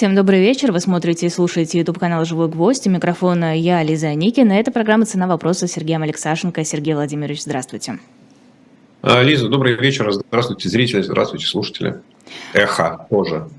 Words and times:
Всем 0.00 0.14
добрый 0.14 0.40
вечер. 0.40 0.72
Вы 0.72 0.80
смотрите 0.80 1.26
и 1.26 1.28
слушаете 1.28 1.78
YouTube 1.78 1.98
канал 1.98 2.24
«Живой 2.24 2.48
гвоздь». 2.48 2.86
У 2.86 2.90
микрофона 2.90 3.54
я, 3.54 3.82
Лиза 3.82 4.14
Никина. 4.14 4.54
Это 4.54 4.72
программа 4.72 5.04
«Цена 5.04 5.26
вопроса» 5.26 5.66
с 5.66 5.72
Сергеем 5.72 6.02
Алексашенко. 6.02 6.64
Сергей 6.64 6.94
Владимирович, 6.94 7.42
здравствуйте. 7.42 7.98
А, 9.02 9.22
Лиза, 9.22 9.50
добрый 9.50 9.74
вечер. 9.74 10.10
Здравствуйте, 10.10 10.70
зрители. 10.70 11.02
Здравствуйте, 11.02 11.44
слушатели. 11.44 12.00
Эхо 12.54 13.06
тоже. 13.10 13.50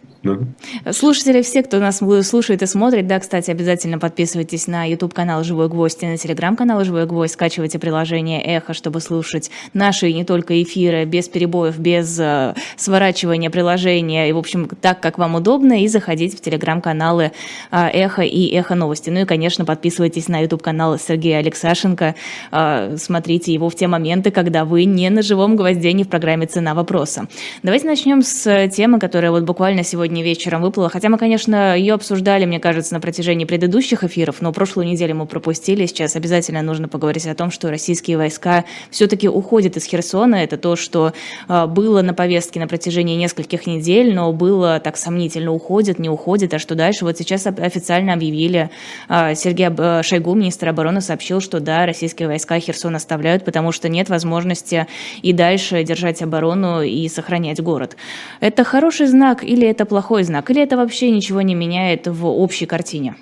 Слушатели, 0.92 1.42
все, 1.42 1.63
кто 1.63 1.79
нас 1.79 1.99
слушает 2.24 2.62
и 2.62 2.67
смотрит, 2.67 3.08
да, 3.08 3.20
кстати, 3.20 3.49
обязательно 3.49 3.97
подписывайтесь 3.97 4.67
на 4.67 4.85
YouTube-канал 4.85 5.44
«Живой 5.44 5.67
гвоздь» 5.67 6.03
и 6.03 6.06
на 6.06 6.13
Telegram-канал 6.13 6.83
«Живой 6.83 7.08
гвоздь», 7.08 7.33
скачивайте 7.33 7.79
приложение 7.79 8.39
«Эхо», 8.39 8.76
чтобы 8.76 9.02
слушать 9.02 9.49
наши 9.74 10.13
не 10.13 10.24
только 10.24 10.62
эфиры 10.62 11.06
без 11.06 11.28
перебоев, 11.28 11.79
без 11.79 12.20
э, 12.20 12.53
сворачивания 12.78 13.49
приложения, 13.49 14.29
и, 14.29 14.31
в 14.31 14.38
общем, 14.38 14.70
так, 14.79 14.99
как 14.99 15.17
вам 15.17 15.35
удобно, 15.35 15.81
и 15.81 15.88
заходить 15.88 16.40
в 16.40 16.45
Telegram-каналы 16.45 17.31
э, 17.72 17.88
«Эхо» 17.88 18.22
и 18.22 18.53
«Эхо 18.55 18.75
новости». 18.75 19.09
Ну 19.09 19.22
и, 19.22 19.25
конечно, 19.25 19.66
подписывайтесь 19.66 20.27
на 20.27 20.39
YouTube-канал 20.39 20.99
Сергея 20.99 21.39
Алексашенко, 21.39 22.13
э, 22.52 22.95
смотрите 22.99 23.52
его 23.53 23.69
в 23.69 23.75
те 23.75 23.88
моменты, 23.88 24.30
когда 24.30 24.66
вы 24.66 24.85
не 24.85 25.09
на 25.09 25.23
живом 25.23 25.55
гвозде, 25.55 25.94
не 25.94 26.03
в 26.03 26.09
программе 26.09 26.45
«Цена 26.45 26.75
вопроса». 26.75 27.27
Давайте 27.63 27.88
начнем 27.88 28.22
с 28.22 28.67
темы, 28.67 28.99
которая 28.99 29.31
вот 29.31 29.44
буквально 29.44 29.83
сегодня 29.83 30.10
сегодня 30.11 30.25
вечером 30.25 30.61
выплыла. 30.61 30.89
Хотя 30.89 31.07
мы, 31.07 31.17
конечно, 31.17 31.77
ее 31.77 31.93
обсуждали, 31.93 32.43
мне 32.43 32.59
кажется, 32.59 32.93
на 32.93 32.99
протяжении 32.99 33.45
предыдущих 33.45 34.03
эфиров, 34.03 34.41
но 34.41 34.52
прошлую 34.52 34.85
неделю 34.85 35.15
мы 35.15 35.25
пропустили. 35.25 35.85
Сейчас 35.85 36.17
обязательно 36.17 36.61
нужно 36.61 36.89
поговорить 36.89 37.25
о 37.27 37.33
том, 37.33 37.49
что 37.49 37.69
российские 37.69 38.17
войска 38.17 38.66
все-таки 38.89 39.29
уходят 39.29 39.77
из 39.77 39.85
Херсона. 39.85 40.35
Это 40.35 40.57
то, 40.57 40.75
что 40.75 41.13
а, 41.47 41.66
было 41.66 42.02
на 42.02 42.13
повестке 42.13 42.59
на 42.59 42.67
протяжении 42.67 43.16
нескольких 43.16 43.67
недель, 43.67 44.13
но 44.13 44.33
было 44.33 44.81
так 44.81 44.97
сомнительно, 44.97 45.53
уходят, 45.53 45.97
не 45.97 46.09
уходят, 46.09 46.53
а 46.53 46.59
что 46.59 46.75
дальше? 46.75 47.05
Вот 47.05 47.17
сейчас 47.17 47.47
официально 47.47 48.11
объявили, 48.11 48.69
а, 49.07 49.33
Сергей 49.33 49.69
Шойгу, 50.03 50.33
министр 50.33 50.69
обороны, 50.69 50.99
сообщил, 50.99 51.39
что 51.39 51.61
да, 51.61 51.86
российские 51.86 52.27
войска 52.27 52.59
Херсон 52.59 52.97
оставляют, 52.97 53.45
потому 53.45 53.71
что 53.71 53.88
нет 53.88 54.09
возможности 54.09 54.88
и 55.21 55.31
дальше 55.31 55.86
держать 55.86 56.21
оборону 56.21 56.81
и 56.81 57.08
сохранять 57.08 57.61
город. 57.61 57.95
Это 58.41 58.66
хороший 58.66 59.08
знак 59.08 59.45
или 59.45 59.66
это 59.66 59.86
плохой 59.86 60.00
плохой 60.02 60.23
знак? 60.23 60.49
Или 60.49 60.63
это 60.63 60.77
вообще 60.77 61.11
ничего 61.11 61.41
не 61.41 61.53
меняет 61.53 62.07
в 62.07 62.25
общей 62.25 62.66
картине? 62.66 63.16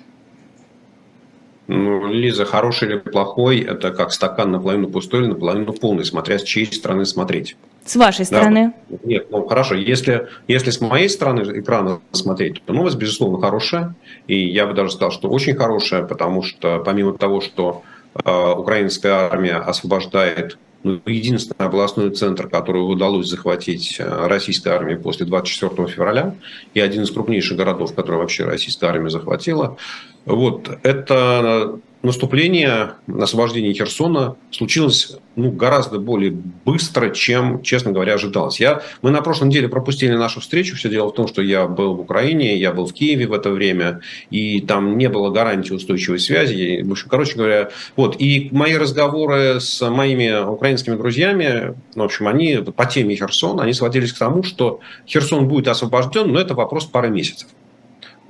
Ну, 1.68 2.06
Лиза, 2.06 2.44
хороший 2.46 2.88
или 2.88 2.98
плохой, 2.98 3.60
это 3.60 3.90
как 3.92 4.12
стакан 4.12 4.50
наполовину 4.50 4.88
пустой 4.88 5.20
или 5.20 5.26
наполовину 5.28 5.72
полный, 5.72 6.04
смотря 6.04 6.38
с 6.38 6.42
чьей 6.42 6.66
стороны 6.66 7.04
смотреть. 7.04 7.56
С 7.84 7.96
вашей 7.96 8.24
стороны? 8.24 8.72
Да. 8.88 8.96
Нет, 9.04 9.30
ну 9.30 9.46
хорошо. 9.46 9.74
Если, 9.74 10.28
если 10.48 10.70
с 10.70 10.80
моей 10.80 11.08
стороны 11.08 11.42
экрана 11.60 12.00
смотреть, 12.12 12.62
то 12.64 12.72
новость, 12.72 12.96
безусловно, 12.96 13.38
хорошая. 13.38 13.94
И 14.26 14.36
я 14.48 14.66
бы 14.66 14.72
даже 14.72 14.90
сказал, 14.90 15.10
что 15.12 15.28
очень 15.28 15.54
хорошая, 15.54 16.02
потому 16.02 16.42
что 16.42 16.82
помимо 16.84 17.12
того, 17.12 17.40
что 17.40 17.82
э, 18.24 18.54
украинская 18.56 19.12
армия 19.30 19.56
освобождает 19.56 20.58
ну, 20.82 21.00
единственный 21.06 21.66
областной 21.66 22.10
центр, 22.10 22.48
который 22.48 22.78
удалось 22.78 23.28
захватить 23.28 23.96
э, 23.98 24.26
российской 24.26 24.68
армии 24.68 24.94
после 24.94 25.26
24 25.26 25.88
февраля, 25.88 26.34
и 26.74 26.80
один 26.80 27.02
из 27.02 27.10
крупнейших 27.10 27.56
городов, 27.56 27.94
который 27.94 28.16
вообще 28.16 28.44
российская 28.44 28.86
армия 28.86 29.10
захватила. 29.10 29.76
Вот, 30.24 30.70
это 30.82 31.78
наступление, 32.02 32.92
освобождение 33.06 33.74
Херсона 33.74 34.36
случилось 34.50 35.16
ну, 35.36 35.50
гораздо 35.50 35.98
более 35.98 36.32
быстро, 36.64 37.10
чем, 37.10 37.62
честно 37.62 37.92
говоря, 37.92 38.14
ожидалось. 38.14 38.58
Я, 38.58 38.82
мы 39.02 39.10
на 39.10 39.20
прошлой 39.20 39.48
неделе 39.48 39.68
пропустили 39.68 40.12
нашу 40.12 40.40
встречу. 40.40 40.76
Все 40.76 40.88
дело 40.88 41.08
в 41.08 41.14
том, 41.14 41.28
что 41.28 41.42
я 41.42 41.66
был 41.66 41.94
в 41.94 42.00
Украине, 42.00 42.56
я 42.56 42.72
был 42.72 42.86
в 42.86 42.92
Киеве 42.92 43.26
в 43.26 43.32
это 43.32 43.50
время, 43.50 44.00
и 44.30 44.60
там 44.60 44.96
не 44.96 45.08
было 45.08 45.30
гарантии 45.30 45.72
устойчивой 45.72 46.18
связи. 46.18 46.82
В 46.82 46.90
общем, 46.90 47.08
короче 47.08 47.36
говоря, 47.36 47.70
вот. 47.96 48.16
И 48.18 48.48
мои 48.52 48.74
разговоры 48.74 49.60
с 49.60 49.88
моими 49.88 50.42
украинскими 50.42 50.96
друзьями, 50.96 51.74
в 51.94 52.02
общем, 52.02 52.28
они 52.28 52.56
по 52.56 52.86
теме 52.86 53.14
Херсона, 53.14 53.64
они 53.64 53.74
сводились 53.74 54.12
к 54.12 54.18
тому, 54.18 54.42
что 54.42 54.80
Херсон 55.06 55.48
будет 55.48 55.68
освобожден, 55.68 56.32
но 56.32 56.40
это 56.40 56.54
вопрос 56.54 56.86
пары 56.86 57.10
месяцев. 57.10 57.48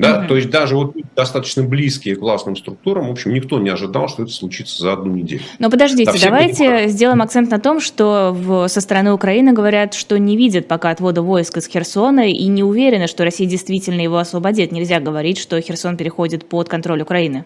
Да? 0.00 0.22
Mm-hmm. 0.22 0.28
То 0.28 0.36
есть 0.36 0.50
даже 0.50 0.76
вот 0.76 0.96
достаточно 1.14 1.62
близкие 1.62 2.16
к 2.16 2.20
властным 2.20 2.56
структурам, 2.56 3.08
в 3.08 3.10
общем, 3.10 3.34
никто 3.34 3.58
не 3.58 3.68
ожидал, 3.68 4.08
что 4.08 4.22
это 4.22 4.32
случится 4.32 4.82
за 4.82 4.94
одну 4.94 5.12
неделю. 5.12 5.42
Но 5.58 5.70
подождите, 5.70 6.12
да, 6.12 6.18
давайте 6.18 6.64
понимают. 6.64 6.90
сделаем 6.90 7.20
акцент 7.20 7.50
на 7.50 7.60
том, 7.60 7.80
что 7.80 8.34
в, 8.34 8.68
со 8.68 8.80
стороны 8.80 9.12
Украины 9.12 9.52
говорят, 9.52 9.92
что 9.92 10.18
не 10.18 10.38
видят 10.38 10.68
пока 10.68 10.88
отвода 10.88 11.20
войск 11.20 11.58
из 11.58 11.66
Херсона 11.66 12.30
и 12.30 12.46
не 12.46 12.62
уверены, 12.62 13.08
что 13.08 13.24
Россия 13.24 13.46
действительно 13.46 14.00
его 14.00 14.16
освободит. 14.16 14.72
Нельзя 14.72 15.00
говорить, 15.00 15.36
что 15.36 15.60
Херсон 15.60 15.98
переходит 15.98 16.48
под 16.48 16.70
контроль 16.70 17.02
Украины. 17.02 17.44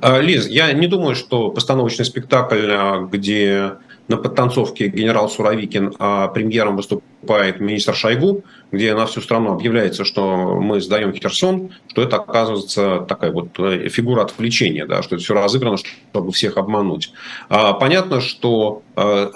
А, 0.00 0.20
Лиз, 0.20 0.46
я 0.46 0.72
не 0.72 0.86
думаю, 0.86 1.16
что 1.16 1.50
постановочный 1.50 2.04
спектакль, 2.04 2.68
а, 2.70 3.08
где 3.10 3.72
на 4.08 4.16
подтанцовке 4.16 4.88
генерал 4.88 5.28
Суровикин, 5.28 5.94
а 5.98 6.28
премьером 6.28 6.76
выступает 6.76 7.60
министр 7.60 7.94
Шойгу, 7.94 8.44
где 8.72 8.94
на 8.94 9.06
всю 9.06 9.20
страну 9.20 9.52
объявляется, 9.52 10.04
что 10.04 10.56
мы 10.60 10.80
сдаем 10.80 11.12
Херсон, 11.12 11.70
что 11.88 12.02
это 12.02 12.16
оказывается 12.16 13.04
такая 13.08 13.30
вот 13.30 13.58
э, 13.58 13.88
фигура 13.88 14.22
отвлечения, 14.22 14.86
да, 14.86 15.02
что 15.02 15.14
это 15.14 15.24
все 15.24 15.34
разыграно, 15.34 15.76
чтобы 15.76 16.32
всех 16.32 16.56
обмануть. 16.56 17.12
А, 17.48 17.72
понятно, 17.74 18.20
что 18.20 18.82
э, 18.96 19.30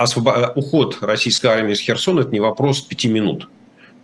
уход 0.55 0.99
российской 1.01 1.47
армии 1.47 1.73
из 1.73 1.81
Херсона– 1.81 2.21
это 2.23 2.31
не 2.31 2.41
вопрос 2.41 2.81
пяти 2.81 3.09
минут. 3.09 3.49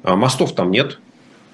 Мостов 0.04 0.54
там 0.54 0.70
нет, 0.70 0.98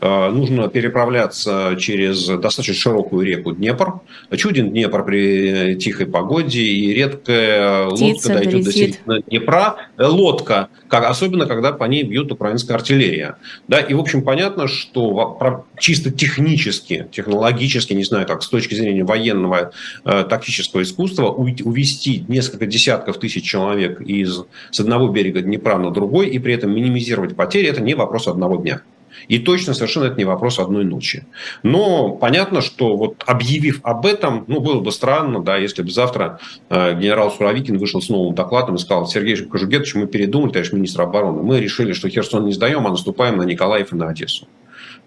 нужно 0.01 0.69
переправляться 0.69 1.77
через 1.79 2.27
достаточно 2.27 2.75
широкую 2.75 3.27
реку 3.27 3.53
Днепр. 3.53 4.01
Чуден 4.37 4.71
Днепр 4.71 5.05
при 5.05 5.77
тихой 5.77 6.07
погоде, 6.07 6.61
и 6.61 6.95
редкая 6.95 7.89
Птица 7.91 8.05
лодка 8.05 8.29
дойдет 8.35 8.65
до 8.65 8.73
середины 8.73 9.23
Днепра. 9.27 9.77
Э, 9.97 10.07
лодка, 10.07 10.69
как, 10.89 11.05
особенно 11.05 11.47
когда 11.47 11.73
по 11.73 11.85
ней 11.85 12.03
бьет 12.03 12.31
украинская 12.33 12.77
артиллерия. 12.77 13.37
Да, 13.67 13.81
и, 13.81 13.95
в 13.95 14.01
общем, 14.01 14.23
понятно, 14.23 14.69
что 14.69 15.65
чисто 15.79 16.11
технически, 16.11 17.07
технологически, 17.11 17.93
не 17.93 18.05
знаю, 18.05 18.27
как 18.27 18.43
с 18.43 18.49
точки 18.49 18.75
зрения 18.75 19.05
военного 19.05 19.73
э, 20.05 20.25
тактического 20.29 20.83
искусства, 20.83 21.29
увести 21.31 22.25
несколько 22.29 22.67
десятков 22.67 23.19
тысяч 23.19 23.45
человек 23.45 24.01
из, 24.01 24.45
с 24.71 24.81
одного 24.81 25.09
берега 25.09 25.41
Днепра 25.41 25.79
на 25.79 25.91
другой 25.91 26.29
и 26.29 26.39
при 26.39 26.55
этом 26.55 26.75
минимизировать 26.75 27.37
потери, 27.37 27.69
это 27.69 27.83
не 27.83 27.95
вопрос 27.95 28.29
одного 28.29 28.57
дня. 28.57 28.83
И 29.27 29.39
точно 29.39 29.75
совершенно 29.75 30.05
это 30.05 30.17
не 30.17 30.25
вопрос 30.25 30.59
одной 30.59 30.85
ночи. 30.85 31.27
Но 31.63 32.11
понятно, 32.11 32.61
что 32.61 32.97
вот 32.97 33.25
объявив 33.27 33.81
об 33.83 34.07
этом, 34.07 34.45
ну, 34.47 34.61
было 34.61 34.81
бы 34.81 34.93
странно, 34.93 35.43
да, 35.43 35.57
если 35.57 35.83
бы 35.83 35.91
завтра 35.91 36.39
э, 36.69 36.95
генерал 36.99 37.31
Суровикин 37.31 37.79
вышел 37.79 38.01
с 38.01 38.09
новым 38.09 38.35
докладом 38.35 38.77
и 38.77 38.79
сказал, 38.79 39.07
Сергей 39.07 39.37
Кожугетович, 39.37 39.95
мы 39.95 40.07
передумали, 40.07 40.53
товарищ 40.53 40.73
министр 40.73 41.03
обороны, 41.03 41.43
мы 41.43 41.61
решили, 41.61 41.93
что 41.93 42.09
Херсон 42.09 42.45
не 42.45 42.53
сдаем, 42.53 42.87
а 42.87 42.91
наступаем 42.91 43.37
на 43.37 43.43
Николаев 43.43 43.93
и 43.93 43.97
на 43.97 44.09
Одессу. 44.09 44.47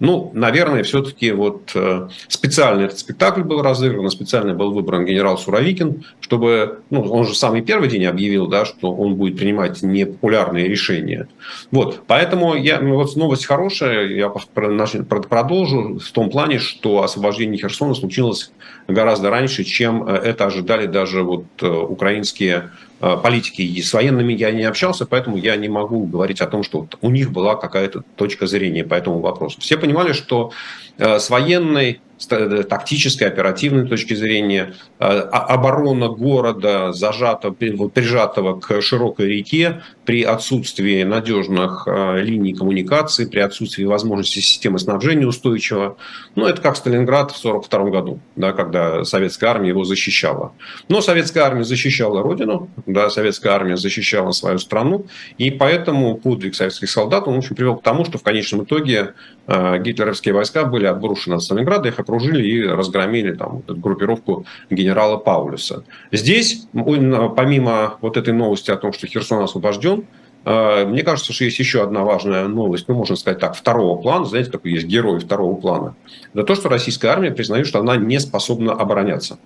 Ну, 0.02 0.32
наверное, 0.34 0.82
все-таки 0.82 1.32
вот 1.32 1.74
э, 1.76 2.10
специально 2.28 2.82
этот 2.82 2.98
спектакль 2.98 3.44
был 3.44 3.62
разыгран, 3.62 4.10
специально 4.10 4.56
был 4.56 4.72
выбран 4.72 5.06
генерал 5.06 5.38
Суровикин, 5.38 6.06
чтобы, 6.20 6.80
ну, 6.90 7.04
он 7.04 7.28
же 7.28 7.36
самый 7.36 7.62
первый 7.62 7.88
день 7.88 8.06
объявил, 8.06 8.48
да, 8.48 8.66
что 8.66 8.92
он 8.92 9.14
будет 9.14 9.38
принимать 9.38 9.84
непопулярные 9.84 10.68
решения. 10.68 11.28
Вот, 11.70 12.02
поэтому 12.08 12.56
я, 12.56 12.82
ну, 12.82 12.96
вот 12.96 13.16
новость 13.16 13.46
хорошая, 13.46 14.08
я 14.08 14.30
продолжу 14.30 16.00
в 16.00 16.12
том 16.12 16.32
плане, 16.32 16.58
что 16.58 17.04
освобождение 17.04 17.62
Херсона 17.62 17.94
случилось 17.94 18.52
гораздо 18.88 19.30
раньше, 19.30 19.64
чем 19.64 20.08
э, 20.08 20.16
это 20.16 20.48
ожидали 20.48 20.88
даже 20.88 21.22
вот 21.22 21.46
э, 21.62 21.68
украинские 21.68 22.72
политики. 23.02 23.62
И 23.62 23.82
с 23.82 23.94
военными 23.94 24.34
я 24.34 24.52
не 24.52 24.64
общался, 24.64 25.06
поэтому 25.06 25.38
я 25.38 25.56
не 25.56 25.70
могу 25.70 26.06
говорить 26.06 26.42
о 26.42 26.48
том, 26.48 26.64
что 26.64 26.88
у 27.02 27.10
них 27.10 27.32
была 27.32 27.56
какая-то 27.56 28.04
точка 28.16 28.48
зрения 28.48 28.84
по 28.84 28.94
этому 28.94 29.20
вопросу. 29.20 29.60
Все 29.60 29.78
понимали, 29.78 30.14
что 30.14 30.52
э, 30.98 31.20
с 31.20 31.30
военной 31.30 32.02
Э, 32.30 32.64
тактической, 32.64 33.28
оперативной 33.28 33.88
точки 33.88 34.14
зрения, 34.14 34.74
э, 35.00 35.03
оборона 35.06 36.09
города, 36.09 36.94
зажата, 36.94 37.52
прижатого 37.52 38.59
к 38.59 38.82
широкой 38.82 39.28
реке, 39.28 39.82
при 40.11 40.23
отсутствии 40.23 41.03
надежных 41.03 41.87
э, 41.87 42.19
линий 42.22 42.53
коммуникации, 42.53 43.23
при 43.23 43.40
отсутствии 43.40 43.85
возможности 43.85 44.40
системы 44.40 44.78
снабжения 44.78 45.25
устойчивого. 45.25 45.96
Ну, 46.35 46.47
это 46.47 46.61
как 46.61 46.75
Сталинград 46.75 47.31
в 47.31 47.40
1942 47.40 47.90
году, 47.91 48.19
да, 48.35 48.52
когда 48.52 49.05
советская 49.05 49.52
армия 49.52 49.69
его 49.69 49.85
защищала. 49.85 50.52
Но 50.90 50.99
советская 50.99 51.46
армия 51.46 51.63
защищала 51.63 52.22
родину, 52.22 52.69
да, 52.85 53.09
советская 53.09 53.53
армия 53.53 53.78
защищала 53.78 54.31
свою 54.31 54.58
страну, 54.58 55.05
и 55.37 55.49
поэтому 55.49 56.17
подвиг 56.17 56.55
советских 56.55 56.90
солдат, 56.90 57.25
он, 57.29 57.35
в 57.35 57.37
общем, 57.37 57.55
привел 57.55 57.78
к 57.78 57.81
тому, 57.81 58.03
что 58.03 58.17
в 58.17 58.23
конечном 58.23 58.66
итоге 58.66 59.13
гитлеровские 59.47 60.34
войска 60.34 60.66
были 60.66 60.85
отброшены 60.85 61.35
от 61.35 61.43
Сталинграда, 61.43 61.87
их 61.90 61.99
окружили 61.99 62.46
и 62.46 62.66
разгромили 62.66 63.34
там, 63.34 63.63
группировку 63.66 64.46
генерала 64.69 65.17
Паулюса. 65.17 65.84
Здесь, 66.11 66.67
помимо 66.73 67.97
вот 68.02 68.17
этой 68.17 68.34
новости 68.34 68.72
о 68.72 68.78
том, 68.78 68.93
что 68.93 69.08
Херсон 69.08 69.43
освобожден, 69.43 70.01
э, 70.01 70.01
мне 70.43 71.03
кажется, 71.03 71.34
что 71.34 71.43
есть 71.43 71.59
еще 71.59 71.84
одна 71.84 72.03
важная 72.03 72.47
новость, 72.47 72.88
ну, 72.88 72.96
можно 72.96 73.16
сказать 73.16 73.40
так, 73.40 73.55
второго 73.55 74.02
плана, 74.02 74.26
знаете, 74.26 74.49
такой 74.49 74.72
есть 74.72 74.88
герой 74.88 75.20
второго 75.20 75.55
плана. 75.55 75.96
Это 76.34 76.43
то, 76.43 76.55
что 76.55 76.70
российская 76.70 77.09
армия 77.09 77.32
признает, 77.32 77.67
что 77.67 77.79
она 77.79 77.96
не 77.96 78.20
способна 78.20 78.73
обороняться. 78.73 79.38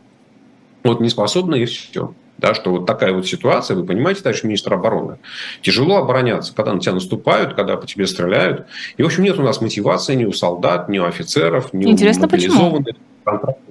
Вот 0.83 1.01
не 1.01 1.09
способна 1.09 1.55
и 1.55 1.65
все. 1.65 2.13
Да, 2.37 2.53
что 2.53 2.71
вот 2.71 2.85
такая 2.85 3.13
вот 3.13 3.25
ситуация, 3.25 3.75
вы 3.75 3.85
понимаете, 3.85 4.21
товарищ 4.21 4.43
министр 4.43 4.73
обороны, 4.73 5.17
тяжело 5.61 5.97
обороняться, 5.97 6.53
когда 6.53 6.73
на 6.73 6.81
тебя 6.81 6.93
наступают, 6.93 7.53
когда 7.53 7.77
по 7.77 7.87
тебе 7.87 8.05
стреляют. 8.07 8.65
И, 8.97 9.03
в 9.03 9.05
общем, 9.05 9.23
нет 9.23 9.39
у 9.39 9.41
нас 9.41 9.61
мотивации 9.61 10.15
ни 10.15 10.25
у 10.25 10.33
солдат, 10.33 10.89
ни 10.89 10.99
у 10.99 11.05
офицеров, 11.05 11.73
ни 11.73 11.89
Интересно, 11.89 12.27
у 12.27 12.29
мобилизованных 12.29 12.95
контрактников. 13.23 13.64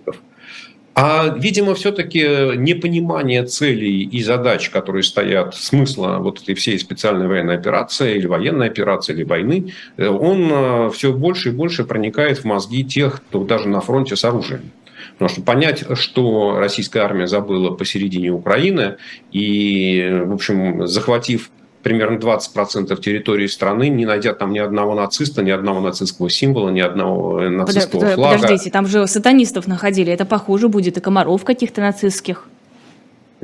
А, 0.95 1.35
видимо, 1.37 1.75
все-таки 1.75 2.21
непонимание 2.57 3.45
целей 3.45 4.05
и 4.05 4.23
задач, 4.23 4.71
которые 4.71 5.03
стоят, 5.03 5.57
смысла 5.57 6.19
вот 6.21 6.41
этой 6.41 6.55
всей 6.55 6.79
специальной 6.79 7.27
военной 7.27 7.57
операции 7.57 8.17
или 8.17 8.27
военной 8.27 8.69
операции, 8.69 9.13
или 9.13 9.25
войны, 9.25 9.73
э, 9.97 10.07
он 10.07 10.49
э, 10.53 10.91
все 10.91 11.13
больше 11.13 11.49
и 11.49 11.53
больше 11.53 11.85
проникает 11.85 12.39
в 12.39 12.45
мозги 12.45 12.85
тех, 12.85 13.23
кто 13.29 13.43
даже 13.43 13.69
на 13.69 13.81
фронте 13.81 14.15
с 14.15 14.25
оружием. 14.25 14.71
Потому 15.15 15.29
что 15.29 15.43
понять, 15.43 15.85
что 15.97 16.59
российская 16.59 17.01
армия 17.01 17.27
забыла 17.27 17.71
посередине 17.71 18.31
Украины 18.31 18.97
и, 19.33 20.23
в 20.25 20.33
общем, 20.33 20.87
захватив 20.87 21.51
примерно 21.85 22.17
20% 22.17 23.01
территории 23.01 23.47
страны, 23.47 23.89
не 23.89 24.07
найдя 24.07 24.35
там 24.35 24.53
ни 24.53 24.59
одного 24.59 24.95
нациста, 24.95 25.43
ни 25.43 25.51
одного 25.51 25.81
нацистского 25.81 26.29
символа, 26.29 26.71
ни 26.71 26.81
одного 26.81 27.41
нацистского 27.43 28.01
Под, 28.01 28.15
флага. 28.15 28.43
Подождите, 28.43 28.71
там 28.71 28.87
же 28.87 29.07
сатанистов 29.07 29.69
находили, 29.69 30.13
это 30.13 30.25
похуже 30.25 30.69
будет, 30.69 30.97
и 30.97 31.01
комаров 31.01 31.45
каких-то 31.45 31.81
нацистских. 31.83 32.49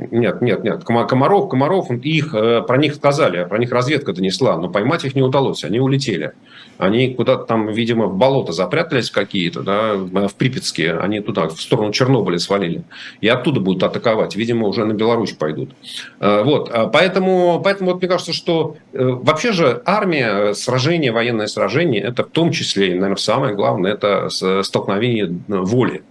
Нет, 0.09 0.41
нет, 0.41 0.63
нет. 0.63 0.83
Комаров, 0.83 1.49
Комаров, 1.49 1.91
их, 1.91 2.33
э, 2.33 2.61
про 2.61 2.77
них 2.77 2.95
сказали, 2.95 3.45
про 3.45 3.59
них 3.59 3.71
разведка 3.71 4.13
донесла, 4.13 4.57
но 4.57 4.69
поймать 4.69 5.05
их 5.05 5.15
не 5.15 5.21
удалось, 5.21 5.63
они 5.63 5.79
улетели. 5.79 6.31
Они 6.77 7.13
куда-то 7.13 7.43
там, 7.43 7.67
видимо, 7.67 8.07
в 8.07 8.17
болото 8.17 8.51
запрятались 8.51 9.11
какие-то, 9.11 9.61
да, 9.61 9.93
в 9.95 10.33
Припятске, 10.33 10.93
они 10.93 11.19
туда, 11.19 11.47
в 11.49 11.61
сторону 11.61 11.91
Чернобыля 11.91 12.39
свалили. 12.39 12.83
И 13.19 13.27
оттуда 13.27 13.59
будут 13.59 13.83
атаковать, 13.83 14.35
видимо, 14.35 14.67
уже 14.67 14.85
на 14.85 14.93
Беларусь 14.93 15.33
пойдут. 15.33 15.71
Э, 16.19 16.41
вот, 16.43 16.71
а 16.73 16.87
поэтому, 16.87 17.61
поэтому 17.63 17.91
вот 17.91 18.01
мне 18.01 18.09
кажется, 18.09 18.33
что 18.33 18.77
э, 18.93 19.03
вообще 19.03 19.51
же 19.51 19.83
армия, 19.85 20.53
сражение, 20.53 21.11
военное 21.11 21.47
сражение, 21.47 22.01
это 22.01 22.23
в 22.23 22.29
том 22.29 22.51
числе, 22.51 22.95
наверное, 22.95 23.17
самое 23.17 23.53
главное, 23.53 23.93
это 23.93 24.29
столкновение 24.63 25.31
воли 25.47 26.03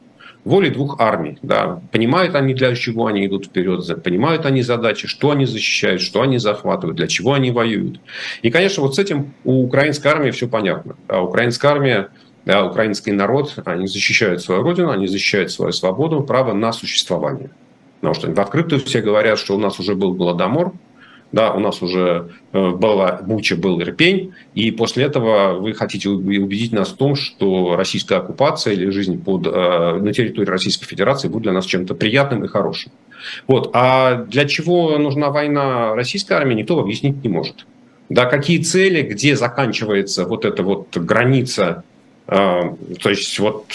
воли 0.45 0.71
двух 0.71 1.01
армий. 1.01 1.39
Да. 1.43 1.81
Понимают 1.93 2.35
они, 2.35 2.55
для 2.55 2.75
чего 2.75 3.07
они 3.07 3.27
идут 3.27 3.47
вперед, 3.47 4.03
понимают 4.03 4.47
они 4.47 4.63
задачи, 4.63 5.07
что 5.07 5.31
они 5.31 5.47
защищают, 5.47 6.01
что 6.01 6.23
они 6.23 6.39
захватывают, 6.39 6.97
для 6.97 7.07
чего 7.07 7.35
они 7.35 7.51
воюют. 7.51 8.01
И, 8.43 8.51
конечно, 8.51 8.83
вот 8.83 8.95
с 8.95 8.99
этим 8.99 9.35
у 9.45 9.65
украинской 9.65 10.09
армии 10.09 10.31
все 10.31 10.49
понятно. 10.49 10.97
А 11.09 11.23
украинская 11.23 11.73
армия 11.73 12.09
да, 12.45 12.65
украинский 12.65 13.13
народ, 13.13 13.55
они 13.65 13.87
защищают 13.87 14.43
свою 14.43 14.63
родину, 14.63 14.91
они 14.91 15.07
защищают 15.07 15.51
свою 15.51 15.73
свободу, 15.73 16.23
право 16.23 16.53
на 16.53 16.73
существование. 16.73 17.51
Потому 18.01 18.15
что 18.15 18.33
в 18.33 18.41
открытую 18.41 18.81
все 18.81 19.03
говорят, 19.03 19.39
что 19.39 19.55
у 19.55 19.59
нас 19.59 19.79
уже 19.79 19.95
был 19.95 20.15
голодомор, 20.15 20.73
да, 21.33 21.53
у 21.53 21.61
нас 21.61 21.81
уже 21.81 22.31
э, 22.53 22.71
была 22.71 23.21
Буча, 23.23 23.57
был 23.57 23.81
Ирпень, 23.81 24.33
и 24.55 24.71
после 24.73 25.05
этого 25.05 25.55
вы 25.55 25.75
хотите 25.75 26.09
убедить 26.09 26.73
нас 26.73 26.89
в 26.89 26.97
том, 26.97 27.15
что 27.15 27.77
российская 27.77 28.17
оккупация 28.17 28.75
или 28.75 28.91
жизнь 28.91 29.23
под, 29.23 29.47
э, 29.47 29.51
на 29.51 30.13
территории 30.13 30.49
Российской 30.49 30.87
Федерации 30.87 31.29
будет 31.29 31.45
для 31.45 31.53
нас 31.53 31.67
чем-то 31.67 31.95
приятным 31.95 32.45
и 32.45 32.49
хорошим. 32.49 32.91
Вот. 33.47 33.71
А 33.75 34.25
для 34.25 34.47
чего 34.47 34.99
нужна 34.99 35.31
война 35.31 35.95
российской 35.95 36.33
армии, 36.33 36.55
никто 36.55 36.79
объяснить 36.81 37.23
не 37.23 37.29
может. 37.29 37.67
Да, 38.09 38.27
какие 38.27 38.61
цели, 38.61 39.03
где 39.03 39.37
заканчивается 39.37 40.25
вот 40.25 40.45
эта 40.45 40.65
вот 40.65 40.97
граница 40.97 41.85
э, 42.27 42.61
то 43.01 43.09
есть 43.09 43.39
вот 43.39 43.67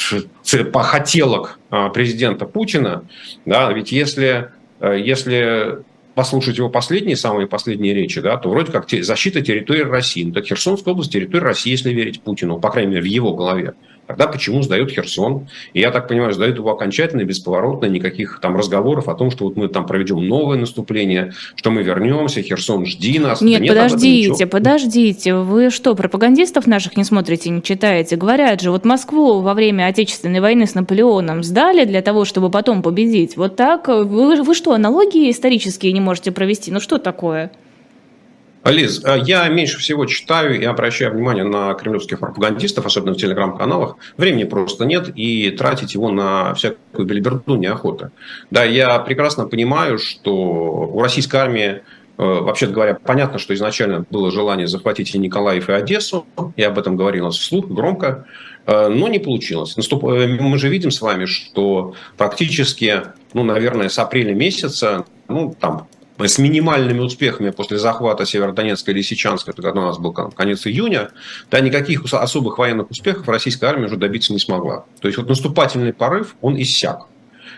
хотелок 0.73 1.59
президента 1.93 2.45
Путина, 2.45 3.05
да, 3.45 3.71
ведь 3.71 3.93
если, 3.93 4.49
если 4.81 5.83
послушать 6.15 6.57
его 6.57 6.69
последние, 6.69 7.17
самые 7.17 7.47
последние 7.47 7.93
речи, 7.93 8.21
да, 8.21 8.37
то 8.37 8.49
вроде 8.49 8.71
как 8.71 8.89
защита 8.89 9.41
территории 9.41 9.81
России. 9.81 10.23
Ну, 10.23 10.31
так 10.31 10.45
Херсонская 10.45 10.93
область– 10.93 11.11
территория 11.13 11.43
России, 11.43 11.71
если 11.71 11.93
верить 11.93 12.21
Путину, 12.21 12.59
по 12.59 12.71
крайней 12.71 12.91
мере, 12.91 13.01
в 13.03 13.05
его 13.05 13.35
голове. 13.35 13.75
Тогда 14.07 14.27
почему 14.27 14.61
сдают 14.61 14.91
Херсон? 14.91 15.47
И 15.73 15.79
я 15.79 15.91
так 15.91 16.07
понимаю, 16.07 16.33
сдают 16.33 16.57
его 16.57 16.71
окончательно, 16.71 17.23
бесповоротно, 17.23 17.87
никаких 17.87 18.39
там 18.39 18.55
разговоров 18.55 19.09
о 19.09 19.15
том, 19.15 19.31
что 19.31 19.45
вот 19.45 19.55
мы 19.55 19.67
там 19.67 19.85
проведем 19.85 20.27
новое 20.27 20.57
наступление, 20.57 21.33
что 21.55 21.71
мы 21.71 21.81
вернемся, 21.81 22.41
Херсон, 22.41 22.85
жди 22.85 23.17
нас. 23.17 23.41
Нет, 23.41 23.61
нет 23.61 23.69
подождите, 23.69 24.45
подождите. 24.45 25.35
Вы 25.35 25.71
что, 25.71 25.95
пропагандистов 25.95 26.67
наших 26.67 26.97
не 26.97 27.03
смотрите, 27.03 27.49
не 27.49 27.63
читаете? 27.63 28.15
Говорят 28.15 28.61
же, 28.61 28.69
вот 28.69 28.85
Москву 28.85 29.41
во 29.41 29.53
время 29.53 29.87
Отечественной 29.87 30.39
войны 30.39 30.67
с 30.67 30.75
Наполеоном 30.75 31.43
сдали 31.43 31.85
для 31.85 32.01
того, 32.01 32.25
чтобы 32.25 32.51
потом 32.51 32.83
победить. 32.83 33.37
Вот 33.37 33.55
так? 33.55 33.87
Вы, 33.87 34.41
вы 34.41 34.55
что, 34.55 34.73
аналогии 34.73 35.31
исторические 35.31 35.93
не 35.93 35.99
можете 35.99 36.31
провести? 36.31 36.71
Ну 36.71 36.79
что 36.79 36.99
такое? 36.99 37.51
Лиз, 38.65 39.03
э, 39.03 39.19
я 39.25 39.47
меньше 39.47 39.77
всего 39.77 40.05
читаю 40.05 40.59
и 40.59 40.65
обращаю 40.65 41.13
внимание 41.13 41.43
на 41.43 41.73
кремлевских 41.75 42.19
пропагандистов, 42.19 42.85
особенно 42.85 43.13
в 43.13 43.17
телеграм-каналах. 43.17 43.97
Времени 44.17 44.43
просто 44.43 44.85
нет, 44.85 45.11
и 45.15 45.51
тратить 45.51 45.93
его 45.93 46.09
на 46.09 46.53
всякую 46.55 47.05
белиберду 47.05 47.55
неохота. 47.57 48.11
Да, 48.49 48.63
я 48.63 48.97
прекрасно 48.99 49.45
понимаю, 49.47 49.99
что 49.99 50.33
у 50.33 51.01
российской 51.01 51.37
армии 51.37 51.65
э, 51.67 51.81
Вообще 52.17 52.67
говоря, 52.67 52.95
понятно, 52.95 53.39
что 53.39 53.53
изначально 53.53 54.05
было 54.09 54.31
желание 54.31 54.67
захватить 54.67 55.13
и 55.13 55.19
Николаев, 55.19 55.69
и 55.69 55.73
Одессу. 55.73 56.25
Я 56.55 56.69
об 56.69 56.79
этом 56.79 56.95
говорил 56.95 57.29
вслух, 57.29 57.67
громко. 57.67 58.25
Э, 58.65 58.87
но 58.87 59.07
не 59.07 59.19
получилось. 59.19 59.75
Мы 59.77 60.57
же 60.57 60.69
видим 60.69 60.91
с 60.91 61.01
вами, 61.01 61.25
что 61.25 61.93
практически, 62.17 63.03
ну, 63.33 63.43
наверное, 63.43 63.89
с 63.89 63.99
апреля 63.99 64.33
месяца, 64.33 65.05
ну, 65.27 65.55
там, 65.59 65.87
с 66.17 66.37
минимальными 66.37 66.99
успехами 66.99 67.49
после 67.49 67.77
захвата 67.77 68.25
Северодонецка 68.25 68.91
и 68.91 68.93
Лисичанска, 68.93 69.51
это 69.51 69.71
у 69.71 69.75
нас 69.75 69.97
был 69.97 70.13
конец 70.13 70.65
июня, 70.65 71.09
да, 71.51 71.59
никаких 71.59 72.05
особых 72.13 72.57
военных 72.57 72.89
успехов 72.89 73.27
российская 73.27 73.67
армия 73.67 73.85
уже 73.85 73.97
добиться 73.97 74.33
не 74.33 74.39
смогла. 74.39 74.85
То 75.01 75.07
есть 75.07 75.17
вот 75.17 75.27
наступательный 75.27 75.93
порыв, 75.93 76.35
он 76.41 76.59
иссяк. 76.61 77.07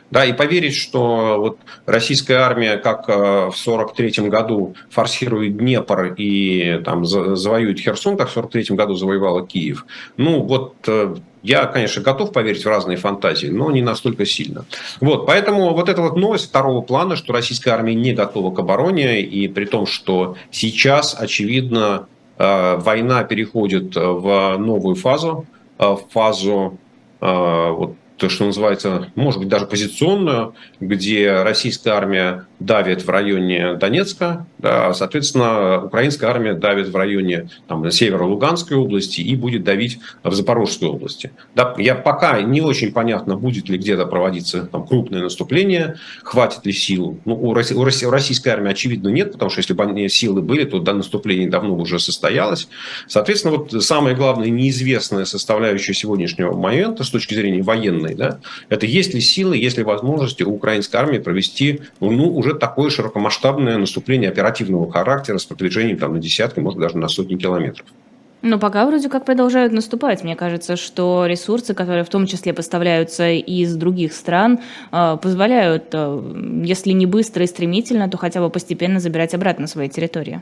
Да, 0.10 0.24
и 0.24 0.32
поверить, 0.32 0.76
что 0.76 1.36
вот 1.38 1.60
российская 1.86 2.36
армия, 2.36 2.78
как 2.78 3.10
э, 3.10 3.14
в 3.14 3.68
1943 3.68 4.30
году 4.30 4.76
форсирует 4.90 5.58
Днепр 5.58 6.14
и 6.18 6.82
там 6.86 7.04
завоюет 7.04 7.80
Херсон, 7.80 8.16
как 8.16 8.30
в 8.30 8.38
1943 8.38 8.76
году 8.78 8.96
завоевала 8.96 9.46
Киев, 9.46 9.86
ну 10.16 10.44
вот 10.44 10.76
э, 10.88 11.16
я, 11.48 11.66
конечно, 11.66 12.02
готов 12.02 12.34
поверить 12.34 12.66
в 12.66 12.68
разные 12.68 12.98
фантазии, 12.98 13.48
но 13.48 13.72
не 13.72 13.82
настолько 13.82 14.26
сильно. 14.26 14.66
Вот, 15.00 15.26
поэтому 15.26 15.74
вот 15.74 15.88
эта 15.88 16.02
вот 16.02 16.18
новость 16.18 16.50
второго 16.50 16.82
плана, 16.82 17.16
что 17.16 17.34
российская 17.34 17.72
армия 17.72 17.96
не 17.96 18.14
готова 18.14 18.54
к 18.54 18.60
обороне, 18.60 19.22
и 19.22 19.48
при 19.48 19.66
том, 19.66 19.86
что 19.86 20.36
сейчас, 20.52 21.16
очевидно, 21.18 22.08
э, 22.38 22.78
война 22.78 23.24
переходит 23.24 23.96
в 23.96 24.58
новую 24.58 24.96
фазу, 24.96 25.46
в 25.78 26.02
фазу 26.12 26.80
вот, 27.22 27.96
то, 28.18 28.30
что 28.30 28.46
называется, 28.46 29.12
может 29.16 29.40
быть, 29.40 29.48
даже 29.48 29.68
позиционную, 29.68 30.56
где 30.80 31.44
российская 31.44 31.92
армия 31.92 32.47
давит 32.60 33.06
в 33.06 33.10
районе 33.10 33.76
Донецка, 33.76 34.48
да, 34.58 34.94
соответственно, 34.94 35.84
украинская 35.86 36.30
армия 36.30 36.54
давит 36.54 36.90
в 36.90 36.96
районе 36.96 37.50
там, 37.68 37.90
северо-Луганской 37.90 38.76
области 38.76 39.22
и 39.22 39.36
будет 39.36 39.64
давить 39.64 40.00
в 40.24 40.34
Запорожской 40.34 40.88
области. 40.88 41.32
Да, 41.56 41.76
я 41.78 41.96
пока 41.96 42.42
не 42.42 42.62
очень 42.62 42.92
понятно, 42.92 43.38
будет 43.38 43.70
ли 43.70 43.78
где-то 43.78 44.06
проводиться 44.06 44.64
там, 44.72 44.88
крупное 44.88 45.22
наступление, 45.22 45.98
хватит 46.24 46.66
ли 46.66 46.72
сил. 46.72 47.20
Ну, 47.26 47.36
у, 47.36 47.54
Росси- 47.54 47.76
у 47.76 47.84
российской 47.84 48.50
армии, 48.50 48.72
очевидно, 48.72 49.10
нет, 49.10 49.34
потому 49.34 49.52
что 49.52 49.60
если 49.60 49.74
бы 49.74 50.10
силы 50.10 50.42
были, 50.42 50.64
то 50.64 50.80
до 50.80 50.94
наступления 50.94 51.50
давно 51.50 51.76
уже 51.76 52.00
состоялось. 52.00 52.68
Соответственно, 53.08 53.58
вот 53.58 53.84
самая 53.84 54.16
главная 54.16 54.50
неизвестная 54.50 55.26
составляющая 55.26 55.94
сегодняшнего 55.94 56.56
момента 56.56 57.04
с 57.04 57.10
точки 57.10 57.34
зрения 57.34 57.62
военной, 57.62 58.16
да, 58.16 58.40
это 58.70 58.86
есть 58.86 59.14
ли 59.14 59.22
силы, 59.22 59.58
есть 59.58 59.78
ли 59.78 59.84
возможности 59.84 60.44
у 60.44 60.56
украинской 60.56 60.96
армии 60.96 61.20
провести 61.20 61.82
ну, 62.00 62.36
уже 62.36 62.47
уже 62.48 62.56
такое 62.56 62.90
широкомасштабное 62.90 63.78
наступление 63.78 64.30
оперативного 64.30 64.92
характера 64.92 65.38
с 65.38 65.46
продвижением 65.46 65.98
там, 65.98 66.14
на 66.14 66.20
десятки, 66.20 66.60
может, 66.60 66.80
даже 66.80 66.98
на 66.98 67.08
сотни 67.08 67.36
километров. 67.36 67.86
Но 68.44 68.60
пока 68.60 68.86
вроде 68.86 69.10
как 69.10 69.26
продолжают 69.26 69.74
наступать. 69.74 70.24
Мне 70.24 70.36
кажется, 70.36 70.76
что 70.76 71.26
ресурсы, 71.26 71.74
которые 71.74 72.04
в 72.04 72.10
том 72.10 72.28
числе 72.28 72.54
поставляются 72.54 73.32
из 73.32 73.76
других 73.76 74.14
стран, 74.14 74.60
э, 74.92 75.18
позволяют, 75.22 75.86
э, 75.94 76.62
если 76.64 76.92
не 76.92 77.08
быстро 77.08 77.44
и 77.44 77.48
стремительно, 77.48 78.10
то 78.10 78.18
хотя 78.18 78.40
бы 78.40 78.50
постепенно 78.50 79.00
забирать 79.00 79.34
обратно 79.34 79.68
свои 79.68 79.90
территории. 79.90 80.42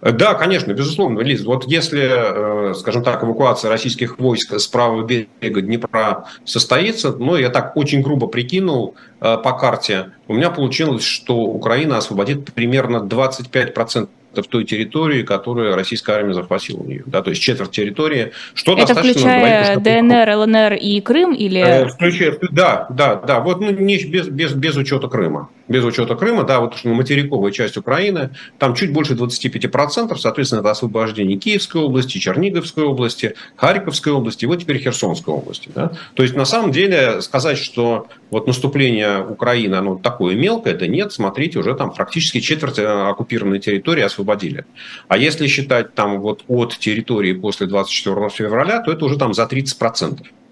Э, 0.00 0.12
да, 0.12 0.34
конечно, 0.34 0.72
безусловно, 0.72 1.20
Лиз. 1.20 1.44
Вот 1.44 1.64
если, 1.66 2.70
э, 2.70 2.74
скажем 2.74 3.02
так, 3.02 3.22
эвакуация 3.22 3.70
российских 3.70 4.18
войск 4.18 4.54
с 4.54 4.66
правого 4.66 5.04
берега 5.04 5.60
Днепра 5.60 6.24
состоится, 6.44 7.12
ну, 7.12 7.36
я 7.36 7.50
так 7.50 7.76
очень 7.76 8.02
грубо 8.02 8.26
прикинул 8.26 8.94
э, 9.20 9.36
по 9.38 9.52
карте, 9.52 10.12
у 10.26 10.34
меня 10.34 10.50
получилось, 10.50 11.04
что 11.04 11.36
Украина 11.36 11.98
освободит 11.98 12.52
примерно 12.52 12.98
25% 12.98 14.08
той 14.48 14.64
территории, 14.64 15.22
которую 15.22 15.74
российская 15.74 16.16
армия 16.16 16.34
захватила 16.34 16.80
у 16.80 16.84
нее. 16.84 17.02
Да, 17.06 17.22
то 17.22 17.30
есть 17.30 17.42
четверть 17.42 17.72
территории. 17.72 18.32
Что 18.54 18.76
Это 18.76 18.94
включая 18.94 19.64
говорить, 19.64 19.82
ДНР, 19.82 20.36
ЛНР 20.36 20.74
и 20.74 21.00
Крым? 21.00 21.32
Или... 21.34 21.88
Включая, 21.88 22.38
да, 22.52 22.86
да, 22.90 23.16
да. 23.16 23.40
Вот 23.40 23.60
ну, 23.60 23.70
не, 23.70 23.96
без, 24.04 24.28
без, 24.28 24.52
без 24.52 24.76
учета 24.76 25.08
Крыма. 25.08 25.48
Без 25.68 25.84
учета 25.84 26.16
Крыма, 26.16 26.44
да, 26.44 26.60
вот 26.60 26.82
материковая 26.84 27.52
часть 27.52 27.76
Украины, 27.76 28.30
там 28.58 28.74
чуть 28.74 28.92
больше 28.92 29.14
25%, 29.14 30.16
соответственно, 30.16 30.60
это 30.60 30.70
освобождение 30.70 31.38
Киевской 31.38 31.82
области, 31.82 32.18
Черниговской 32.18 32.84
области, 32.84 33.34
Харьковской 33.56 34.12
области, 34.12 34.46
вот 34.46 34.60
теперь 34.60 34.78
Херсонской 34.78 35.34
области. 35.34 35.70
Да? 35.74 35.92
То 36.14 36.22
есть, 36.22 36.34
на 36.34 36.46
самом 36.46 36.72
деле, 36.72 37.20
сказать, 37.20 37.58
что 37.58 38.08
вот 38.30 38.46
наступление 38.46 39.24
Украины, 39.24 39.74
оно 39.74 39.96
такое 39.96 40.34
мелкое, 40.34 40.74
да 40.74 40.86
нет, 40.86 41.12
смотрите, 41.12 41.58
уже 41.58 41.74
там 41.74 41.92
практически 41.92 42.40
четверть 42.40 42.78
э, 42.78 42.86
оккупированной 42.86 43.58
территории 43.60 44.02
освободили. 44.02 44.64
А 45.08 45.18
если 45.18 45.46
считать 45.46 45.94
там 45.94 46.20
вот 46.20 46.44
от 46.48 46.78
территории 46.78 47.32
после 47.32 47.66
24 47.66 48.28
февраля, 48.30 48.80
то 48.80 48.90
это 48.92 49.04
уже 49.04 49.18
там 49.18 49.34
за 49.34 49.44
30%. 49.44 49.78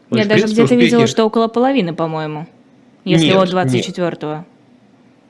То 0.09 0.17
Я 0.17 0.19
есть, 0.19 0.29
даже 0.29 0.45
где-то 0.45 0.63
успехи... 0.65 0.81
видела, 0.81 1.07
что 1.07 1.25
около 1.25 1.49
половины, 1.49 1.95
по-моему, 1.95 2.47
если 3.05 3.27
нет, 3.27 3.37
от 3.37 3.51
24-го. 3.51 4.45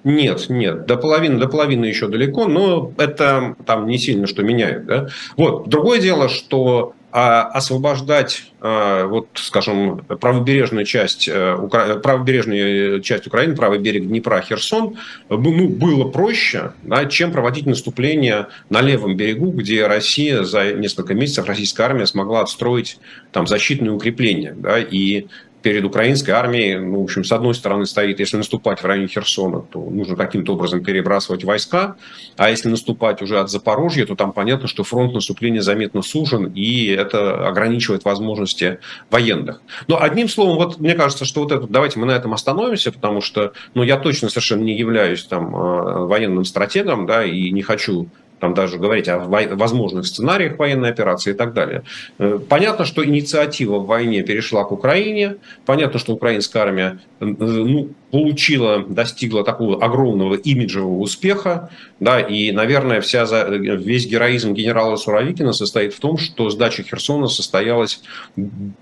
Нет, 0.07 0.49
нет, 0.49 0.87
до 0.87 0.97
половины, 0.97 1.37
до 1.41 1.49
половины 1.49 1.87
еще 1.87 2.07
далеко, 2.07 2.47
но 2.47 2.93
это 2.97 3.57
там 3.67 3.89
не 3.89 3.99
сильно 3.99 4.29
что 4.29 4.45
меняет. 4.45 4.87
Да? 4.87 5.09
Вот. 5.37 5.69
Другое 5.69 6.01
дело, 6.01 6.29
что 6.29 6.95
а 7.11 7.43
освобождать, 7.45 8.53
а, 8.61 9.07
вот, 9.07 9.29
скажем, 9.35 10.05
правобережную 10.21 10.85
часть, 10.85 11.29
э, 11.33 11.57
правобережную 12.03 13.01
часть 13.01 13.27
Украины, 13.27 13.57
правый 13.57 13.79
берег 13.79 14.07
Днепра, 14.07 14.41
Херсон, 14.43 14.97
ну, 15.29 15.69
было 15.69 16.09
проще, 16.11 16.73
да, 16.83 17.07
чем 17.07 17.33
проводить 17.33 17.67
наступление 17.67 18.49
на 18.71 18.83
левом 18.83 19.17
берегу, 19.17 19.51
где 19.51 19.87
Россия 19.87 20.43
за 20.43 20.75
несколько 20.75 21.15
месяцев, 21.15 21.47
российская 21.47 21.85
армия 21.85 22.07
смогла 22.07 22.43
отстроить 22.43 22.99
там 23.33 23.47
защитные 23.47 23.93
укрепления. 23.93 24.55
Да, 24.55 24.79
и 24.79 25.27
перед 25.67 25.85
украинской 25.85 26.31
армией, 26.31 26.79
ну, 26.79 27.01
в 27.01 27.03
общем, 27.03 27.25
с 27.25 27.33
одной 27.33 27.53
стороны 27.53 27.87
стоит, 27.87 28.21
если 28.21 28.37
наступать 28.37 28.81
в 28.81 28.85
районе 28.85 29.09
Херсона, 29.09 29.63
то 29.63 29.81
нужно 29.81 30.15
каким-то 30.15 30.53
образом 30.53 30.81
перебрасывать 30.81 31.43
войска, 31.43 31.97
а 32.37 32.51
если 32.51 32.69
наступать 32.69 33.21
уже 33.21 33.41
от 33.41 33.51
Запорожья, 33.51 34.07
то 34.07 34.15
там 34.15 34.31
понятно, 34.31 34.69
что 34.69 34.85
фронт 34.85 35.13
наступления 35.13 35.63
заметно 35.63 36.03
сужен, 36.03 36.53
и 36.55 36.87
это 36.87 37.49
ограничивает 37.49 38.05
возможности 38.05 38.79
военных. 39.11 39.61
Но 39.89 40.01
одним 40.01 40.29
словом, 40.29 40.55
вот 40.55 40.79
мне 40.79 40.95
кажется, 40.95 41.25
что 41.25 41.43
вот 41.43 41.51
это, 41.51 41.67
давайте 41.67 41.99
мы 41.99 42.07
на 42.07 42.13
этом 42.13 42.33
остановимся, 42.33 42.93
потому 42.93 43.21
что, 43.21 43.53
ну, 43.75 43.83
я 43.83 43.97
точно 43.97 44.29
совершенно 44.29 44.63
не 44.63 44.79
являюсь 44.79 45.25
там 45.25 45.49
э, 45.53 46.07
военным 46.07 46.45
стратегом, 46.45 47.07
да, 47.07 47.25
и 47.25 47.51
не 47.51 47.63
хочу 47.63 48.09
там 48.40 48.55
даже 48.55 48.78
говорить 48.78 49.09
о 49.09 49.19
возможных 49.19 50.07
сценариях 50.07 50.59
военной 50.59 50.90
операции 50.90 51.31
и 51.31 51.35
так 51.35 51.55
далее. 51.55 51.83
Э, 52.19 52.38
понятно, 52.49 52.85
что 52.85 53.05
инициатива 53.05 53.78
в 53.78 53.87
войне 53.87 54.23
перешла 54.23 54.64
к 54.64 54.73
Украине. 54.73 55.37
Понятно, 55.64 55.99
что 55.99 56.12
украинская 56.14 56.62
армия 56.62 56.99
э, 57.21 57.25
ну, 57.25 57.90
получила, 58.11 58.85
достигла 58.87 59.45
такого 59.45 59.83
огромного 59.83 60.35
имиджевого 60.35 60.99
успеха. 60.99 61.71
Да, 61.99 62.21
и, 62.21 62.52
наверное, 62.52 63.00
вся, 63.00 63.25
весь 63.25 64.07
героизм 64.07 64.52
генерала 64.52 64.97
Суровикина 64.97 65.52
состоит 65.52 65.95
в 65.95 66.00
том, 66.00 66.19
что 66.19 66.50
сдача 66.50 66.83
Херсона 66.83 67.28
состоялась 67.28 68.02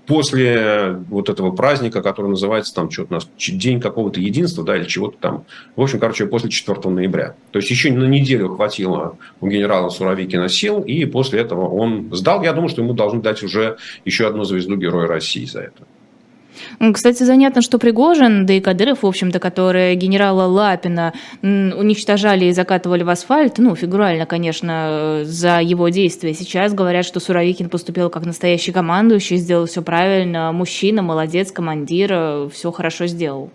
после 0.05 0.97
вот 1.09 1.29
этого 1.29 1.51
праздника, 1.51 2.01
который 2.01 2.27
называется 2.27 2.73
там 2.73 2.91
что-то 2.91 3.13
у 3.13 3.13
нас 3.15 3.29
День 3.37 3.79
какого-то 3.79 4.19
единства, 4.19 4.63
да, 4.63 4.75
или 4.75 4.85
чего-то 4.85 5.17
там. 5.19 5.45
В 5.75 5.81
общем, 5.81 5.99
короче, 5.99 6.25
после 6.25 6.49
4 6.49 6.89
ноября. 6.89 7.35
То 7.51 7.59
есть 7.59 7.69
еще 7.69 7.91
на 7.91 8.05
неделю 8.05 8.49
хватило 8.49 9.17
у 9.45 9.49
генерала 9.49 9.89
Суровикина 9.89 10.49
сил, 10.49 10.81
и 10.81 11.05
после 11.05 11.41
этого 11.41 11.69
он 11.69 12.09
сдал. 12.11 12.43
Я 12.43 12.53
думаю, 12.53 12.69
что 12.69 12.81
ему 12.81 12.93
должны 12.93 13.21
дать 13.21 13.43
уже 13.43 13.77
еще 14.03 14.27
одну 14.27 14.43
звезду 14.43 14.75
Героя 14.75 15.07
России 15.07 15.45
за 15.45 15.61
это. 15.61 15.83
Кстати, 16.93 17.23
занятно, 17.23 17.61
что 17.61 17.77
Пригожин, 17.77 18.45
да 18.45 18.53
и 18.53 18.61
Кадыров, 18.61 19.03
в 19.03 19.05
общем-то, 19.05 19.39
которые 19.39 19.95
генерала 19.95 20.43
Лапина 20.47 21.13
уничтожали 21.41 22.45
и 22.45 22.53
закатывали 22.53 23.03
в 23.03 23.09
асфальт, 23.09 23.57
ну, 23.57 23.75
фигурально, 23.75 24.25
конечно, 24.25 25.21
за 25.25 25.59
его 25.59 25.89
действия. 25.89 26.33
Сейчас 26.33 26.73
говорят, 26.73 27.05
что 27.05 27.19
Суровикин 27.19 27.69
поступил 27.69 28.09
как 28.09 28.25
настоящий 28.25 28.71
командующий, 28.71 29.37
сделал 29.37 29.65
все 29.65 29.81
правильно, 29.81 30.51
мужчина, 30.53 31.01
молодец, 31.01 31.51
командир, 31.51 32.49
все 32.49 32.71
хорошо 32.71 33.05
сделал. 33.07 33.51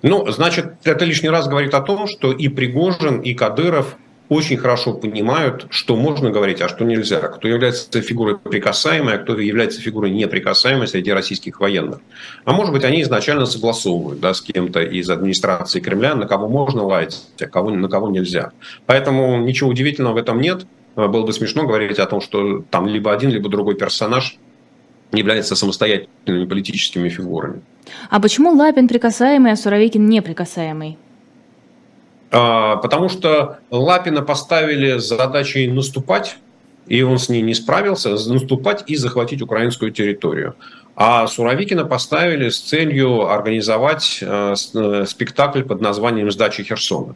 Ну, 0.00 0.26
значит, 0.30 0.72
это 0.84 1.04
лишний 1.04 1.28
раз 1.28 1.48
говорит 1.48 1.74
о 1.74 1.80
том, 1.80 2.06
что 2.06 2.32
и 2.32 2.48
Пригожин, 2.48 3.20
и 3.20 3.34
Кадыров– 3.34 3.96
очень 4.28 4.58
хорошо 4.58 4.92
понимают, 4.92 5.66
что 5.70 5.96
можно 5.96 6.30
говорить, 6.30 6.60
а 6.60 6.68
что 6.68 6.84
нельзя. 6.84 7.20
Кто 7.20 7.48
является 7.48 8.02
фигурой 8.02 8.38
прикасаемой, 8.38 9.14
а 9.14 9.18
кто 9.18 9.38
является 9.38 9.80
фигурой 9.80 10.10
неприкасаемой 10.10 10.86
среди 10.86 11.12
российских 11.12 11.60
военных. 11.60 12.00
А 12.44 12.52
может 12.52 12.72
быть, 12.72 12.84
они 12.84 13.02
изначально 13.02 13.46
согласовывают 13.46 14.20
да, 14.20 14.34
с 14.34 14.42
кем-то 14.42 14.82
из 14.82 15.08
администрации 15.08 15.80
Кремля, 15.80 16.14
на 16.14 16.26
кого 16.26 16.48
можно 16.48 16.84
лаять, 16.84 17.22
а 17.40 17.46
кого, 17.46 17.70
на 17.70 17.88
кого 17.88 18.10
нельзя. 18.10 18.52
Поэтому 18.86 19.38
ничего 19.38 19.70
удивительного 19.70 20.14
в 20.14 20.16
этом 20.18 20.40
нет. 20.40 20.66
Было 20.94 21.24
бы 21.24 21.32
смешно 21.32 21.66
говорить 21.66 21.98
о 21.98 22.06
том, 22.06 22.20
что 22.20 22.64
там 22.70 22.86
либо 22.86 23.12
один, 23.12 23.30
либо 23.30 23.48
другой 23.48 23.76
персонаж 23.76 24.36
является 25.12 25.56
самостоятельными 25.56 26.44
политическими 26.44 27.08
фигурами. 27.08 27.62
А 28.10 28.20
почему 28.20 28.52
Лапин 28.52 28.88
прикасаемый, 28.88 29.52
а 29.52 29.56
Суровикин 29.56 30.06
неприкасаемый? 30.06 30.98
А, 32.30 32.76
потому 32.76 33.08
что 33.08 33.58
Лапина 33.70 34.22
поставили 34.22 34.98
задачей 34.98 35.66
наступать, 35.68 36.38
и 36.86 37.02
он 37.02 37.18
с 37.18 37.28
ней 37.28 37.42
не 37.42 37.54
справился, 37.54 38.10
наступать 38.10 38.84
и 38.86 38.96
захватить 38.96 39.42
украинскую 39.42 39.92
территорию. 39.92 40.54
А 40.96 41.26
Суровикина 41.26 41.84
поставили 41.84 42.48
с 42.48 42.60
целью 42.60 43.30
организовать 43.30 44.18
э, 44.20 44.54
э, 44.74 45.04
спектакль 45.06 45.62
под 45.62 45.80
названием 45.80 46.30
«Сдача 46.30 46.64
Херсона». 46.64 47.14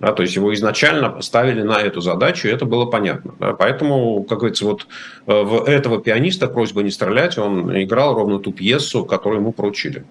Да, 0.00 0.12
то 0.12 0.22
есть 0.22 0.34
его 0.34 0.54
изначально 0.54 1.10
поставили 1.10 1.60
на 1.62 1.78
эту 1.78 2.00
задачу, 2.00 2.48
и 2.48 2.50
это 2.50 2.64
было 2.64 2.86
понятно. 2.86 3.34
Да. 3.38 3.52
Поэтому, 3.52 4.24
как 4.24 4.38
говорится, 4.38 4.64
вот 4.64 4.86
э, 5.26 5.42
в 5.42 5.64
этого 5.68 6.00
пианиста 6.00 6.46
просьба 6.46 6.82
не 6.82 6.90
стрелять, 6.90 7.36
он 7.36 7.70
играл 7.82 8.14
ровно 8.14 8.38
ту 8.38 8.52
пьесу, 8.52 9.04
которую 9.04 9.40
ему 9.40 9.52
поручили. 9.52 10.06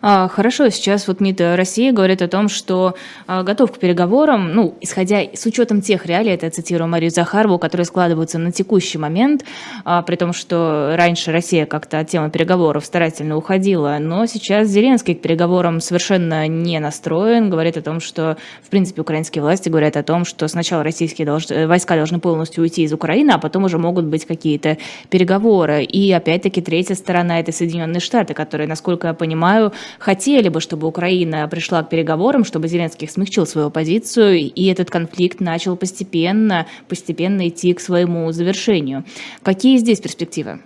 А, 0.00 0.28
хорошо, 0.28 0.68
сейчас 0.70 1.08
вот 1.08 1.20
МИД 1.20 1.40
России 1.56 1.90
говорит 1.90 2.22
о 2.22 2.28
том, 2.28 2.48
что 2.48 2.94
а, 3.26 3.42
готов 3.42 3.72
к 3.72 3.78
переговорам, 3.78 4.54
ну, 4.54 4.74
исходя 4.80 5.20
с 5.34 5.46
учетом 5.46 5.80
тех 5.80 6.06
реалий, 6.06 6.32
это 6.32 6.46
я 6.46 6.50
цитирую 6.50 6.88
Марию 6.88 7.10
Захарову, 7.10 7.58
которые 7.58 7.84
складываются 7.84 8.38
на 8.38 8.52
текущий 8.52 8.98
момент, 8.98 9.44
а, 9.84 10.02
при 10.02 10.16
том, 10.16 10.32
что 10.32 10.94
раньше 10.96 11.32
Россия 11.32 11.66
как-то 11.66 11.98
от 12.00 12.08
темы 12.08 12.30
переговоров 12.30 12.84
старательно 12.84 13.36
уходила, 13.36 13.98
но 14.00 14.26
сейчас 14.26 14.68
Зеленский 14.68 15.14
к 15.14 15.22
переговорам 15.22 15.80
совершенно 15.80 16.48
не 16.48 16.80
настроен, 16.80 17.50
говорит 17.50 17.76
о 17.76 17.82
том, 17.82 18.00
что, 18.00 18.36
в 18.62 18.70
принципе, 18.70 19.02
украинские 19.02 19.42
власти 19.42 19.68
говорят 19.68 19.96
о 19.96 20.02
том, 20.02 20.24
что 20.24 20.48
сначала 20.48 20.82
российские 20.82 21.26
долж... 21.26 21.46
войска 21.48 21.94
должны 21.94 22.18
полностью 22.18 22.62
уйти 22.62 22.82
из 22.82 22.92
Украины, 22.92 23.30
а 23.30 23.38
потом 23.38 23.64
уже 23.64 23.78
могут 23.78 24.06
быть 24.06 24.26
какие-то 24.26 24.78
переговоры. 25.10 25.84
И 25.84 26.10
опять-таки 26.10 26.60
третья 26.60 26.94
сторона– 26.94 27.38
это 27.40 27.52
Соединенные 27.52 28.00
Штаты, 28.00 28.34
которые, 28.34 28.66
насколько 28.66 29.06
я 29.08 29.14
понимаю, 29.14 29.61
понимаю, 29.62 29.72
хотели 29.98 30.48
бы, 30.48 30.60
чтобы 30.60 30.86
Украина 30.86 31.48
пришла 31.48 31.82
к 31.82 31.90
переговорам, 31.90 32.44
чтобы 32.44 32.68
Зеленский 32.68 33.08
смягчил 33.08 33.46
свою 33.46 33.70
позицию, 33.70 34.38
и 34.38 34.66
этот 34.66 34.90
конфликт 34.90 35.40
начал 35.40 35.76
постепенно, 35.76 36.66
постепенно 36.88 37.48
идти 37.48 37.72
к 37.74 37.80
своему 37.80 38.32
завершению. 38.32 39.04
Какие 39.42 39.78
здесь 39.78 40.00
перспективы? 40.00 40.60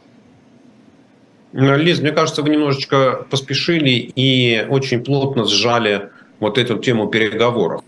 Лиз, 1.52 2.00
мне 2.00 2.12
кажется, 2.12 2.42
вы 2.42 2.50
немножечко 2.50 3.26
поспешили 3.30 4.12
и 4.14 4.66
очень 4.68 5.02
плотно 5.02 5.44
сжали 5.44 6.10
вот 6.40 6.58
эту 6.58 6.76
тему 6.78 7.06
переговоров. 7.06 7.82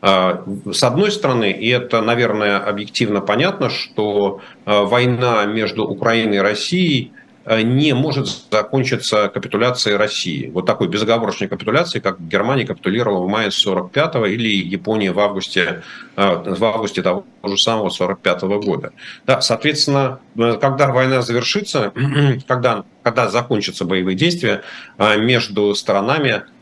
А, 0.00 0.42
с 0.72 0.82
одной 0.82 1.10
стороны, 1.10 1.52
и 1.52 1.68
это, 1.68 2.02
наверное, 2.02 2.58
объективно 2.58 3.20
понятно, 3.20 3.70
что 3.70 4.40
а, 4.64 4.84
война 4.84 5.44
между 5.46 5.84
Украиной 5.84 6.36
и 6.36 6.40
Россией– 6.40 7.12
не 7.46 7.94
может 7.94 8.28
закончиться 8.50 9.28
капитуляцией 9.28 9.96
России. 9.96 10.50
Вот 10.50 10.66
такой 10.66 10.88
безоговорочной 10.88 11.48
капитуляцией, 11.48 12.02
как 12.02 12.20
Германия 12.20 12.66
капитулировала 12.66 13.24
в 13.24 13.28
мае 13.28 13.48
45-го 13.48 14.26
или 14.26 14.48
Япония 14.48 15.12
в 15.12 15.20
августе, 15.20 15.82
э, 16.16 16.54
в 16.54 16.64
августе 16.64 17.02
того 17.02 17.24
же 17.44 17.58
самого 17.58 17.88
45-го 17.88 18.60
года. 18.60 18.92
Да, 19.26 19.40
соответственно, 19.40 20.20
э, 20.36 20.56
когда 20.60 20.90
война 20.90 21.22
завершится, 21.22 21.92
когда, 22.48 22.84
когда 23.02 23.28
закончатся 23.28 23.84
боевые 23.84 24.16
действия 24.16 24.62
между 24.98 25.74
сторонами, 25.74 26.44
Э, 26.44 26.53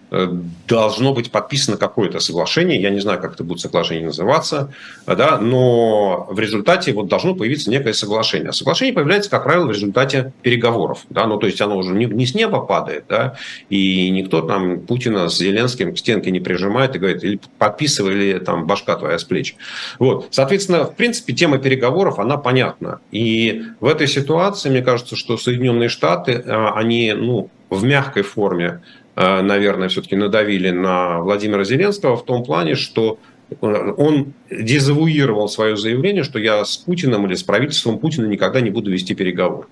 должно 0.68 1.14
быть 1.14 1.30
подписано 1.30 1.78
какое-то 1.78 2.20
соглашение, 2.20 2.80
я 2.80 2.90
не 2.90 3.00
знаю, 3.00 3.18
как 3.18 3.34
это 3.34 3.44
будет 3.44 3.60
соглашение 3.60 4.06
называться, 4.06 4.72
да, 5.06 5.38
но 5.38 6.28
в 6.30 6.38
результате 6.38 6.92
вот 6.92 7.08
должно 7.08 7.34
появиться 7.34 7.70
некое 7.70 7.94
соглашение. 7.94 8.50
А 8.50 8.52
соглашение 8.52 8.94
появляется, 8.94 9.30
как 9.30 9.44
правило, 9.44 9.66
в 9.66 9.70
результате 9.70 10.32
переговоров, 10.42 11.04
да, 11.08 11.26
ну 11.26 11.38
то 11.38 11.46
есть 11.46 11.60
оно 11.62 11.78
уже 11.78 11.94
не, 11.94 12.04
не 12.04 12.26
с 12.26 12.34
неба 12.34 12.60
падает, 12.60 13.04
да, 13.08 13.36
и 13.70 14.10
никто 14.10 14.42
там 14.42 14.80
Путина 14.80 15.30
с 15.30 15.38
Зеленским 15.38 15.94
к 15.94 15.98
стенке 15.98 16.30
не 16.30 16.40
прижимает 16.40 16.94
и 16.94 16.98
говорит, 16.98 17.24
или 17.24 17.40
подписывай, 17.58 18.12
или 18.12 18.38
там 18.38 18.66
башка 18.66 18.96
твоя 18.96 19.18
с 19.18 19.24
плеч. 19.24 19.56
Вот, 19.98 20.28
соответственно, 20.30 20.84
в 20.84 20.94
принципе, 20.94 21.32
тема 21.32 21.56
переговоров, 21.56 22.18
она 22.18 22.36
понятна. 22.36 23.00
И 23.12 23.62
в 23.80 23.86
этой 23.86 24.08
ситуации, 24.08 24.68
мне 24.68 24.82
кажется, 24.82 25.16
что 25.16 25.38
Соединенные 25.38 25.88
Штаты, 25.88 26.42
а, 26.46 26.74
они, 26.74 27.14
ну, 27.14 27.48
в 27.70 27.84
мягкой 27.84 28.22
форме 28.22 28.82
Э, 29.01 29.01
наверное, 29.16 29.88
все-таки 29.88 30.16
надавили 30.16 30.70
на 30.70 31.20
Владимира 31.20 31.64
Зеленского 31.64 32.16
в 32.16 32.24
том 32.24 32.44
плане, 32.44 32.74
что 32.74 33.18
э, 33.50 33.92
он 33.96 34.32
дезавуировал 34.50 35.48
свое 35.48 35.76
заявление, 35.76 36.24
что 36.24 36.38
я 36.38 36.64
с 36.64 36.76
Путиным 36.78 37.26
или 37.26 37.34
с 37.34 37.42
правительством 37.42 37.98
Путина 37.98 38.26
никогда 38.26 38.60
не 38.60 38.70
буду 38.70 38.90
вести 38.90 39.14
переговоры. 39.14 39.68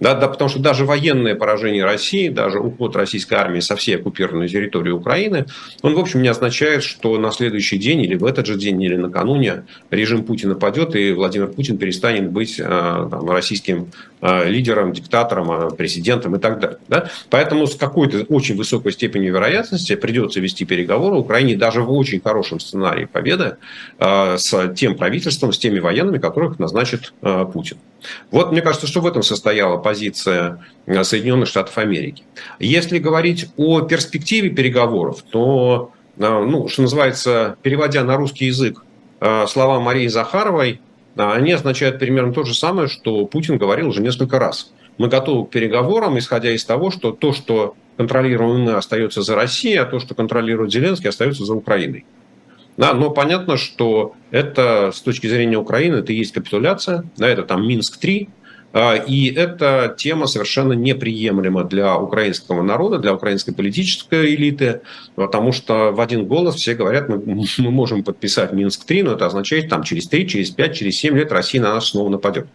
Да, 0.00 0.14
да, 0.14 0.28
потому 0.28 0.48
что 0.48 0.60
даже 0.60 0.84
военное 0.84 1.34
поражение 1.34 1.84
России, 1.84 2.28
даже 2.28 2.60
уход 2.60 2.94
российской 2.94 3.34
армии 3.34 3.60
со 3.60 3.74
всей 3.74 3.96
оккупированной 3.96 4.48
территории 4.48 4.92
Украины, 4.92 5.46
он, 5.82 5.94
в 5.94 5.98
общем, 5.98 6.22
не 6.22 6.28
означает, 6.28 6.84
что 6.84 7.18
на 7.18 7.32
следующий 7.32 7.78
день 7.78 8.02
или 8.02 8.14
в 8.14 8.24
этот 8.24 8.46
же 8.46 8.56
день, 8.56 8.80
или 8.80 8.96
накануне 8.96 9.64
режим 9.90 10.24
Путина 10.24 10.54
падет, 10.54 10.94
и 10.94 11.12
Владимир 11.12 11.48
Путин 11.48 11.78
перестанет 11.78 12.30
быть 12.30 12.60
э, 12.60 12.64
там, 12.64 13.28
российским 13.28 13.90
э, 14.20 14.48
лидером, 14.48 14.92
диктатором, 14.92 15.50
э, 15.50 15.70
президентом 15.70 16.36
и 16.36 16.38
так 16.38 16.60
далее. 16.60 16.78
Да? 16.86 17.10
Поэтому 17.28 17.66
с 17.66 17.74
какой-то 17.74 18.18
очень 18.28 18.56
высокой 18.56 18.92
степенью 18.92 19.32
вероятности 19.32 19.96
придется 19.96 20.38
вести 20.38 20.64
переговоры 20.64 21.16
Украине 21.16 21.56
даже 21.56 21.82
в 21.82 21.90
очень 21.90 22.20
хорошем 22.20 22.60
сценарии 22.60 23.06
победы 23.06 23.56
с 23.98 24.74
тем 24.76 24.96
правительством, 24.96 25.52
с 25.52 25.58
теми 25.58 25.78
военными, 25.78 26.18
которых 26.18 26.58
назначит 26.58 27.12
Путин. 27.52 27.78
Вот 28.30 28.52
мне 28.52 28.62
кажется, 28.62 28.86
что 28.86 29.00
в 29.00 29.06
этом 29.06 29.22
состояла 29.22 29.78
позиция 29.88 30.58
э, 30.84 31.02
Соединенных 31.02 31.48
Штатов 31.48 31.78
Америки. 31.78 32.22
Если 32.58 32.98
говорить 32.98 33.48
о 33.56 33.80
перспективе 33.80 34.50
переговоров, 34.50 35.22
то, 35.22 35.92
э, 36.18 36.20
ну, 36.20 36.68
что 36.68 36.82
называется, 36.82 37.56
переводя 37.62 38.04
на 38.04 38.16
русский 38.16 38.44
язык 38.46 38.84
э, 39.20 39.46
слова 39.46 39.80
Марии 39.80 40.08
Захаровой, 40.08 40.80
они 41.16 41.52
означают 41.52 41.98
примерно 41.98 42.34
то 42.34 42.44
же 42.44 42.54
самое, 42.54 42.86
что 42.86 43.24
Путин 43.24 43.56
говорил 43.56 43.88
уже 43.88 44.02
несколько 44.02 44.38
раз. 44.38 44.72
Мы 44.98 45.08
готовы 45.08 45.46
к 45.46 45.50
переговорам, 45.50 46.18
исходя 46.18 46.50
из 46.50 46.64
того, 46.66 46.90
что 46.90 47.12
то, 47.12 47.32
что 47.32 47.74
контролируем 47.96 48.60
мы, 48.64 48.72
остается 48.74 49.22
за 49.22 49.34
Россией, 49.34 49.78
а 49.78 49.86
то, 49.86 50.00
что 50.00 50.14
контролирует 50.14 50.70
Зеленский, 50.70 51.08
остается 51.08 51.46
за 51.46 51.54
Украиной. 51.54 52.04
Да, 52.76 52.92
но 52.92 53.10
понятно, 53.10 53.56
что 53.56 54.14
это 54.30 54.92
с 54.94 55.00
точки 55.00 55.26
зрения 55.26 55.56
Украины, 55.56 55.96
это 55.96 56.12
и 56.12 56.16
есть 56.16 56.32
капитуляция, 56.32 57.04
да, 57.16 57.26
это 57.26 57.42
там 57.42 57.66
Минск-3, 57.66 58.28
а, 58.28 58.37
и 58.74 59.32
эта 59.34 59.94
тема 59.96 60.26
совершенно 60.26 60.74
неприемлема 60.74 61.64
для 61.64 61.96
украинского 61.96 62.62
народа, 62.62 62.98
для 62.98 63.14
украинской 63.14 63.52
политической 63.52 64.34
элиты, 64.34 64.82
потому 65.14 65.52
что 65.52 65.90
в 65.92 66.00
один 66.00 66.26
голос 66.26 66.56
все 66.56 66.74
говорят, 66.74 67.08
мы, 67.08 67.22
мы 67.58 67.70
можем 67.70 68.04
подписать 68.04 68.52
Минск-3, 68.52 69.04
но 69.04 69.12
это 69.12 69.26
означает, 69.26 69.70
там 69.70 69.84
через 69.84 70.06
3, 70.08 70.28
через 70.28 70.50
5, 70.50 70.76
через 70.76 70.96
7 70.98 71.16
лет 71.16 71.32
Россия 71.32 71.62
на 71.62 71.74
нас 71.74 71.88
снова 71.88 72.10
нападет. 72.10 72.46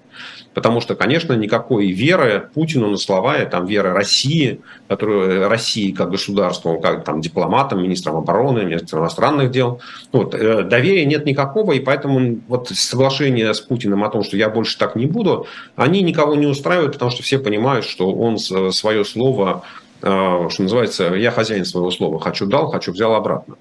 Потому 0.54 0.82
что, 0.82 0.96
конечно, 0.96 1.34
никакой 1.34 1.92
веры 1.92 2.50
Путину 2.54 2.90
на 2.90 2.98
слова, 2.98 3.42
и 3.42 3.50
там 3.50 3.66
веры 3.66 3.92
России, 3.92 4.62
которую 4.88 5.48
России 5.50 5.92
как 5.92 6.12
государству, 6.12 6.80
как 6.80 7.04
там 7.04 7.22
дипломатам, 7.22 7.82
министрам 7.82 8.18
обороны, 8.18 8.64
министрам 8.64 9.02
иностранных 9.02 9.52
дел, 9.52 9.82
вот, 10.12 10.36
э, 10.36 10.64
доверия 10.64 11.06
нет 11.06 11.26
никакого, 11.26 11.74
и 11.74 11.80
поэтому 11.80 12.40
вот 12.48 12.70
соглашение 12.70 13.54
с 13.54 13.62
Путиным 13.62 14.04
о 14.04 14.10
том, 14.10 14.24
что 14.24 14.38
я 14.38 14.50
больше 14.50 14.78
так 14.78 14.96
не 14.96 15.06
буду, 15.06 15.48
они 15.76 16.02
никого 16.02 16.36
не 16.36 16.48
устраивают, 16.48 16.94
потому 16.94 17.12
что 17.12 17.24
все 17.24 17.40
понимают, 17.40 17.86
что 17.86 18.12
он 18.12 18.38
свое 18.38 19.06
слово 19.06 19.64
Э, 20.06 20.50
что 20.50 20.64
называется, 20.64 21.14
я 21.16 21.32
хозяин 21.32 21.64
своего 21.64 21.90
слова. 21.90 22.20
Хочу 22.20 22.46
дал, 22.46 22.70
хочу 22.70 22.92
взял 22.92 23.16
обратно. 23.16 23.56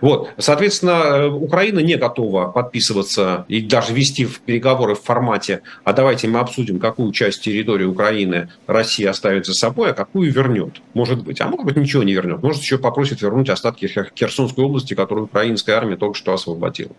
Вот. 0.00 0.30
Соответственно, 0.38 1.28
Украина 1.28 1.80
не 1.80 1.96
готова 1.96 2.46
подписываться 2.46 3.44
и 3.48 3.60
даже 3.60 3.92
вести 3.92 4.24
в 4.24 4.40
переговоры 4.40 4.94
в 4.94 5.02
формате, 5.02 5.62
а 5.84 5.92
давайте 5.92 6.28
мы 6.28 6.40
обсудим, 6.40 6.78
какую 6.78 7.12
часть 7.12 7.42
территории 7.42 7.84
Украины 7.84 8.50
Россия 8.66 9.10
оставит 9.10 9.46
за 9.46 9.54
собой, 9.54 9.90
а 9.90 9.94
какую 9.94 10.32
вернет. 10.32 10.80
Может 10.94 11.22
быть. 11.22 11.40
А 11.40 11.48
может 11.48 11.64
быть, 11.64 11.76
ничего 11.76 12.02
не 12.02 12.12
вернет. 12.12 12.42
Может, 12.42 12.62
еще 12.62 12.78
попросит 12.78 13.22
вернуть 13.22 13.48
остатки 13.48 13.86
Херсонской 13.86 14.64
области, 14.64 14.94
которую 14.94 15.24
украинская 15.26 15.76
армия 15.76 15.96
только 15.96 16.16
что 16.16 16.32
освободила. 16.32 16.92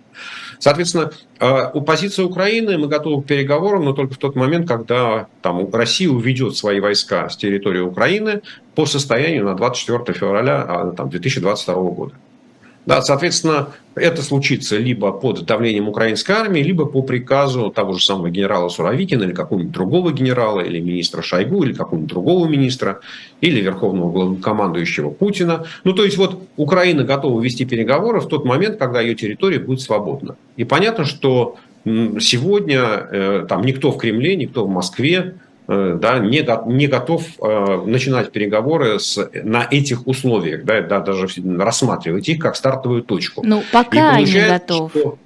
Соответственно, 0.60 1.12
э, 1.39 1.71
у 1.74 1.82
позиции 1.82 2.24
Украины 2.24 2.78
мы 2.78 2.88
готовы 2.88 3.24
к 3.24 3.26
переговорам, 3.26 3.86
но 3.86 3.93
только 3.93 4.13
в 4.13 4.17
тот 4.17 4.36
момент, 4.36 4.67
когда 4.67 5.28
там, 5.41 5.69
Россия 5.71 6.10
уведет 6.10 6.56
свои 6.56 6.80
войска 6.80 7.30
с 7.30 7.38
территории 7.38 7.82
Украины, 7.82 8.41
по 8.76 8.86
состоянию 8.86 9.45
на 9.45 9.56
24 9.56 10.17
февраля 10.17 10.62
а, 10.67 10.91
там, 10.91 11.10
2022 11.10 11.76
года. 11.76 12.13
Да, 12.86 13.02
соответственно, 13.02 13.69
это 13.96 14.22
случится 14.22 14.78
либо 14.78 15.12
под 15.12 15.46
давлением 15.46 15.88
украинской 15.88 16.34
армии, 16.34 16.62
либо 16.62 16.86
по 16.86 17.02
приказу 17.02 17.69
того 17.69 17.93
же 17.93 18.04
самого 18.04 18.30
генерала 18.30 18.67
Суровикина 18.67 19.24
или 19.24 19.32
какого-нибудь 19.32 19.72
другого 19.72 20.12
генерала, 20.12 20.60
или 20.60 20.80
министра 20.80 21.22
Шойгу, 21.22 21.63
или 21.63 21.74
какого-нибудь 21.74 22.10
другого 22.10 22.48
министра, 22.48 23.00
или 23.39 23.62
верховного 23.62 24.12
главнокомандующего 24.12 25.12
Путина. 25.12 25.65
Ну, 25.86 25.93
то 25.93 26.04
есть 26.04 26.17
вот 26.17 26.41
Украина 26.58 27.04
готова 27.04 27.41
вести 27.41 27.65
переговоры 27.65 28.19
в 28.19 28.28
тот 28.28 28.43
момент, 28.43 28.78
когда 28.78 29.00
ее 29.00 29.15
территория 29.15 29.60
будет 29.60 29.80
свободна. 29.80 30.36
И 30.58 30.65
понятно, 30.65 31.06
что 31.06 31.56
сегодня 31.86 32.82
э, 32.82 33.46
там 33.48 33.63
никто 33.63 33.91
в 33.91 33.98
Кремле, 33.98 34.36
никто 34.36 34.65
в 34.65 34.69
Москве 34.69 35.36
да, 35.67 36.19
не, 36.19 36.45
не 36.73 36.88
готов 36.88 37.26
э, 37.41 37.82
начинать 37.86 38.32
переговоры 38.32 38.99
с, 38.99 39.30
на 39.34 39.67
этих 39.69 40.08
условиях, 40.08 40.65
да, 40.65 40.82
да, 40.82 40.99
даже 40.99 41.28
рассматривать 41.58 42.28
их 42.28 42.39
как 42.39 42.56
стартовую 42.56 43.04
точку. 43.04 43.41
Ну, 43.45 43.63
пока 43.71 44.19
не 44.19 44.47
готов. 44.47 44.91
Что, 44.91 45.17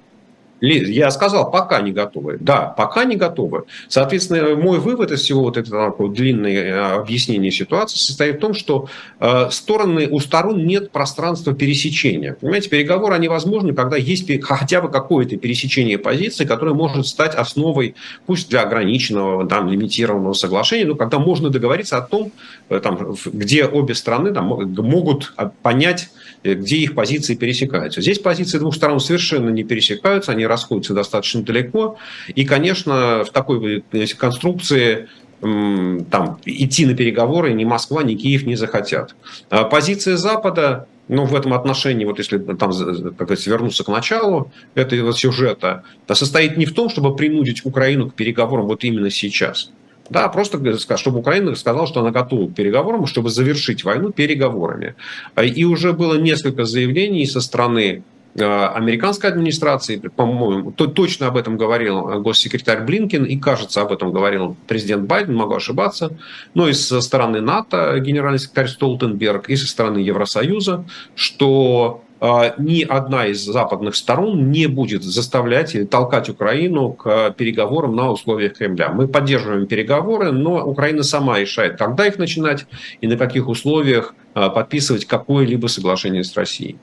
я 0.60 1.10
сказал, 1.10 1.50
пока 1.50 1.80
не 1.80 1.92
готовы. 1.92 2.36
Да, 2.40 2.74
пока 2.76 3.04
не 3.04 3.16
готовы. 3.16 3.64
Соответственно, 3.88 4.56
мой 4.56 4.78
вывод 4.78 5.12
из 5.12 5.20
всего 5.20 5.42
вот 5.42 5.56
этого 5.56 6.08
длинное 6.08 6.64
э, 6.64 6.94
объяснение 6.96 7.50
ситуации 7.50 7.98
состоит 7.98 8.36
в 8.36 8.40
том, 8.40 8.54
что 8.54 8.88
э, 9.20 9.50
стороны, 9.50 10.08
у 10.10 10.20
сторон 10.20 10.66
нет 10.66 10.90
пространства 10.90 11.54
пересечения. 11.54 12.36
Понимаете, 12.40 12.68
переговоры, 12.68 13.14
они 13.14 13.28
возможны, 13.28 13.74
когда 13.74 13.96
есть 13.96 14.28
хотя 14.42 14.80
бы 14.80 14.90
какое-то 14.90 15.36
пересечение 15.36 15.98
позиций, 15.98 16.46
которое 16.46 16.74
может 16.74 17.06
стать 17.06 17.34
основой, 17.34 17.94
пусть 18.26 18.50
для 18.50 18.62
ограниченного, 18.62 19.46
там, 19.46 19.68
лимитированного 19.68 20.32
соглашения, 20.32 20.86
но 20.86 20.94
когда 20.94 21.18
можно 21.18 21.50
договориться 21.50 21.98
о 21.98 22.02
том, 22.02 22.32
э, 22.68 22.80
там, 22.80 23.14
где 23.26 23.64
обе 23.64 23.94
страны 23.94 24.32
там, 24.32 24.46
могут 24.46 25.34
понять, 25.62 26.10
где 26.44 26.76
их 26.76 26.94
позиции 26.94 27.34
пересекаются. 27.34 28.00
Здесь 28.00 28.18
позиции 28.18 28.58
двух 28.58 28.74
сторон 28.74 29.00
совершенно 29.00 29.50
не 29.50 29.64
пересекаются, 29.64 30.32
они 30.32 30.46
расходятся 30.46 30.94
достаточно 30.94 31.42
далеко. 31.42 31.98
И, 32.34 32.44
конечно, 32.44 33.24
в 33.24 33.30
такой 33.30 33.84
конструкции 34.16 35.08
там, 35.40 36.38
идти 36.44 36.86
на 36.86 36.94
переговоры 36.94 37.52
ни 37.52 37.64
Москва, 37.64 38.02
ни 38.02 38.14
Киев 38.14 38.44
не 38.44 38.56
захотят. 38.56 39.14
А 39.50 39.64
позиция 39.64 40.16
Запада, 40.16 40.88
ну, 41.06 41.26
в 41.26 41.34
этом 41.34 41.54
отношении, 41.54 42.04
вот 42.04 42.18
если 42.18 42.38
там, 42.38 42.56
как 42.58 43.16
говорится, 43.16 43.50
вернуться 43.50 43.84
к 43.84 43.88
началу 43.88 44.50
этого 44.74 45.12
сюжета, 45.12 45.84
состоит 46.12 46.56
не 46.56 46.66
в 46.66 46.74
том, 46.74 46.88
чтобы 46.88 47.14
принудить 47.14 47.64
Украину 47.64 48.10
к 48.10 48.14
переговорам 48.14 48.66
вот 48.66 48.82
именно 48.82 49.10
сейчас. 49.10 49.70
Да, 50.10 50.28
просто 50.28 50.58
чтобы 50.96 51.18
Украина 51.18 51.54
сказала, 51.54 51.86
что 51.86 52.00
она 52.00 52.10
готова 52.10 52.48
к 52.48 52.54
переговорам, 52.54 53.06
чтобы 53.06 53.30
завершить 53.30 53.84
войну 53.84 54.10
переговорами. 54.10 54.94
И 55.42 55.64
уже 55.64 55.92
было 55.92 56.14
несколько 56.18 56.64
заявлений 56.64 57.26
со 57.26 57.40
стороны 57.40 58.02
Э, 58.40 58.66
американской 58.74 59.30
администрации, 59.30 59.96
по-моему, 59.96 60.70
то, 60.70 60.86
точно 60.86 61.26
об 61.26 61.36
этом 61.36 61.56
говорил 61.56 62.20
госсекретарь 62.20 62.84
Блинкин, 62.84 63.24
и, 63.24 63.36
кажется, 63.36 63.80
об 63.80 63.92
этом 63.92 64.12
говорил 64.12 64.56
президент 64.68 65.04
Байден, 65.08 65.34
могу 65.34 65.54
ошибаться, 65.54 66.12
но 66.54 66.68
и 66.68 66.72
со 66.72 67.00
стороны 67.00 67.40
НАТО 67.40 67.98
генеральный 67.98 68.38
секретарь 68.38 68.68
Столтенберг, 68.68 69.48
и 69.48 69.56
со 69.56 69.66
стороны 69.66 69.98
Евросоюза, 69.98 70.84
что 71.14 72.04
э, 72.04 72.07
ни 72.20 72.82
одна 72.82 73.26
из 73.26 73.44
западных 73.44 73.94
сторон 73.94 74.50
не 74.50 74.66
будет 74.66 75.02
заставлять 75.02 75.74
или 75.74 75.84
толкать 75.84 76.28
Украину 76.28 76.92
к 76.92 77.30
переговорам 77.36 77.94
на 77.94 78.10
условиях 78.10 78.54
Кремля. 78.54 78.90
Мы 78.90 79.08
поддерживаем 79.08 79.66
переговоры, 79.66 80.32
но 80.32 80.64
Украина 80.64 81.02
сама 81.02 81.38
решает, 81.38 81.76
когда 81.78 82.06
их 82.06 82.18
начинать 82.18 82.66
и 83.00 83.06
на 83.06 83.16
каких 83.16 83.48
условиях 83.48 84.14
э, 84.34 84.50
подписывать 84.50 85.04
какое-либо 85.04 85.68
соглашение 85.68 86.24
с 86.24 86.34
Россией. 86.36 86.76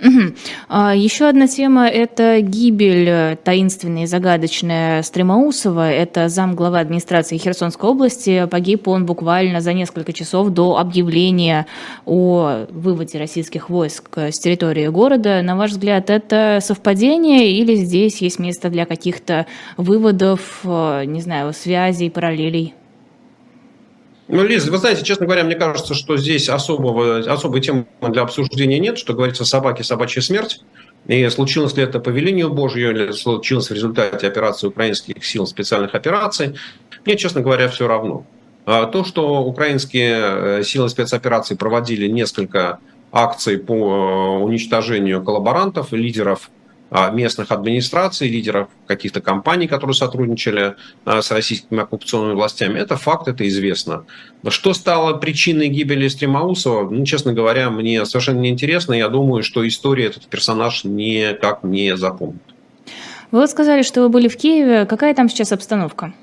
Угу. 0.00 0.34
А, 0.68 0.94
еще 0.94 1.28
одна 1.28 1.48
тема– 1.48 1.88
это 1.88 2.40
гибель 2.40 3.08
э, 3.08 3.36
таинственная 3.42 4.04
и 4.04 4.06
загадочная 4.06 5.02
Стремоусова. 5.02 5.90
Это 5.90 6.28
зам 6.28 6.54
главы 6.54 6.78
администрации 6.78 7.36
Херсонской 7.36 7.90
области. 7.90 8.46
Погиб 8.48 8.86
он 8.86 9.06
буквально 9.06 9.60
за 9.60 9.72
несколько 9.72 10.12
часов 10.12 10.50
до 10.50 10.78
объявления 10.78 11.66
о 12.06 12.66
выводе 12.70 13.18
российских 13.18 13.70
войск 13.70 14.16
с 14.16 14.38
территории 14.38 14.86
города. 14.86 15.42
На 15.42 15.56
ваш 15.56 15.72
взгляд, 15.72 16.10
это 16.10 16.60
совпадение 16.62 17.52
или 17.52 17.74
здесь 17.74 18.22
есть 18.22 18.38
место 18.38 18.70
для 18.70 18.86
каких-то 18.86 19.46
выводов, 19.76 20.60
э, 20.62 21.04
не 21.06 21.20
знаю, 21.20 21.52
связей, 21.52 22.08
параллелей? 22.08 22.74
Ну, 24.28 24.44
Лиза, 24.44 24.70
вы 24.70 24.76
знаете, 24.76 25.02
честно 25.04 25.24
говоря, 25.24 25.42
мне 25.42 25.54
кажется, 25.54 25.94
что 25.94 26.18
здесь 26.18 26.50
особого, 26.50 27.18
особой 27.18 27.62
темы 27.62 27.86
для 28.00 28.22
обсуждения 28.22 28.78
нет, 28.78 28.98
что 28.98 29.14
говорится 29.14 29.46
собаки, 29.46 29.80
собачья 29.80 30.20
смерть. 30.20 30.60
И 31.06 31.26
случилось 31.30 31.74
ли 31.76 31.82
это 31.82 31.98
по 31.98 32.10
велению 32.10 32.50
Божью, 32.50 32.90
или 32.90 33.12
случилось 33.12 33.70
в 33.70 33.74
результате 33.74 34.26
операции 34.26 34.66
украинских 34.66 35.24
сил 35.24 35.46
специальных 35.46 35.94
операций, 35.94 36.56
мне, 37.06 37.16
честно 37.16 37.40
говоря, 37.40 37.68
все 37.68 37.88
равно. 37.88 38.26
А 38.66 38.84
то, 38.84 39.02
что 39.02 39.42
украинские 39.42 40.18
э, 40.20 40.62
силы 40.62 40.90
спецопераций 40.90 41.56
проводили 41.56 42.06
несколько 42.06 42.80
акций 43.10 43.56
по 43.56 43.74
э, 43.74 44.44
уничтожению 44.44 45.24
коллаборантов, 45.24 45.92
лидеров 45.92 46.50
местных 46.90 47.52
администраций, 47.52 48.28
лидеров 48.28 48.68
каких-то 48.86 49.20
компаний, 49.20 49.66
которые 49.66 49.94
сотрудничали 49.94 50.76
а, 51.04 51.20
с 51.20 51.30
российскими 51.30 51.80
оккупационными 51.80 52.34
властями. 52.34 52.78
Это 52.78 52.96
факт, 52.96 53.28
это 53.28 53.46
известно. 53.46 54.04
Что 54.48 54.72
стало 54.72 55.14
причиной 55.14 55.68
гибели 55.68 56.08
Стремаусова, 56.08 56.88
ну, 56.88 57.04
честно 57.04 57.34
говоря, 57.34 57.70
мне 57.70 58.04
совершенно 58.06 58.40
неинтересно. 58.40 58.94
Я 58.94 59.08
думаю, 59.08 59.42
что 59.42 59.66
история 59.68 60.06
этот 60.06 60.26
персонаж 60.28 60.84
никак 60.84 61.62
не 61.62 61.96
запомнит. 61.96 62.42
Вы 63.30 63.40
вот 63.40 63.50
сказали, 63.50 63.82
что 63.82 64.00
вы 64.00 64.08
были 64.08 64.28
в 64.28 64.36
Киеве. 64.38 64.86
Какая 64.86 65.14
там 65.14 65.28
сейчас 65.28 65.52
обстановка? 65.52 66.14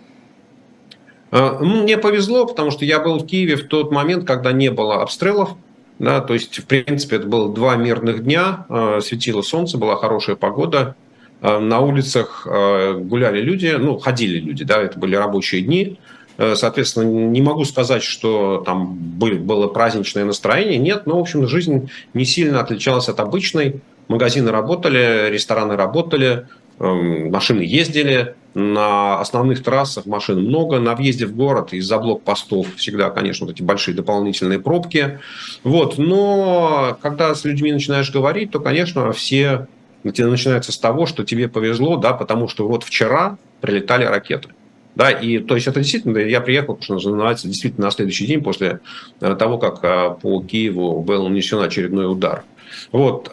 А, 1.29 1.59
ну, 1.59 1.83
мне 1.83 1.97
повезло, 1.97 2.47
потому 2.47 2.71
что 2.71 2.85
я 2.85 2.99
был 2.99 3.19
в 3.19 3.27
Киеве 3.27 3.57
в 3.57 3.67
тот 3.67 3.91
момент, 3.91 4.25
когда 4.25 4.51
не 4.51 4.71
было 4.71 5.01
обстрелов. 5.01 5.51
Да, 5.97 6.19
то 6.19 6.33
есть, 6.33 6.59
в 6.59 6.65
принципе, 6.65 7.17
это 7.17 7.27
было 7.27 7.53
два 7.53 7.75
мирных 7.77 8.23
дня, 8.23 8.65
э, 8.69 8.99
светило 9.01 9.41
солнце, 9.41 9.77
была 9.77 9.95
хорошая 9.95 10.35
погода, 10.35 10.95
э, 11.41 11.57
на 11.59 11.79
улицах 11.79 12.45
э, 12.49 12.99
гуляли 12.99 13.39
люди, 13.39 13.73
ну, 13.79 13.97
ходили 13.97 14.39
люди, 14.39 14.65
да, 14.65 14.81
это 14.81 14.99
были 14.99 15.15
рабочие 15.15 15.61
дни, 15.61 15.97
Соответственно, 16.37 17.05
не 17.05 17.41
могу 17.41 17.63
сказать, 17.63 18.03
что 18.03 18.61
там 18.65 18.93
было 18.93 19.67
праздничное 19.67 20.25
настроение. 20.25 20.77
Нет, 20.77 21.05
но, 21.05 21.15
в 21.17 21.21
общем, 21.21 21.47
жизнь 21.47 21.89
не 22.13 22.25
сильно 22.25 22.59
отличалась 22.59 23.07
от 23.07 23.21
обычной. 23.21 23.79
Магазины 24.09 24.51
работали, 24.51 25.29
рестораны 25.31 25.77
работали, 25.77 26.47
машины 26.79 27.61
ездили, 27.61 28.35
на 28.55 29.19
основных 29.19 29.61
трассах 29.63 30.05
машин 30.05 30.39
много, 30.39 30.79
на 30.79 30.95
въезде 30.95 31.25
в 31.25 31.35
город 31.35 31.73
из-за 31.73 31.99
блокпостов 31.99 32.73
всегда, 32.75 33.09
конечно, 33.09 33.45
вот 33.45 33.53
эти 33.53 33.61
большие 33.61 33.93
дополнительные 33.93 34.59
пробки. 34.59 35.19
Вот. 35.63 35.97
Но 35.97 36.97
когда 37.01 37.35
с 37.35 37.43
людьми 37.43 37.73
начинаешь 37.73 38.11
говорить, 38.11 38.51
то, 38.51 38.61
конечно, 38.61 39.11
все 39.11 39.67
начинается 40.03 40.71
с 40.71 40.77
того, 40.77 41.05
что 41.05 41.25
тебе 41.25 41.49
повезло, 41.49 41.97
да, 41.97 42.13
потому 42.13 42.47
что 42.47 42.67
вот 42.67 42.83
вчера 42.83 43.37
прилетали 43.59 44.05
ракеты. 44.05 44.49
Да, 44.95 45.11
и 45.11 45.39
то 45.39 45.55
есть 45.55 45.67
это 45.67 45.81
действительно, 45.81 46.17
я 46.19 46.39
приехал, 46.39 46.79
что 46.79 46.93
называется, 46.93 47.49
действительно 47.49 47.87
на 47.87 47.91
следующий 47.91 48.25
день 48.25 48.41
после 48.41 48.79
э, 49.19 49.35
того, 49.35 49.57
как 49.57 49.83
э, 49.83 50.15
по 50.21 50.41
Киеву 50.41 51.01
был 51.01 51.27
нанесен 51.27 51.59
очередной 51.59 52.09
удар. 52.09 52.45
Вот. 52.93 53.29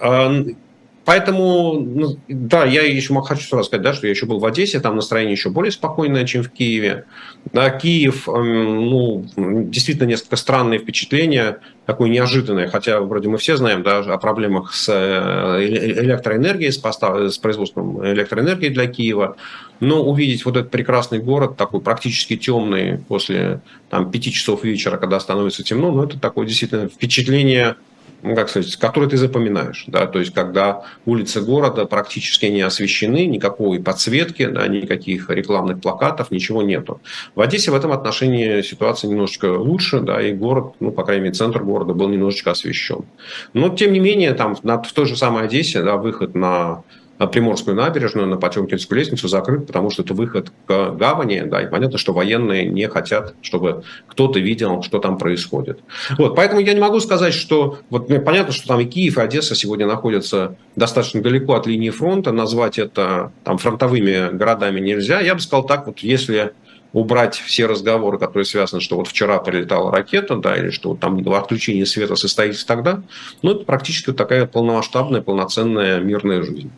Поэтому, 1.04 1.80
ну, 1.80 2.16
да, 2.28 2.64
я 2.64 2.82
еще 2.82 3.20
хочу 3.22 3.42
сразу 3.42 3.64
сказать, 3.64 3.82
да, 3.82 3.92
что 3.92 4.06
я 4.06 4.12
еще 4.12 4.26
был 4.26 4.38
в 4.38 4.46
Одессе, 4.46 4.78
там 4.78 4.94
настроение 4.94 5.32
еще 5.32 5.50
более 5.50 5.72
спокойное, 5.72 6.24
чем 6.24 6.44
в 6.44 6.50
Киеве. 6.50 7.06
Да, 7.52 7.70
Киев, 7.70 8.28
эм, 8.28 8.88
ну, 8.88 9.26
действительно 9.36 10.06
несколько 10.06 10.36
странное 10.36 10.78
впечатление, 10.78 11.58
такое 11.86 12.08
неожиданное, 12.08 12.68
хотя 12.68 13.00
вроде 13.00 13.28
мы 13.28 13.38
все 13.38 13.56
знаем 13.56 13.82
да, 13.82 13.98
о 13.98 14.18
проблемах 14.18 14.72
с 14.72 14.88
э, 14.88 15.64
электроэнергией, 15.66 16.70
с, 16.70 16.78
постав... 16.78 17.32
с 17.32 17.38
производством 17.38 18.06
электроэнергии 18.06 18.68
для 18.68 18.86
Киева, 18.86 19.36
но 19.80 20.04
увидеть 20.04 20.44
вот 20.44 20.56
этот 20.56 20.70
прекрасный 20.70 21.18
город, 21.18 21.56
такой 21.56 21.80
практически 21.80 22.36
темный 22.36 22.98
после 22.98 23.60
там, 23.90 24.12
пяти 24.12 24.30
часов 24.30 24.62
вечера, 24.62 24.98
когда 24.98 25.18
становится 25.18 25.64
темно, 25.64 25.90
ну, 25.90 26.04
это 26.04 26.20
такое 26.20 26.46
действительно 26.46 26.88
впечатление 26.88 27.74
ну, 28.22 28.36
как 28.36 28.48
сказать, 28.48 28.76
который 28.76 29.08
ты 29.08 29.16
запоминаешь. 29.16 29.84
Да? 29.88 30.06
То 30.06 30.20
есть, 30.20 30.32
когда 30.32 30.84
улицы 31.04 31.40
города 31.40 31.86
практически 31.86 32.46
не 32.46 32.62
освещены, 32.62 33.26
никакой 33.26 33.80
подсветки, 33.82 34.46
да, 34.46 34.66
никаких 34.68 35.28
рекламных 35.28 35.80
плакатов, 35.80 36.30
ничего 36.30 36.62
нету. 36.62 37.00
В 37.34 37.40
Одессе 37.40 37.70
в 37.70 37.74
этом 37.74 37.92
отношении 37.92 38.62
ситуация 38.62 39.10
немножечко 39.10 39.46
лучше, 39.46 40.00
да, 40.00 40.22
и 40.22 40.32
город, 40.32 40.74
ну, 40.80 40.92
по 40.92 41.04
крайней 41.04 41.24
мере, 41.24 41.34
центр 41.34 41.62
города 41.62 41.94
был 41.94 42.08
немножечко 42.08 42.52
освещен. 42.52 43.04
Но, 43.52 43.68
тем 43.70 43.92
не 43.92 44.00
менее, 44.00 44.34
там 44.34 44.54
в 44.54 44.92
той 44.92 45.06
же 45.06 45.16
самой 45.16 45.44
Одессе 45.44 45.82
да, 45.82 45.96
выход 45.96 46.34
на 46.34 46.84
Приморскую 47.26 47.76
набережную, 47.76 48.26
на 48.26 48.36
Потемкинскую 48.36 48.98
лестницу 48.98 49.28
закрыт, 49.28 49.66
потому 49.66 49.90
что 49.90 50.02
это 50.02 50.14
выход 50.14 50.52
к 50.66 50.90
гавани, 50.92 51.42
да, 51.42 51.62
и 51.62 51.68
понятно, 51.68 51.98
что 51.98 52.12
военные 52.12 52.66
не 52.66 52.88
хотят, 52.88 53.34
чтобы 53.42 53.84
кто-то 54.06 54.38
видел, 54.40 54.82
что 54.82 54.98
там 54.98 55.18
происходит. 55.18 55.80
Вот, 56.18 56.34
поэтому 56.34 56.60
я 56.60 56.74
не 56.74 56.80
могу 56.80 57.00
сказать, 57.00 57.34
что, 57.34 57.78
вот 57.90 58.08
понятно, 58.24 58.52
что 58.52 58.66
там 58.66 58.80
и 58.80 58.84
Киев, 58.84 59.18
и 59.18 59.20
Одесса 59.20 59.54
сегодня 59.54 59.86
находятся 59.86 60.56
достаточно 60.76 61.22
далеко 61.22 61.54
от 61.54 61.66
линии 61.66 61.90
фронта, 61.90 62.32
назвать 62.32 62.78
это 62.78 63.32
там 63.44 63.58
фронтовыми 63.58 64.36
городами 64.36 64.80
нельзя. 64.80 65.20
Я 65.20 65.34
бы 65.34 65.40
сказал 65.40 65.66
так, 65.66 65.86
вот 65.86 66.00
если 66.00 66.52
убрать 66.92 67.36
все 67.36 67.66
разговоры, 67.66 68.18
которые 68.18 68.44
связаны, 68.44 68.80
что 68.80 68.96
вот 68.96 69.08
вчера 69.08 69.38
прилетала 69.38 69.90
ракета, 69.90 70.36
да, 70.36 70.56
или 70.56 70.70
что 70.70 70.94
там 70.94 71.26
отключение 71.32 71.86
света 71.86 72.16
состоится 72.16 72.66
тогда, 72.66 73.02
ну, 73.40 73.52
это 73.52 73.64
практически 73.64 74.12
такая 74.12 74.46
полномасштабная, 74.46 75.22
полноценная 75.22 76.00
мирная 76.00 76.42
жизнь. 76.42 76.70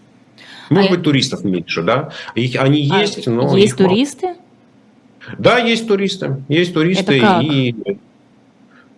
Может 0.70 0.90
а 0.90 0.94
быть, 0.94 1.03
туристов 1.05 1.44
меньше, 1.44 1.83
да? 1.83 2.11
Их, 2.35 2.61
они 2.61 2.88
а 2.92 3.00
есть, 3.00 3.27
но... 3.27 3.57
Есть 3.57 3.77
туристы? 3.77 4.27
Мало. 4.27 4.38
Да, 5.38 5.59
есть 5.59 5.88
туристы. 5.88 6.42
Есть 6.48 6.74
туристы. 6.74 7.16
Это 7.16 7.27
как? 7.27 7.42
И... 7.42 7.74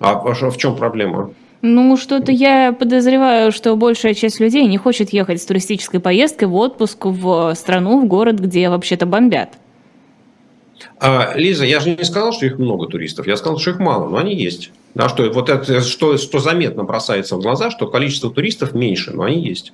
А, 0.00 0.12
а 0.12 0.50
в 0.50 0.56
чем 0.56 0.76
проблема? 0.76 1.32
Ну, 1.62 1.96
что-то 1.96 2.32
я 2.32 2.72
подозреваю, 2.72 3.50
что 3.50 3.74
большая 3.76 4.14
часть 4.14 4.40
людей 4.40 4.66
не 4.66 4.76
хочет 4.76 5.10
ехать 5.10 5.40
с 5.40 5.46
туристической 5.46 6.00
поездкой 6.00 6.48
в 6.48 6.54
отпуск 6.54 7.06
в 7.06 7.54
страну, 7.54 8.00
в 8.00 8.06
город, 8.06 8.38
где 8.38 8.68
вообще-то 8.68 9.06
бомбят. 9.06 9.50
А, 11.00 11.32
Лиза, 11.34 11.64
я 11.64 11.80
же 11.80 11.96
не 11.96 12.04
сказал, 12.04 12.32
что 12.32 12.46
их 12.46 12.58
много 12.58 12.86
туристов. 12.86 13.26
Я 13.26 13.36
сказал, 13.36 13.58
что 13.58 13.70
их 13.70 13.78
мало, 13.78 14.08
но 14.08 14.18
они 14.18 14.34
есть. 14.34 14.70
Да, 14.94 15.08
что, 15.08 15.28
вот 15.30 15.48
это, 15.48 15.80
что, 15.80 16.16
что 16.18 16.38
заметно 16.38 16.84
бросается 16.84 17.36
в 17.36 17.40
глаза, 17.40 17.70
что 17.70 17.86
количество 17.86 18.30
туристов 18.30 18.74
меньше, 18.74 19.12
но 19.12 19.24
они 19.24 19.40
есть 19.40 19.72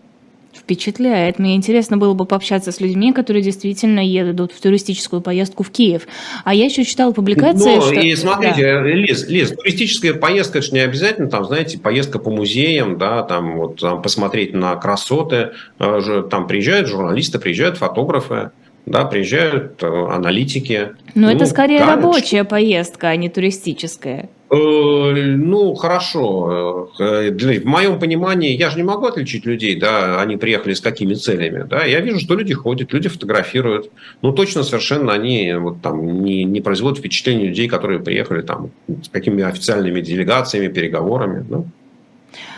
впечатляет. 0.62 1.38
Мне 1.38 1.57
интересно 1.57 1.96
было 1.96 2.14
бы 2.14 2.25
пообщаться 2.25 2.72
с 2.72 2.81
людьми, 2.81 3.12
которые 3.12 3.42
действительно 3.42 4.01
едут 4.01 4.53
в 4.53 4.61
туристическую 4.61 5.20
поездку 5.20 5.62
в 5.62 5.70
Киев. 5.70 6.07
А 6.44 6.55
я 6.55 6.64
еще 6.64 6.85
читала 6.85 7.12
публикации, 7.12 7.77
Но, 7.77 7.81
что... 7.81 7.94
И 7.94 8.14
смотрите, 8.14 8.62
да. 8.62 8.83
Лиз, 8.83 9.29
Лиз, 9.29 9.51
туристическая 9.51 10.14
поездка, 10.14 10.59
это 10.59 10.68
же 10.68 10.72
не 10.72 10.81
обязательно, 10.81 11.29
там, 11.29 11.44
знаете, 11.44 11.79
поездка 11.79 12.18
по 12.18 12.31
музеям, 12.31 12.98
да, 12.98 13.22
там, 13.22 13.57
вот, 13.59 13.81
там, 13.81 14.03
посмотреть 14.03 14.55
на 14.55 14.77
красоты. 14.77 15.51
Э, 15.79 16.22
там 16.31 16.46
приезжают 16.46 16.88
журналисты, 16.88 17.38
приезжают 17.38 17.79
фотографы 17.79 18.51
да, 18.87 19.05
приезжают 19.05 19.83
э, 19.83 19.87
аналитики. 19.87 20.90
Но 21.14 21.29
ну, 21.29 21.35
это 21.35 21.47
скорее 21.47 21.81
да, 21.81 21.97
рабочая 21.97 22.45
поездка, 22.45 23.09
а 23.09 23.16
не 23.16 23.29
туристическая. 23.29 24.29
Э, 24.51 24.55
ну, 24.55 25.75
хорошо. 25.75 26.90
Э, 26.99 27.31
в 27.31 27.64
моем 27.64 27.99
понимании, 27.99 28.57
я 28.57 28.71
же 28.71 28.77
не 28.77 28.83
могу 28.83 29.07
отличить 29.07 29.47
людей, 29.47 29.77
да, 29.77 30.21
они 30.21 30.37
приехали 30.37 30.75
с 30.75 30.81
какими 30.81 31.14
целями. 31.14 31.64
Да? 31.68 31.85
Я 31.85 32.01
вижу, 32.01 32.18
что 32.18 32.35
люди 32.35 32.55
ходят, 32.55 32.92
люди 32.92 33.09
фотографируют. 33.09 33.90
Ну, 34.21 34.33
точно 34.33 34.62
совершенно 34.64 35.12
они 35.12 35.55
вот, 35.55 35.81
там, 35.81 36.23
не, 36.23 36.45
не 36.45 36.61
производят 36.61 36.99
впечатление 36.99 37.49
людей, 37.49 37.68
которые 37.68 38.01
приехали 38.01 38.42
там, 38.42 38.71
с 38.88 39.09
какими 39.09 39.45
официальными 39.45 40.01
делегациями, 40.01 40.68
переговорами. 40.68 41.47
Да? 41.49 41.64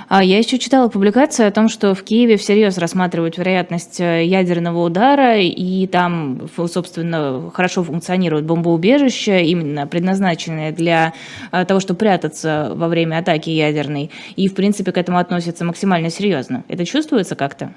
А 0.08 0.22
я 0.22 0.38
еще 0.38 0.58
читала 0.58 0.88
публикацию 0.88 1.48
о 1.48 1.50
том, 1.50 1.68
что 1.68 1.94
в 1.94 2.02
Киеве 2.02 2.36
всерьез 2.36 2.78
рассматривают 2.78 3.38
вероятность 3.38 4.00
э, 4.00 4.24
ядерного 4.24 4.84
удара, 4.84 5.38
и 5.38 5.86
там, 5.86 6.48
собственно, 6.56 7.50
хорошо 7.54 7.82
функционирует 7.82 8.44
бомбоубежище, 8.44 9.42
именно 9.44 9.86
предназначенное 9.86 10.72
для 10.72 11.14
э, 11.52 11.64
того, 11.64 11.80
чтобы 11.80 11.98
прятаться 11.98 12.72
во 12.74 12.88
время 12.88 13.18
атаки 13.18 13.50
ядерной. 13.50 14.10
И, 14.36 14.48
в 14.48 14.54
принципе, 14.54 14.92
к 14.92 14.98
этому 14.98 15.18
относятся 15.18 15.64
максимально 15.64 16.10
серьезно. 16.10 16.64
Это 16.68 16.84
чувствуется 16.84 17.34
как-то? 17.34 17.72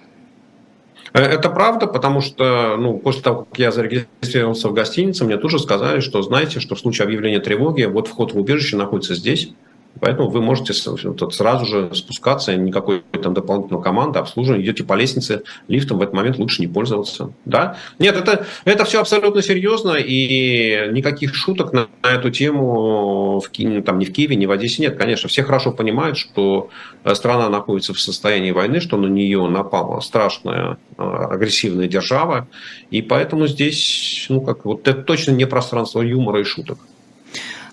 Э, 1.14 1.22
это 1.22 1.50
правда, 1.50 1.88
потому 1.88 2.22
что 2.22 2.76
ну, 2.78 2.98
после 2.98 3.22
того, 3.22 3.46
как 3.46 3.60
я 3.60 3.72
зарегистрировался 3.72 4.68
в 4.70 4.74
гостинице, 4.74 5.24
мне 5.24 5.38
тоже 5.38 5.60
сказали, 5.60 6.02
что 6.02 6.22
знаете, 6.22 6.60
что 6.60 6.76
в 6.76 6.80
случае 6.80 7.06
объявления 7.06 7.40
тревоги, 7.40 7.84
вот 7.84 8.08
вход 8.08 8.34
в 8.34 8.38
убежище 8.38 8.76
находится 8.76 9.16
здесь, 9.16 9.52
Поэтому 10.00 10.30
вы 10.30 10.42
можете 10.42 10.74
сразу 10.74 11.66
же 11.66 11.94
спускаться, 11.94 12.56
никакой 12.56 13.04
там 13.22 13.34
дополнительной 13.34 13.82
команды, 13.82 14.20
обслуживания, 14.20 14.64
идете 14.64 14.84
по 14.84 14.94
лестнице, 14.94 15.44
лифтом 15.68 15.98
в 15.98 16.02
этот 16.02 16.14
момент 16.14 16.38
лучше 16.38 16.62
не 16.62 16.68
пользоваться. 16.68 17.34
Да? 17.46 17.78
Нет, 18.00 18.16
это, 18.16 18.46
это 18.66 18.86
все 18.86 19.02
абсолютно 19.02 19.42
серьезно, 19.42 19.96
и 19.98 20.90
никаких 20.92 21.36
шуток 21.36 21.74
на, 21.74 21.88
на 22.04 22.10
эту 22.10 22.30
тему 22.30 23.40
в, 23.40 23.84
там, 23.84 24.00
ни 24.00 24.06
в 24.06 24.14
Киеве, 24.14 24.36
ни 24.36 24.46
в 24.46 24.52
Одессе 24.52 24.82
нет. 24.82 24.98
Конечно, 24.98 25.30
все 25.30 25.44
хорошо 25.44 25.72
понимают, 25.72 26.18
что 26.18 26.70
страна 27.14 27.50
находится 27.50 27.94
в 27.94 28.00
состоянии 28.00 28.52
войны, 28.52 28.80
что 28.80 28.98
на 28.98 29.08
нее 29.08 29.46
напала 29.48 30.00
страшная 30.02 30.78
а, 30.98 31.28
агрессивная 31.28 31.88
держава, 31.88 32.48
и 32.92 33.02
поэтому 33.02 33.48
здесь, 33.48 34.26
ну, 34.30 34.42
как 34.42 34.66
вот 34.66 34.88
это 34.88 35.02
точно 35.02 35.32
не 35.32 35.46
пространство 35.46 36.02
юмора 36.02 36.42
и 36.42 36.44
шуток. 36.44 36.80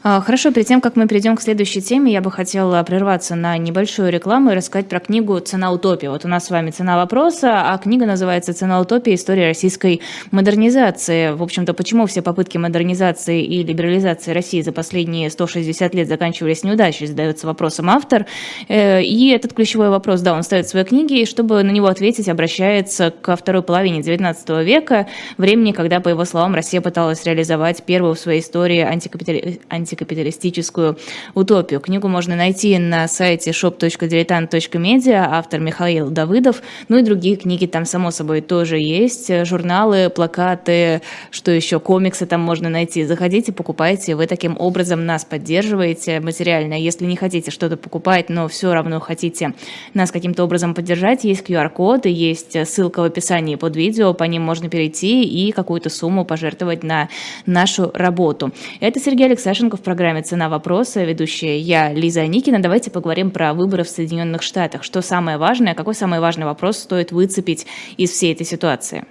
А, 0.06 0.20
хорошо, 0.20 0.52
перед 0.52 0.66
тем, 0.66 0.82
как 0.82 0.96
мы 0.96 1.08
перейдем 1.08 1.34
к 1.34 1.40
следующей 1.40 1.80
теме, 1.80 2.12
я 2.12 2.20
бы 2.20 2.30
хотела 2.30 2.82
прерваться 2.82 3.36
на 3.36 3.56
небольшую 3.56 4.12
рекламу 4.12 4.50
и 4.50 4.54
рассказать 4.54 4.86
про 4.86 5.00
книгу 5.00 5.40
«Цена 5.40 5.72
утопии». 5.72 6.08
Вот 6.08 6.26
у 6.26 6.28
нас 6.28 6.44
с 6.44 6.50
вами 6.50 6.70
«Цена 6.72 6.98
вопроса», 6.98 7.72
а 7.72 7.78
книга 7.78 8.04
называется 8.04 8.52
«Цена 8.52 8.82
утопии. 8.82 9.14
История 9.14 9.46
российской 9.46 10.02
модернизации». 10.30 11.32
В 11.32 11.42
общем-то, 11.42 11.72
почему 11.72 12.04
все 12.04 12.20
попытки 12.20 12.58
модернизации 12.58 13.42
и 13.44 13.62
либерализации 13.62 14.32
России 14.32 14.60
за 14.60 14.72
последние 14.72 15.30
160 15.30 15.94
лет 15.94 16.06
заканчивались 16.06 16.64
неудачей, 16.64 17.06
задается 17.06 17.46
вопросом 17.46 17.88
автор. 17.88 18.26
Э, 18.68 19.02
и 19.02 19.30
этот 19.30 19.54
ключевой 19.54 19.88
вопрос, 19.88 20.20
да, 20.20 20.34
он 20.34 20.42
ставит 20.42 20.66
в 20.66 20.68
своей 20.68 20.84
книге, 20.84 21.22
и 21.22 21.24
чтобы 21.24 21.62
на 21.62 21.70
него 21.70 21.86
ответить, 21.86 22.28
обращается 22.28 23.10
ко 23.10 23.36
второй 23.36 23.62
половине 23.62 24.00
XIX 24.00 24.64
века, 24.64 25.06
времени, 25.38 25.72
когда, 25.72 26.00
по 26.00 26.10
его 26.10 26.26
словам, 26.26 26.54
Россия 26.54 26.82
пыталась 26.82 27.24
реализовать 27.24 27.84
первую 27.84 28.12
в 28.12 28.18
своей 28.18 28.42
истории 28.42 28.80
антикапитали 28.80 29.62
антикапиталистическую 29.94 30.98
утопию. 31.34 31.80
Книгу 31.80 32.08
можно 32.08 32.36
найти 32.36 32.78
на 32.78 33.06
сайте 33.08 33.50
shop.diletant.media, 33.52 35.28
автор 35.30 35.60
Михаил 35.60 36.10
Давыдов, 36.10 36.62
ну 36.88 36.98
и 36.98 37.02
другие 37.02 37.36
книги 37.36 37.66
там, 37.66 37.84
само 37.84 38.10
собой, 38.10 38.40
тоже 38.40 38.78
есть, 38.78 39.30
журналы, 39.46 40.10
плакаты, 40.10 41.00
что 41.30 41.50
еще, 41.50 41.78
комиксы 41.78 42.26
там 42.26 42.40
можно 42.40 42.68
найти. 42.68 43.04
Заходите, 43.04 43.52
покупайте, 43.52 44.16
вы 44.16 44.26
таким 44.26 44.56
образом 44.58 45.06
нас 45.06 45.24
поддерживаете 45.24 46.20
материально. 46.20 46.74
Если 46.74 47.04
не 47.04 47.16
хотите 47.16 47.50
что-то 47.50 47.76
покупать, 47.76 48.28
но 48.28 48.48
все 48.48 48.74
равно 48.74 49.00
хотите 49.00 49.54
нас 49.94 50.10
каким-то 50.10 50.44
образом 50.44 50.74
поддержать, 50.74 51.24
есть 51.24 51.48
QR-код 51.48 52.06
есть 52.06 52.56
ссылка 52.68 53.00
в 53.00 53.04
описании 53.04 53.54
под 53.56 53.76
видео, 53.76 54.12
по 54.14 54.24
ним 54.24 54.42
можно 54.42 54.68
перейти 54.68 55.22
и 55.24 55.52
какую-то 55.52 55.90
сумму 55.90 56.24
пожертвовать 56.24 56.82
на 56.82 57.08
нашу 57.46 57.90
работу. 57.94 58.52
Это 58.80 58.98
Сергей 59.00 59.26
Алексашенко 59.26 59.76
в 59.76 59.80
программе 59.84 60.22
«Цена 60.22 60.48
вопроса», 60.48 61.04
ведущая 61.04 61.58
я, 61.58 61.92
Лиза 61.92 62.22
Аникина. 62.22 62.60
Давайте 62.60 62.90
поговорим 62.90 63.30
про 63.30 63.54
выборы 63.54 63.84
в 63.84 63.88
Соединенных 63.88 64.42
Штатах. 64.42 64.82
Что 64.82 65.02
самое 65.02 65.38
важное, 65.38 65.74
какой 65.74 65.94
самый 65.94 66.18
важный 66.18 66.46
вопрос 66.46 66.78
стоит 66.78 67.12
выцепить 67.12 67.66
из 67.96 68.10
всей 68.10 68.32
этой 68.32 68.44
ситуации? 68.44 69.04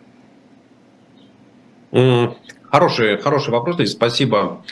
Хороший, 2.69 3.17
хороший 3.17 3.51
вопрос, 3.51 3.79
Лиза, 3.79 3.93
спасибо. 3.93 4.63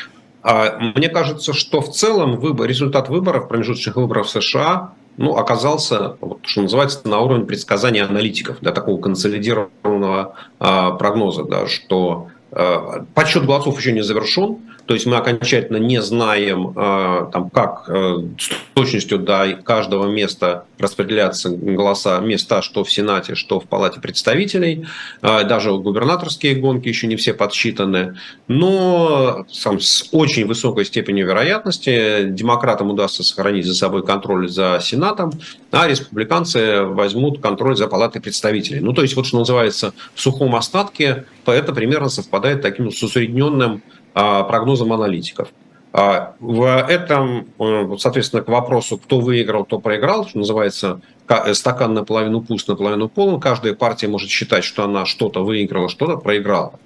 А, 0.43 0.79
мне 0.95 1.07
кажется, 1.07 1.53
что 1.53 1.81
в 1.81 1.91
целом 1.91 2.39
выбор, 2.39 2.67
результат 2.67 3.09
выборов, 3.09 3.47
промежуточных 3.47 3.95
выборов 3.95 4.27
в 4.27 4.29
США 4.29 4.93
ну, 5.17 5.35
оказался, 5.35 6.17
вот, 6.19 6.39
что 6.43 6.63
называется, 6.63 7.07
на 7.07 7.19
уровне 7.19 7.45
предсказания 7.45 8.03
аналитиков, 8.03 8.57
да, 8.61 8.71
такого 8.71 8.99
консолидированного 8.99 10.35
а, 10.59 10.91
прогноза, 10.91 11.43
да, 11.43 11.67
что 11.67 12.29
а, 12.51 13.05
подсчет 13.13 13.45
голосов 13.45 13.77
еще 13.77 13.91
не 13.91 14.01
завершен, 14.01 14.57
то 14.91 14.95
есть 14.95 15.05
мы 15.05 15.15
окончательно 15.15 15.77
не 15.77 16.01
знаем, 16.01 16.73
э, 16.75 17.29
там, 17.31 17.49
как 17.49 17.85
э, 17.87 18.17
с 18.37 18.49
точностью 18.73 19.19
до 19.19 19.57
каждого 19.63 20.11
места 20.11 20.65
распределяться 20.77 21.49
голоса, 21.49 22.19
места, 22.19 22.61
что 22.61 22.83
в 22.83 22.91
Сенате, 22.91 23.35
что 23.35 23.61
в 23.61 23.69
Палате 23.69 24.01
представителей. 24.01 24.85
Э, 25.21 25.45
даже 25.45 25.71
губернаторские 25.71 26.55
гонки 26.55 26.89
еще 26.89 27.07
не 27.07 27.15
все 27.15 27.33
подсчитаны. 27.33 28.17
Но 28.49 29.45
сам, 29.49 29.79
с 29.79 30.09
очень 30.11 30.45
высокой 30.45 30.83
степенью 30.83 31.25
вероятности 31.25 32.25
демократам 32.25 32.89
удастся 32.89 33.23
сохранить 33.23 33.65
за 33.65 33.75
собой 33.75 34.05
контроль 34.05 34.49
за 34.49 34.79
Сенатом, 34.81 35.31
а 35.71 35.87
республиканцы 35.87 36.81
возьмут 36.81 37.41
контроль 37.41 37.77
за 37.77 37.87
Палатой 37.87 38.21
представителей. 38.21 38.81
Ну, 38.81 38.91
то 38.91 39.03
есть, 39.03 39.15
вот 39.15 39.25
что 39.25 39.39
называется, 39.39 39.93
в 40.13 40.19
сухом 40.19 40.53
остатке 40.53 41.23
это 41.45 41.71
примерно 41.71 42.09
совпадает 42.09 42.61
таким 42.61 42.91
с 42.91 43.01
усредненным 43.01 43.75
а, 43.75 44.00
прогнозам 44.13 44.93
аналитиков. 44.93 45.49
А, 45.93 46.35
в 46.39 46.63
этом, 46.87 47.47
э, 47.59 47.95
соответственно, 47.99 48.41
к 48.41 48.47
вопросу, 48.47 48.97
кто 48.97 49.19
выиграл, 49.19 49.65
кто 49.65 49.77
проиграл, 49.77 50.25
что 50.25 50.39
называется, 50.39 51.01
э, 51.27 51.53
стакан 51.53 51.93
наполовину 51.93 52.41
пуст, 52.41 52.69
наполовину 52.69 53.09
полон, 53.09 53.41
каждая 53.41 53.73
партия 53.73 54.07
может 54.07 54.29
считать, 54.29 54.63
что 54.63 54.85
она 54.85 55.05
что-то 55.05 55.43
выиграла, 55.43 55.89
что-то 55.89 56.15
проиграла. 56.15 56.79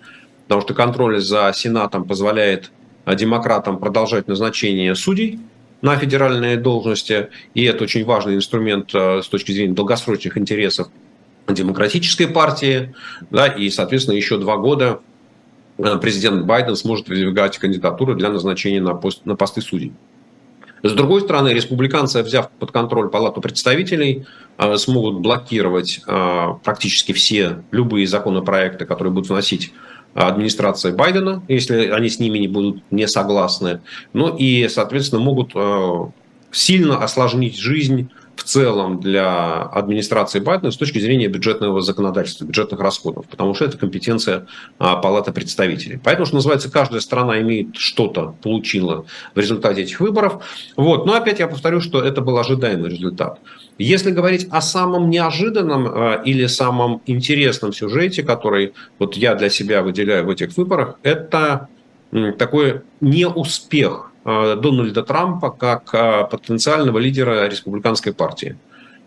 Потому 0.48 0.62
что 0.62 0.74
контроль 0.74 1.22
за 1.22 1.52
Сенатом 1.54 2.06
позволяет 2.06 2.72
э, 3.06 3.16
демократам 3.16 3.78
продолжать 3.78 4.28
назначение 4.28 4.96
судей 4.96 5.40
на 5.84 5.96
федеральные 5.98 6.58
должности, 6.58 7.30
и 7.54 7.64
это 7.64 7.84
очень 7.84 8.06
важный 8.06 8.36
инструмент 8.36 8.90
с 8.92 9.28
точки 9.28 9.52
зрения 9.52 9.74
долгосрочных 9.76 10.36
интересов 10.36 10.88
демократической 11.48 12.26
партии, 12.26 12.96
да, 13.30 13.46
и, 13.46 13.70
соответственно, 13.70 14.16
еще 14.16 14.40
два 14.40 14.58
года 14.58 15.02
президент 15.78 16.46
Байден 16.46 16.76
сможет 16.76 17.08
выдвигать 17.08 17.58
кандидатуры 17.58 18.16
для 18.16 18.30
назначения 18.30 18.82
на, 18.82 18.94
пост, 18.94 19.26
на 19.26 19.36
посты 19.36 19.62
судей. 19.62 19.94
С 20.84 20.92
другой 20.94 21.22
стороны, 21.22 21.50
республиканцы, 21.50 22.22
взяв 22.22 22.50
под 22.52 22.72
контроль 22.72 23.10
Палату 23.10 23.42
представителей, 23.42 24.26
э, 24.58 24.78
смогут 24.78 25.20
блокировать 25.20 26.02
э, 26.06 26.48
практически 26.64 27.12
все 27.12 27.64
любые 27.72 28.06
законопроекты, 28.08 28.86
которые 28.86 29.12
будут 29.12 29.30
вносить 29.30 29.74
администрация 30.14 30.94
Байдена, 30.94 31.44
если 31.50 31.90
они 31.90 32.10
с 32.10 32.20
ними 32.20 32.38
не 32.38 32.48
будут 32.48 32.84
не 32.90 33.08
согласны. 33.08 33.82
Ну 34.14 34.34
и, 34.38 34.70
соответственно, 34.70 35.22
могут 35.22 35.54
сильно 36.52 37.04
осложнить 37.04 37.58
жизнь 37.58 38.10
в 38.36 38.44
целом 38.44 39.00
для 39.00 39.64
администрации 39.64 40.40
Байдена 40.40 40.72
с 40.72 40.78
точки 40.78 41.00
зрения 41.00 41.28
бюджетного 41.28 41.82
законодательства, 41.82 42.46
бюджетных 42.46 42.80
расходов, 42.80 43.26
потому 43.28 43.54
что 43.54 43.66
это 43.66 43.78
компетенция 43.78 44.48
а, 44.78 44.98
Палаты 44.98 45.32
представителей. 45.32 46.00
Поэтому, 46.04 46.26
что 46.26 46.36
называется, 46.36 46.72
каждая 46.72 47.02
страна 47.02 47.42
имеет 47.42 47.76
что-то, 47.76 48.36
получила 48.42 49.06
в 49.34 49.40
результате 49.40 49.84
этих 49.84 50.00
выборов. 50.00 50.44
Вот. 50.76 51.06
Но 51.06 51.14
опять 51.14 51.40
я 51.40 51.48
повторю, 51.48 51.82
что 51.82 52.02
это 52.02 52.22
был 52.22 52.38
ожидаемый 52.38 52.90
результат. 52.90 53.40
Если 53.78 54.12
говорить 54.12 54.48
о 54.52 54.62
самом 54.62 55.10
неожиданном 55.10 55.88
э, 55.88 56.22
или 56.26 56.46
самом 56.48 57.02
интересном 57.06 57.74
сюжете, 57.74 58.24
который 58.24 58.74
вот 59.00 59.16
я 59.16 59.36
для 59.36 59.50
себя 59.50 59.82
выделяю 59.82 60.26
в 60.26 60.30
этих 60.30 60.56
выборах, 60.58 60.98
это 61.04 61.68
такой 62.38 62.82
неуспех 63.02 64.12
Дональда 64.26 65.04
Трампа 65.04 65.52
как 65.52 65.94
э, 65.94 66.28
потенциального 66.30 66.98
лидера 66.98 67.48
республиканской 67.48 68.12
партии. 68.12 68.58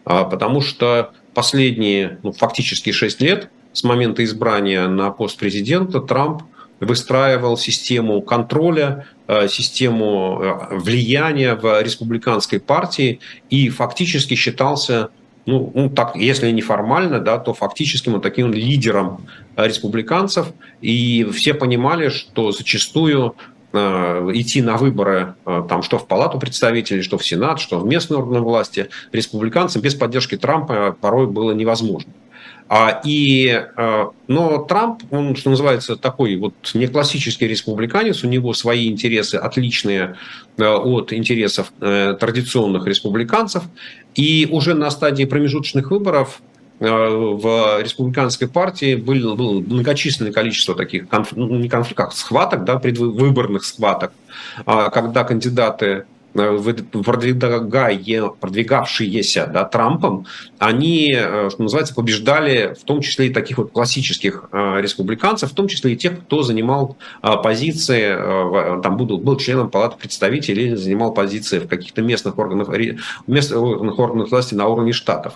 А, 0.04 0.22
потому 0.22 0.60
что 0.60 1.10
последние 1.34 2.20
ну, 2.22 2.30
фактически 2.30 2.92
6 2.92 3.20
лет 3.20 3.50
с 3.72 3.82
момента 3.82 4.22
избрания 4.22 4.86
на 4.86 5.10
пост 5.10 5.36
президента 5.36 6.00
Трамп 6.00 6.44
выстраивал 6.78 7.56
систему 7.56 8.22
контроля, 8.22 9.08
э, 9.26 9.48
систему 9.48 10.68
влияния 10.70 11.56
в 11.56 11.82
республиканской 11.82 12.60
партии 12.60 13.18
и 13.50 13.70
фактически 13.70 14.34
считался, 14.34 15.08
ну, 15.46 15.72
ну 15.74 15.90
так, 15.90 16.14
если 16.14 16.48
не 16.52 16.62
формально, 16.62 17.18
да, 17.18 17.38
то 17.38 17.54
фактически 17.54 18.08
он 18.08 18.20
таким 18.20 18.52
лидером 18.52 19.26
республиканцев. 19.56 20.52
И 20.80 21.26
все 21.32 21.54
понимали, 21.54 22.08
что 22.08 22.52
зачастую 22.52 23.34
Э, 23.34 23.57
идти 23.72 24.62
на 24.62 24.76
выборы 24.76 25.34
э, 25.44 25.62
там, 25.68 25.82
что 25.82 25.98
в 25.98 26.06
Палату 26.06 26.38
представителей, 26.38 27.02
что 27.02 27.18
в 27.18 27.26
Сенат, 27.26 27.60
что 27.60 27.78
в 27.78 27.86
местные 27.86 28.18
органы 28.18 28.40
власти 28.40 28.88
республиканцам 29.12 29.82
без 29.82 29.94
поддержки 29.94 30.36
Трампа 30.36 30.96
порой 30.98 31.26
было 31.26 31.52
невозможно. 31.52 32.12
А, 32.70 33.00
и, 33.04 33.48
э, 33.48 34.06
но 34.26 34.58
Трамп, 34.64 35.02
он, 35.10 35.36
что 35.36 35.50
называется, 35.50 35.96
такой 35.96 36.36
вот 36.36 36.54
не 36.74 36.86
классический 36.86 37.46
республиканец, 37.46 38.24
у 38.24 38.28
него 38.28 38.54
свои 38.54 38.88
интересы 38.88 39.36
отличные 39.36 40.16
от 40.56 41.12
интересов 41.12 41.72
традиционных 41.78 42.86
республиканцев. 42.86 43.62
И 44.14 44.48
уже 44.50 44.74
на 44.74 44.90
стадии 44.90 45.24
промежуточных 45.24 45.90
выборов 45.90 46.40
Э, 46.40 46.57
в 46.80 47.82
республиканской 47.82 48.48
партии 48.48 48.94
было, 48.94 49.34
было 49.34 49.60
многочисленное 49.60 50.32
количество 50.32 50.74
таких 50.74 51.08
конф, 51.08 51.32
ну, 51.32 51.48
не 51.56 51.68
конфликтов, 51.68 52.14
схваток, 52.14 52.64
да, 52.64 52.78
предвыборных 52.78 53.64
схваток, 53.64 54.12
а, 54.64 54.90
когда 54.90 55.24
кандидаты 55.24 56.04
продвигая, 57.04 58.28
продвигавшиеся 58.28 59.50
да, 59.52 59.64
Трампом, 59.64 60.26
они, 60.58 61.12
что 61.12 61.62
называется, 61.62 61.94
побеждали 61.94 62.74
в 62.80 62.84
том 62.84 63.00
числе 63.00 63.26
и 63.26 63.30
таких 63.32 63.58
вот 63.58 63.72
классических 63.72 64.48
республиканцев, 64.52 65.50
в 65.50 65.54
том 65.54 65.68
числе 65.68 65.92
и 65.92 65.96
тех, 65.96 66.20
кто 66.20 66.42
занимал 66.42 66.96
позиции, 67.42 68.14
там 68.82 68.96
был, 68.96 69.18
был 69.18 69.36
членом 69.36 69.70
Палаты 69.70 69.96
представителей 69.98 70.76
занимал 70.76 71.12
позиции 71.12 71.58
в 71.58 71.68
каких-то 71.68 72.02
местных 72.02 72.38
органах, 72.38 72.68
местных 73.26 73.98
органах 73.98 74.30
власти 74.30 74.54
на 74.54 74.66
уровне 74.68 74.92
штатов. 74.92 75.34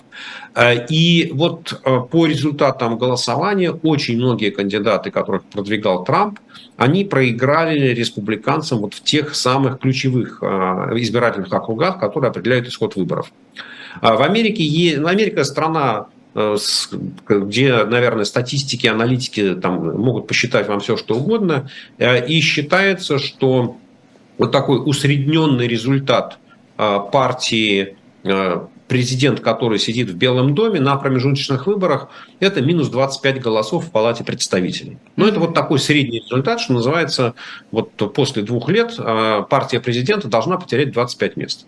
И 0.88 1.30
вот 1.34 1.80
по 2.10 2.26
результатам 2.26 2.98
голосования 2.98 3.70
очень 3.72 4.16
многие 4.16 4.50
кандидаты, 4.50 5.10
которых 5.10 5.42
продвигал 5.44 6.04
Трамп, 6.04 6.38
они 6.76 7.04
проиграли 7.04 7.94
республиканцам 7.94 8.78
вот 8.78 8.94
в 8.94 9.02
тех 9.02 9.34
самых 9.34 9.78
ключевых 9.78 10.42
избирательных 11.00 11.52
округах, 11.52 11.98
которые 11.98 12.30
определяют 12.30 12.66
исход 12.66 12.96
выборов. 12.96 13.32
А 14.00 14.16
в 14.16 14.22
Америке, 14.22 14.62
Америка 15.04 15.44
страна 15.44 16.06
э, 16.34 16.56
где, 17.28 17.84
наверное, 17.84 18.24
статистики, 18.24 18.86
аналитики 18.86 19.54
там 19.54 20.00
могут 20.00 20.26
посчитать 20.26 20.68
вам 20.68 20.80
все, 20.80 20.96
что 20.96 21.16
угодно, 21.16 21.68
э, 21.98 22.26
и 22.26 22.40
считается, 22.40 23.18
что 23.18 23.76
вот 24.38 24.50
такой 24.50 24.78
усредненный 24.84 25.68
результат 25.68 26.38
а, 26.76 27.00
партии 27.00 27.96
э, 28.24 28.66
президент, 28.92 29.40
который 29.40 29.78
сидит 29.78 30.10
в 30.10 30.16
Белом 30.16 30.54
доме 30.54 30.78
на 30.78 30.94
промежуточных 30.96 31.66
выборах, 31.66 32.08
это 32.40 32.60
минус 32.60 32.90
25 32.90 33.40
голосов 33.40 33.86
в 33.86 33.90
Палате 33.90 34.22
представителей. 34.22 34.98
Но 35.16 35.26
это 35.26 35.40
вот 35.40 35.54
такой 35.54 35.78
средний 35.78 36.20
результат, 36.20 36.60
что 36.60 36.74
называется, 36.74 37.32
вот 37.70 37.90
после 38.12 38.42
двух 38.42 38.68
лет 38.68 38.96
а, 38.98 39.44
партия 39.44 39.80
президента 39.80 40.28
должна 40.28 40.58
потерять 40.58 40.92
25 40.92 41.36
мест. 41.38 41.66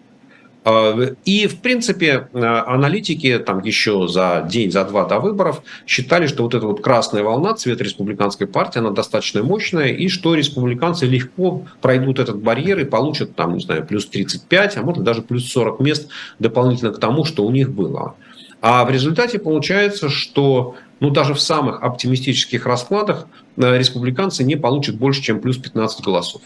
А, 0.65 0.97
и, 1.27 1.47
в 1.47 1.61
принципе, 1.61 2.29
а, 2.33 2.65
аналитики 2.75 3.39
там 3.39 3.63
еще 3.63 4.09
за 4.09 4.47
день, 4.51 4.73
за 4.73 4.85
два 4.85 5.05
до 5.05 5.21
выборов 5.21 5.63
считали, 5.87 6.27
что 6.27 6.43
вот 6.43 6.55
эта 6.55 6.67
вот 6.67 6.83
красная 6.83 7.23
волна, 7.23 7.55
цвет 7.55 7.83
республиканской 7.83 8.47
партии, 8.47 8.79
она 8.79 8.91
достаточно 8.91 9.43
мощная, 9.43 9.89
и 9.89 10.09
что 10.09 10.35
республиканцы 10.35 11.05
легко 11.05 11.67
пройдут 11.83 12.19
этот 12.19 12.43
барьер 12.43 12.81
и 12.81 12.85
получат, 12.85 13.37
там, 13.37 13.55
не 13.55 13.61
знаю, 13.61 13.87
плюс 13.87 14.07
35, 14.07 14.79
а 14.79 14.83
может 14.83 15.05
даже 15.05 15.21
плюс 15.21 15.47
40 15.53 15.81
мест 15.81 16.09
дополнительно 16.39 16.93
к 16.93 16.99
тому, 16.99 17.25
что 17.25 17.45
у 17.45 17.51
них 17.51 17.71
было. 17.71 18.15
А 18.63 18.87
в 18.87 18.91
результате 18.91 19.39
получается, 19.39 20.09
что 20.09 20.77
ну, 21.01 21.11
даже 21.11 21.35
в 21.35 21.41
самых 21.41 21.83
оптимистических 21.83 22.65
раскладах 22.65 23.27
э, 23.59 23.77
республиканцы 23.77 24.43
не 24.43 24.57
получат 24.57 24.97
больше, 24.97 25.21
чем 25.21 25.41
плюс 25.41 25.59
15 25.59 26.03
голосов. 26.03 26.41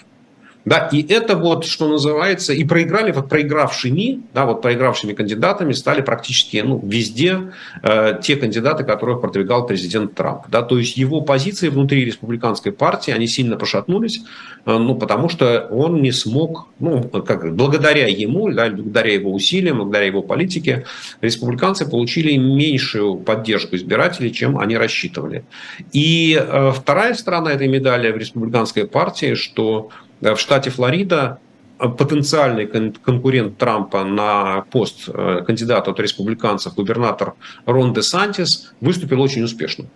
Да, 0.69 0.87
и 0.93 1.03
это 1.03 1.35
вот, 1.35 1.65
что 1.65 1.89
называется, 1.89 2.53
и 2.53 2.63
проиграли, 2.63 3.11
вот 3.11 3.31
проигравшими, 3.31 4.21
да, 4.35 4.45
вот 4.45 4.61
проигравшими 4.61 5.15
кандидатами 5.15 5.73
стали 5.73 6.03
практически 6.03 6.59
ну, 6.59 6.79
везде 6.85 7.53
э, 7.83 8.21
те 8.23 8.37
кандидаты, 8.37 8.85
которых 8.85 9.23
продвигал 9.23 9.67
президент 9.67 10.15
Трамп. 10.15 10.43
Да, 10.49 10.61
то 10.61 10.77
есть 10.77 10.99
его 10.99 11.23
позиции 11.23 11.71
внутри 11.71 12.05
республиканской 12.05 12.73
партии, 12.73 13.13
они 13.13 13.27
сильно 13.27 13.57
пошатнулись, 13.57 14.21
э, 14.67 14.77
ну, 14.77 14.95
потому 14.95 15.31
что 15.31 15.67
он 15.71 16.03
не 16.03 16.13
смог, 16.13 16.69
ну, 16.81 17.03
как, 17.03 17.57
благодаря 17.57 18.07
ему, 18.07 18.53
да, 18.53 18.69
благодаря 18.69 19.15
его 19.15 19.33
усилиям, 19.33 19.79
благодаря 19.79 20.05
его 20.05 20.21
политике, 20.21 20.85
республиканцы 21.23 21.89
получили 21.89 22.37
меньшую 22.37 23.17
поддержку 23.17 23.75
избирателей, 23.75 24.35
чем 24.35 24.59
они 24.59 24.77
рассчитывали. 24.77 25.47
И 25.95 26.39
э, 26.39 26.73
вторая 26.77 27.15
сторона 27.15 27.53
этой 27.53 27.69
медали 27.69 28.13
в 28.13 28.19
республиканской 28.19 28.87
партии, 28.87 29.33
что 29.33 29.89
в 30.21 30.37
штате 30.37 30.71
Флорида 30.71 31.39
потенциальный 31.79 32.67
конкурент 32.67 33.57
Трампа 33.57 34.05
на 34.05 34.63
пост 34.71 35.09
э, 35.09 35.43
кандидата 35.47 35.91
от 35.93 36.01
республиканцев, 36.01 36.75
губернатор 36.75 37.35
Рон 37.67 37.93
де 37.93 38.03
Сантис, 38.03 38.73
выступил 38.81 39.21
очень 39.21 39.45
успешно. 39.45 39.87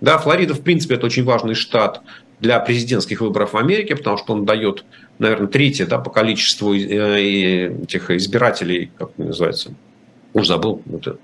Да, 0.00 0.18
Флорида, 0.18 0.54
в 0.54 0.60
принципе, 0.60 0.96
это 0.96 1.06
очень 1.06 1.24
важный 1.24 1.54
штат 1.54 2.02
для 2.40 2.58
президентских 2.60 3.20
выборов 3.20 3.54
в 3.54 3.56
Америке, 3.56 3.96
потому 3.96 4.18
что 4.18 4.34
он 4.34 4.44
дает, 4.44 4.84
наверное, 5.18 5.48
третье 5.48 5.86
да, 5.86 5.98
по 5.98 6.10
количеству 6.10 6.74
э, 6.74 7.20
этих 7.82 8.10
избирателей, 8.10 8.90
как 8.98 9.16
называется, 9.16 9.74
уже 10.34 10.48
забыл, 10.48 10.82
это 10.92 11.16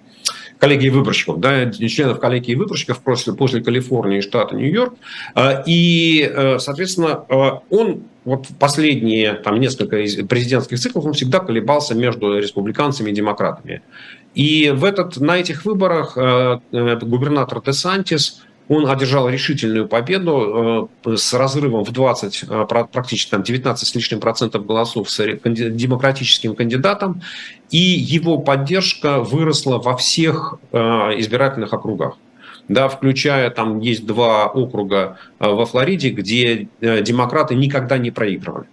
коллегии 0.58 0.88
выборщиков, 0.88 1.40
да, 1.40 1.70
членов 1.70 2.20
коллегии 2.20 2.54
выборщиков 2.54 3.00
после, 3.00 3.32
после 3.34 3.62
Калифорнии 3.62 4.18
и 4.18 4.22
штата 4.22 4.54
Нью-Йорк. 4.54 4.94
А, 5.34 5.62
и, 5.66 6.22
э, 6.22 6.58
соответственно, 6.58 7.24
а, 7.28 7.62
он 7.70 8.04
вот 8.24 8.46
последние 8.58 9.34
там, 9.34 9.60
несколько 9.60 9.96
президентских 10.26 10.80
циклов 10.80 11.04
он 11.04 11.12
всегда 11.12 11.38
колебался 11.38 11.94
между 11.94 12.38
республиканцами 12.38 13.10
и 13.10 13.14
демократами. 13.14 13.82
И 14.34 14.70
в 14.70 14.84
этот, 14.84 15.16
на 15.16 15.38
этих 15.38 15.64
выборах 15.64 16.16
э, 16.16 16.58
э, 16.72 16.96
губернатор 16.98 17.62
Десантис 17.62 18.44
он 18.68 18.88
одержал 18.88 19.28
решительную 19.28 19.86
победу 19.86 20.90
э, 21.04 21.16
с 21.16 21.32
разрывом 21.34 21.84
в 21.84 21.92
20, 21.92 22.44
э, 22.48 22.66
практически 22.66 23.30
там 23.30 23.42
19 23.42 23.86
с 23.86 23.94
лишним 23.94 24.20
процентов 24.20 24.66
голосов 24.66 25.08
с 25.08 25.24
демократическим 25.24 26.56
кандидатом, 26.56 27.22
и 27.70 27.78
его 27.78 28.38
поддержка 28.38 29.20
выросла 29.20 29.78
во 29.78 29.96
всех 29.96 30.58
э, 30.72 30.78
избирательных 31.18 31.72
округах. 31.72 32.18
Да, 32.68 32.88
включая, 32.88 33.50
там 33.50 33.78
есть 33.78 34.04
два 34.04 34.46
округа 34.46 35.18
во 35.38 35.66
Флориде, 35.66 36.10
где 36.10 36.66
демократы 36.80 37.54
никогда 37.54 37.96
не 37.96 38.10
проигрывали. 38.10 38.66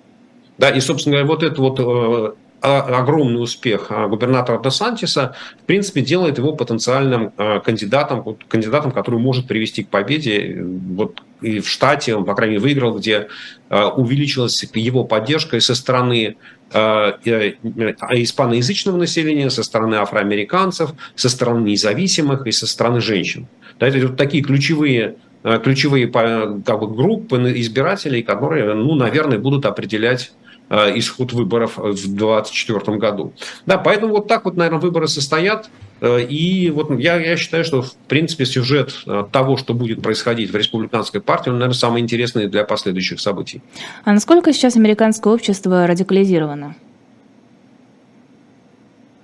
Да, 0.58 0.72
и, 0.72 0.80
собственно 0.80 1.18
говоря, 1.18 1.28
вот 1.28 1.44
это 1.44 1.62
вот 1.62 2.38
огромный 2.64 3.42
успех 3.42 3.88
а, 3.90 4.08
губернатора 4.08 4.62
Десантиса, 4.62 5.36
в 5.62 5.66
принципе, 5.66 6.02
делает 6.02 6.38
его 6.38 6.54
потенциальным 6.54 7.34
а, 7.38 7.60
кандидатом, 7.60 8.38
кандидатом, 8.48 8.92
который 8.92 9.20
может 9.20 9.48
привести 9.48 9.84
к 9.84 9.90
победе. 9.90 10.64
Вот 10.64 11.22
и 11.42 11.60
в 11.60 11.68
штате 11.68 12.16
он, 12.16 12.24
по 12.24 12.36
крайней 12.36 12.54
мере, 12.54 12.64
выиграл, 12.64 12.98
где 12.98 13.28
а, 13.70 13.90
увеличилась 13.90 14.64
его 14.74 15.04
поддержка 15.04 15.58
и 15.58 15.60
со 15.60 15.76
стороны 15.76 16.38
испаноязычного 16.74 18.98
населения, 18.98 19.52
со 19.52 19.62
стороны 19.62 19.94
афроамериканцев, 19.96 20.94
со 21.14 21.30
стороны 21.30 21.70
независимых 21.70 22.48
и 22.48 22.52
со 22.52 22.66
стороны 22.66 23.00
женщин. 23.00 23.48
Да, 23.80 23.88
это 23.88 24.08
вот 24.08 24.18
такие 24.18 24.44
ключевые 24.44 25.18
ключевые 25.62 26.08
как 26.08 26.80
бы, 26.80 26.88
группы 26.88 27.36
избирателей, 27.58 28.24
которые, 28.24 28.74
ну, 28.74 28.96
наверное, 28.96 29.38
будут 29.38 29.68
определять 29.68 30.32
Э, 30.32 30.43
исход 30.70 31.34
выборов 31.34 31.78
в 31.78 31.94
2024 31.94 32.98
году. 32.98 33.34
Да, 33.66 33.78
поэтому 33.78 34.14
вот 34.14 34.28
так 34.28 34.46
вот, 34.46 34.58
наверное, 34.58 34.80
выборы 34.80 35.08
состоят. 35.08 35.70
Э, 36.02 36.22
и 36.22 36.70
вот 36.70 36.92
я, 37.00 37.16
я 37.16 37.38
считаю, 37.38 37.64
что, 37.64 37.82
в 37.82 37.96
принципе, 38.08 38.46
сюжет 38.46 38.94
э, 39.06 39.26
того, 39.32 39.58
что 39.58 39.74
будет 39.74 40.02
происходить 40.02 40.52
в 40.52 40.56
республиканской 40.56 41.22
партии, 41.22 41.50
он, 41.50 41.56
наверное, 41.56 41.76
самый 41.76 42.02
интересный 42.02 42.48
для 42.48 42.66
последующих 42.66 43.20
событий. 43.20 43.62
А 44.04 44.12
насколько 44.12 44.52
сейчас 44.52 44.76
американское 44.76 45.34
общество 45.34 45.88
радикализировано? 45.88 46.76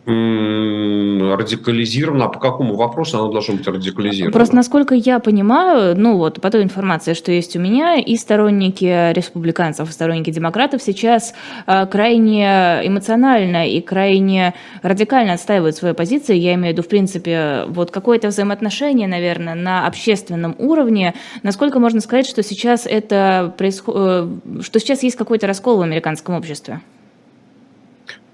Радикализировано. 0.09 2.25
А 2.25 2.29
по 2.29 2.39
какому 2.39 2.75
вопросу 2.75 3.17
оно 3.17 3.31
должно 3.31 3.55
быть 3.55 3.67
радикализировано? 3.67 4.33
Просто, 4.33 4.55
насколько 4.55 4.95
я 4.95 5.19
понимаю, 5.19 5.97
ну 5.97 6.17
вот 6.17 6.41
по 6.41 6.49
той 6.49 6.63
информации, 6.63 7.13
что 7.13 7.31
есть 7.31 7.55
у 7.55 7.59
меня, 7.59 7.95
и 7.95 8.15
сторонники 8.15 9.13
республиканцев, 9.13 9.89
и 9.89 9.91
сторонники 9.91 10.31
демократов 10.31 10.81
сейчас 10.81 11.33
э, 11.67 11.85
крайне 11.87 12.81
эмоционально 12.83 13.69
и 13.69 13.81
крайне 13.81 14.53
радикально 14.81 15.33
отстаивают 15.33 15.75
свои 15.75 15.93
позиции. 15.93 16.35
Я 16.35 16.55
имею 16.55 16.73
в 16.73 16.77
виду, 16.77 16.83
в 16.83 16.87
принципе, 16.87 17.65
вот 17.67 17.91
какое-то 17.91 18.29
взаимоотношение, 18.29 19.07
наверное, 19.07 19.55
на 19.55 19.87
общественном 19.87 20.55
уровне. 20.57 21.13
Насколько 21.43 21.79
можно 21.79 22.01
сказать, 22.01 22.27
что 22.27 22.43
сейчас 22.43 22.85
это 22.85 23.53
происходит, 23.57 23.99
э, 23.99 24.61
что 24.61 24.79
сейчас 24.79 25.03
есть 25.03 25.15
какой-то 25.15 25.47
раскол 25.47 25.77
в 25.77 25.81
американском 25.81 26.35
обществе? 26.35 26.81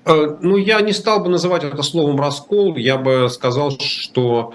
Э, 0.06 0.38
ну, 0.40 0.58
я 0.58 0.82
не 0.82 0.94
стал 0.94 1.22
бы 1.22 1.30
называть 1.30 1.64
это 1.64 1.82
словом 1.82 2.20
раскол. 2.20 2.76
Я 2.78 2.98
бы 2.98 3.28
сказал, 3.30 3.72
что 3.80 4.54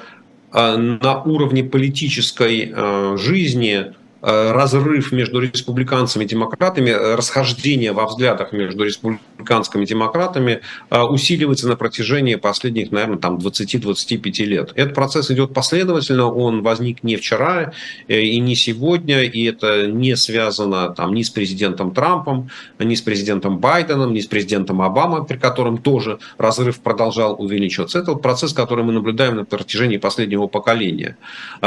э, 0.53 0.77
на 0.77 1.23
уровне 1.23 1.65
политической 1.65 2.73
э, 2.73 3.17
жизни 3.19 3.95
разрыв 4.23 5.13
между 5.13 5.41
республиканцами 5.41 6.25
и 6.25 6.27
демократами, 6.27 6.91
э, 6.91 7.15
расхождение 7.15 7.93
во 7.93 8.07
взглядах 8.07 8.53
между 8.53 8.85
республиканскими 8.85 9.87
демократами 9.87 10.61
э, 10.91 11.01
усиливается 11.01 11.69
на 11.69 11.77
протяжении 11.77 12.35
последних, 12.35 12.93
наверное, 12.93 13.19
там 13.19 13.39
20-25 13.39 14.45
лет. 14.45 14.73
Этот 14.75 14.95
процесс 14.95 15.31
идет 15.31 15.55
последовательно, 15.55 16.31
он 16.31 16.63
возник 16.63 17.03
не 17.03 17.17
вчера 17.17 17.73
и 18.09 18.39
не 18.41 18.55
сегодня, 18.55 19.23
и 19.23 19.45
это 19.45 19.87
не 19.87 20.17
связано 20.17 20.91
там, 20.91 21.15
ни 21.15 21.23
с 21.23 21.31
президентом 21.31 21.93
Трампом, 21.93 22.51
ни 22.79 22.95
с 22.95 23.01
президентом 23.01 23.59
Байденом, 23.59 24.13
ни 24.13 24.21
с 24.21 24.27
президентом 24.27 24.83
Обамой, 24.83 25.25
при 25.25 25.39
котором 25.39 25.79
тоже 25.79 26.19
разрыв 26.37 26.81
продолжал 26.81 27.41
увеличиваться. 27.41 27.99
Это 27.99 28.13
вот 28.13 28.23
процесс, 28.23 28.53
который 28.53 28.85
мы 28.85 28.93
наблюдаем 28.93 29.37
на 29.37 29.45
протяжении 29.45 29.97
последнего 29.97 30.47
поколения. 30.47 31.17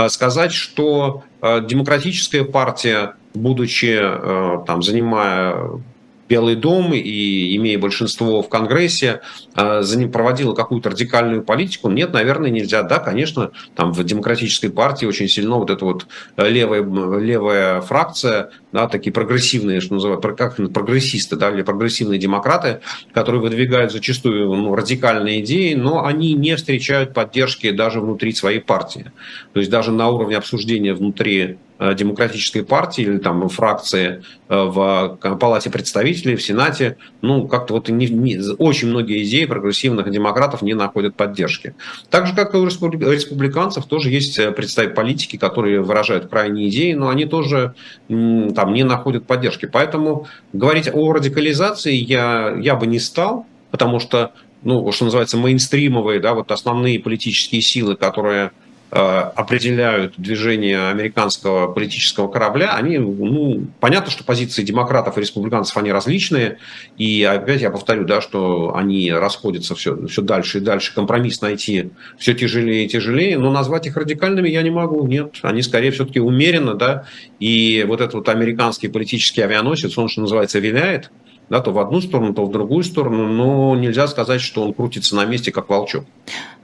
Сказать, 0.07 0.53
что 0.53 1.23
демократическая 1.41 2.42
партия, 2.43 3.15
будучи, 3.33 3.99
э, 3.99 4.63
там, 4.65 4.81
занимая 4.81 5.81
Белый 6.29 6.55
дом 6.55 6.93
и 6.93 7.55
имея 7.57 7.77
большинство 7.77 8.41
в 8.41 8.49
Конгрессе, 8.49 9.21
э, 9.55 9.81
за 9.81 9.99
ним 9.99 10.11
проводила 10.11 10.55
какую-то 10.55 10.89
радикальную 10.89 11.43
политику? 11.43 11.89
Нет, 11.89 12.13
наверное, 12.13 12.49
нельзя. 12.49 12.81
Да, 12.81 12.99
конечно, 12.99 13.51
там 13.75 13.91
в 13.91 14.03
демократической 14.03 14.69
партии 14.69 15.05
очень 15.05 15.27
сильно 15.27 15.57
вот 15.57 15.69
эта 15.69 15.83
вот 15.83 16.07
левая, 16.37 16.81
левая 17.19 17.81
фракция, 17.81 18.51
да, 18.71 18.87
такие 18.87 19.11
прогрессивные, 19.11 19.81
что 19.81 19.95
называют, 19.95 20.25
как 20.37 20.55
прогрессисты, 20.73 21.35
да, 21.35 21.51
или 21.51 21.61
прогрессивные 21.61 22.19
демократы, 22.19 22.79
которые 23.13 23.41
выдвигают 23.41 23.91
зачастую 23.91 24.51
ну, 24.55 24.73
радикальные 24.75 25.41
идеи, 25.41 25.73
но 25.73 26.05
они 26.05 26.33
не 26.33 26.55
встречают 26.55 27.13
поддержки 27.13 27.69
даже 27.69 27.99
внутри 27.99 28.33
своей 28.33 28.59
партии. 28.59 29.11
То 29.53 29.59
есть 29.59 29.69
даже 29.69 29.91
на 29.91 30.09
уровне 30.09 30.37
обсуждения 30.37 30.93
внутри 30.93 31.57
Э, 31.72 31.72
демократической 31.91 32.61
партии 32.61 33.01
или 33.01 33.17
там 33.17 33.49
фракции 33.49 34.23
э, 34.47 34.55
в 34.55 35.17
Палате 35.39 35.69
представителей, 35.69 36.35
в 36.35 36.41
Сенате, 36.41 36.97
ну, 37.21 37.47
как-то 37.47 37.73
вот 37.73 37.89
не, 37.89 38.07
не, 38.07 38.39
очень 38.57 38.89
многие 38.89 39.23
идеи 39.23 39.45
прогрессивных 39.45 40.09
демократов 40.09 40.61
не 40.61 40.73
находят 40.73 41.15
поддержки. 41.15 41.75
Так 42.09 42.27
же, 42.27 42.35
как 42.35 42.53
и 42.53 42.57
у 42.57 42.65
республиканцев, 42.65 43.85
тоже 43.85 44.09
есть 44.09 44.39
э, 44.39 44.51
представители 44.51 44.93
политики, 44.93 45.37
которые 45.37 45.81
выражают 45.81 46.27
крайние 46.27 46.69
идеи, 46.69 46.93
но 46.93 47.09
они 47.09 47.25
тоже 47.25 47.75
там 48.07 48.73
не 48.73 48.83
находят 48.83 49.25
поддержки. 49.25 49.65
Поэтому 49.65 50.27
говорить 50.53 50.89
о 50.93 51.13
радикализации 51.13 51.93
я, 51.93 52.55
я 52.59 52.75
бы 52.75 52.87
не 52.87 52.99
стал, 52.99 53.45
потому 53.71 53.99
что, 53.99 54.31
ну, 54.63 54.91
что 54.91 55.05
называется, 55.05 55.37
мейнстримовые, 55.37 56.19
да, 56.19 56.33
вот 56.33 56.51
основные 56.51 56.99
политические 56.99 57.61
силы, 57.61 57.95
которые 57.95 58.51
Э, 58.53 58.62
определяют 58.93 60.13
движение 60.17 60.89
американского 60.89 61.71
политического 61.71 62.27
корабля, 62.27 62.75
они, 62.75 62.99
ну, 62.99 63.65
понятно, 63.79 64.11
что 64.11 64.23
позиции 64.23 64.61
демократов 64.61 65.17
и 65.17 65.21
республиканцев, 65.21 65.75
они 65.77 65.91
различные, 65.91 66.59
и 66.97 67.23
опять 67.23 67.61
я 67.61 67.71
повторю, 67.71 68.05
да, 68.05 68.21
что 68.21 68.75
они 68.75 69.11
расходятся 69.11 69.73
все, 69.73 70.05
все 70.05 70.21
дальше 70.21 70.59
и 70.59 70.61
дальше, 70.61 70.93
компромисс 70.93 71.41
найти 71.41 71.89
все 72.19 72.35
тяжелее 72.35 72.85
и 72.85 72.87
тяжелее, 72.87 73.39
но 73.39 73.51
назвать 73.51 73.87
их 73.87 73.97
радикальными 73.97 74.49
я 74.49 74.61
не 74.61 74.69
могу, 74.69 75.07
нет, 75.07 75.39
они 75.41 75.63
скорее 75.63 75.89
все-таки 75.89 76.19
умеренно, 76.19 76.75
да, 76.75 77.05
и 77.39 77.83
вот 77.87 77.99
этот 77.99 78.13
вот 78.13 78.29
американский 78.29 78.89
политический 78.89 79.41
авианосец, 79.41 79.97
он, 79.97 80.07
что 80.07 80.21
называется, 80.21 80.59
виляет, 80.59 81.09
да, 81.49 81.61
то 81.61 81.71
в 81.71 81.79
одну 81.79 81.99
сторону, 81.99 82.33
то 82.33 82.45
в 82.45 82.51
другую 82.51 82.83
сторону, 82.83 83.27
но 83.27 83.75
нельзя 83.75 84.07
сказать, 84.07 84.41
что 84.41 84.63
он 84.63 84.73
крутится 84.73 85.15
на 85.15 85.25
месте, 85.25 85.51
как 85.51 85.69
волчок. 85.69 86.05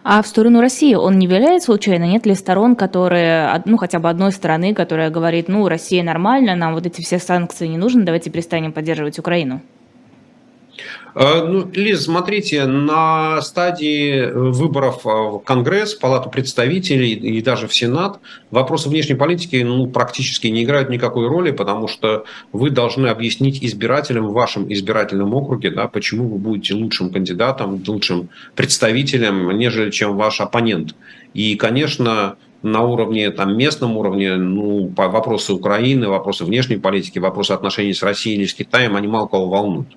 А 0.03 0.21
в 0.21 0.27
сторону 0.27 0.61
России 0.61 0.95
он 0.95 1.19
не 1.19 1.27
виляет 1.27 1.63
случайно? 1.63 2.05
Нет 2.05 2.25
ли 2.25 2.33
сторон, 2.33 2.75
которые, 2.75 3.61
ну, 3.65 3.77
хотя 3.77 3.99
бы 3.99 4.09
одной 4.09 4.31
стороны, 4.31 4.73
которая 4.73 5.09
говорит, 5.09 5.49
ну, 5.49 5.67
Россия 5.67 6.03
нормально, 6.03 6.55
нам 6.55 6.73
вот 6.73 6.85
эти 6.85 7.01
все 7.01 7.19
санкции 7.19 7.67
не 7.67 7.77
нужны, 7.77 8.03
давайте 8.03 8.29
перестанем 8.29 8.71
поддерживать 8.71 9.19
Украину? 9.19 9.61
Э, 11.15 11.43
ну, 11.43 11.69
Лиз, 11.73 12.03
смотрите, 12.03 12.65
на 12.65 13.41
стадии 13.41 14.29
выборов 14.31 15.05
э, 15.05 15.09
в 15.09 15.39
Конгресс, 15.39 15.95
Палату 15.95 16.29
представителей 16.29 17.13
и 17.13 17.41
даже 17.41 17.67
в 17.67 17.73
Сенат 17.73 18.19
вопросы 18.51 18.89
внешней 18.89 19.15
политики 19.15 19.57
ну, 19.57 19.87
практически 19.87 20.47
не 20.47 20.63
играют 20.63 20.89
никакой 20.89 21.27
роли, 21.27 21.51
потому 21.51 21.87
что 21.87 22.25
вы 22.51 22.69
должны 22.69 23.07
объяснить 23.07 23.63
избирателям 23.63 24.27
в 24.27 24.33
вашем 24.33 24.71
избирательном 24.71 25.33
округе, 25.33 25.71
да, 25.71 25.87
почему 25.87 26.27
вы 26.27 26.37
будете 26.37 26.75
лучшим 26.75 27.11
кандидатом, 27.11 27.81
лучшим 27.87 28.29
представителем, 28.55 29.49
нежели 29.57 29.89
чем 29.89 30.15
ваш 30.15 30.41
оппонент. 30.41 30.95
И, 31.33 31.55
конечно, 31.55 32.35
на 32.61 32.81
уровне, 32.81 33.31
там, 33.31 33.57
местном 33.57 33.97
уровне, 33.97 34.35
ну, 34.35 34.91
вопросы 34.95 35.53
Украины, 35.53 36.07
вопросы 36.07 36.43
внешней 36.45 36.77
политики, 36.77 37.17
вопросы 37.17 37.53
отношений 37.53 37.93
с 37.93 38.03
Россией 38.03 38.37
или 38.37 38.45
с 38.45 38.53
Китаем, 38.53 38.95
они 38.95 39.07
мало 39.07 39.27
кого 39.27 39.49
волнуют 39.49 39.87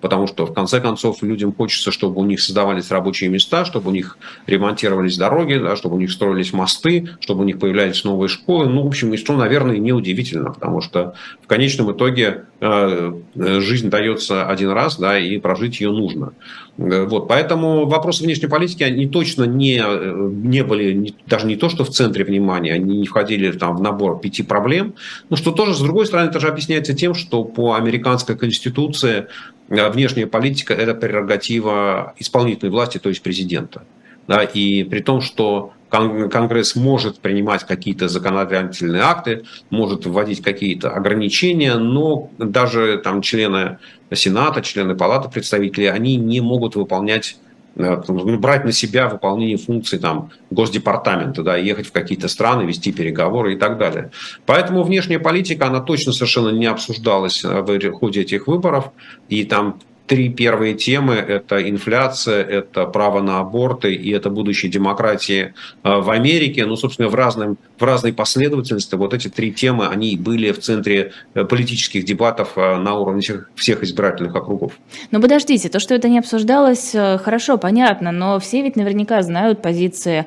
потому 0.00 0.26
что 0.26 0.46
в 0.46 0.54
конце 0.54 0.80
концов 0.80 1.22
людям 1.22 1.52
хочется, 1.52 1.90
чтобы 1.90 2.20
у 2.20 2.24
них 2.24 2.40
создавались 2.40 2.90
рабочие 2.90 3.30
места, 3.30 3.64
чтобы 3.64 3.90
у 3.90 3.92
них 3.92 4.18
ремонтировались 4.46 5.16
дороги, 5.16 5.54
да, 5.54 5.76
чтобы 5.76 5.96
у 5.96 5.98
них 5.98 6.10
строились 6.10 6.52
мосты, 6.52 7.10
чтобы 7.20 7.42
у 7.42 7.44
них 7.44 7.58
появлялись 7.58 8.04
новые 8.04 8.28
школы. 8.28 8.66
Ну, 8.66 8.82
в 8.82 8.86
общем, 8.86 9.12
и 9.12 9.16
что, 9.16 9.36
наверное, 9.36 9.78
неудивительно, 9.78 10.52
потому 10.52 10.80
что 10.80 11.14
в 11.42 11.46
конечном 11.46 11.92
итоге 11.92 12.44
жизнь 12.60 13.88
дается 13.88 14.46
один 14.46 14.70
раз, 14.70 14.98
да, 14.98 15.18
и 15.18 15.38
прожить 15.38 15.80
ее 15.80 15.92
нужно. 15.92 16.32
Э, 16.78 17.04
вот, 17.04 17.28
поэтому 17.28 17.86
вопросы 17.86 18.24
внешней 18.24 18.48
политики, 18.48 18.82
они 18.82 19.06
точно 19.06 19.44
не, 19.44 19.82
э, 19.84 20.30
не 20.30 20.62
были, 20.62 21.14
даже 21.26 21.46
не 21.46 21.56
то, 21.56 21.68
что 21.68 21.84
в 21.84 21.90
центре 21.90 22.24
внимания, 22.24 22.72
они 22.72 22.98
не 22.98 23.06
входили 23.06 23.52
там, 23.52 23.76
в 23.76 23.80
набор 23.80 24.20
пяти 24.20 24.42
проблем, 24.42 24.94
но 25.28 25.36
что 25.36 25.52
тоже, 25.52 25.74
с 25.74 25.80
другой 25.80 26.06
стороны, 26.06 26.28
это 26.28 26.40
же 26.40 26.48
объясняется 26.48 26.94
тем, 26.94 27.14
что 27.14 27.44
по 27.44 27.74
американской 27.74 28.36
конституции 28.36 29.26
э, 29.68 29.90
внешняя 29.90 30.26
политика– 30.26 30.74
это 30.74 30.94
прерогатива 30.94 32.14
исполнительной 32.18 32.70
власти, 32.70 32.98
то 32.98 33.08
есть 33.08 33.22
президента. 33.22 33.82
Да, 34.26 34.42
и 34.42 34.84
при 34.84 35.00
том, 35.00 35.22
что 35.22 35.72
Конгресс 35.88 36.76
может 36.76 37.20
принимать 37.20 37.64
какие-то 37.64 38.08
законодательные 38.08 39.02
акты, 39.02 39.44
может 39.70 40.06
вводить 40.06 40.42
какие-то 40.42 40.90
ограничения, 40.90 41.76
но 41.76 42.30
даже 42.38 43.00
там 43.02 43.22
члены 43.22 43.78
Сената, 44.12 44.62
члены 44.62 44.94
Палаты 44.94 45.30
представителей, 45.30 45.86
они 45.86 46.16
не 46.16 46.40
могут 46.40 46.76
выполнять 46.76 47.36
э, 47.76 48.02
ну, 48.08 48.38
брать 48.38 48.64
на 48.64 48.72
себя 48.72 49.08
выполнение 49.08 49.56
функций 49.56 49.98
там, 49.98 50.30
Госдепартамента, 50.50 51.42
да, 51.42 51.56
ехать 51.56 51.86
в 51.86 51.92
какие-то 51.92 52.28
страны, 52.28 52.62
вести 52.62 52.92
переговоры 52.92 53.54
и 53.54 53.56
так 53.56 53.78
далее. 53.78 54.10
Поэтому 54.46 54.82
внешняя 54.82 55.18
политика, 55.18 55.66
она 55.66 55.80
точно 55.80 56.12
совершенно 56.12 56.50
не 56.50 56.66
обсуждалась 56.66 57.44
в 57.44 57.92
ходе 57.92 58.22
этих 58.22 58.46
выборов, 58.46 58.90
и 59.28 59.44
там 59.44 59.80
три 60.08 60.30
первые 60.30 60.74
темы– 60.74 61.14
это 61.28 61.68
инфляция, 61.68 62.42
это 62.42 62.86
право 62.86 63.20
на 63.20 63.38
аборты 63.40 63.94
и 63.94 64.10
это 64.10 64.30
будущее 64.30 64.72
демократии 64.72 65.52
э, 65.84 65.96
в 66.00 66.10
Америке. 66.10 66.64
Ну, 66.66 66.76
собственно, 66.76 67.08
в, 67.08 67.14
разном, 67.14 67.58
в 67.78 67.84
разной 67.84 68.12
последовательности 68.12 68.94
вот 68.94 69.14
эти 69.14 69.28
три 69.28 69.52
темы, 69.52 69.86
они 69.86 70.16
были 70.16 70.50
в 70.50 70.58
центре 70.60 71.12
э, 71.34 71.44
политических 71.44 72.04
дебатов 72.04 72.52
э, 72.56 72.76
на 72.76 72.94
уровне 72.94 73.20
всех, 73.20 73.50
всех 73.54 73.82
избирательных 73.82 74.34
округов. 74.34 74.72
Но 75.10 75.20
подождите, 75.20 75.68
то, 75.68 75.78
что 75.78 75.94
это 75.94 76.08
не 76.08 76.18
обсуждалось, 76.18 76.92
хорошо, 76.92 77.58
понятно, 77.58 78.10
но 78.10 78.40
все 78.40 78.62
ведь 78.62 78.76
наверняка 78.76 79.22
знают 79.22 79.60
позиции 79.60 80.24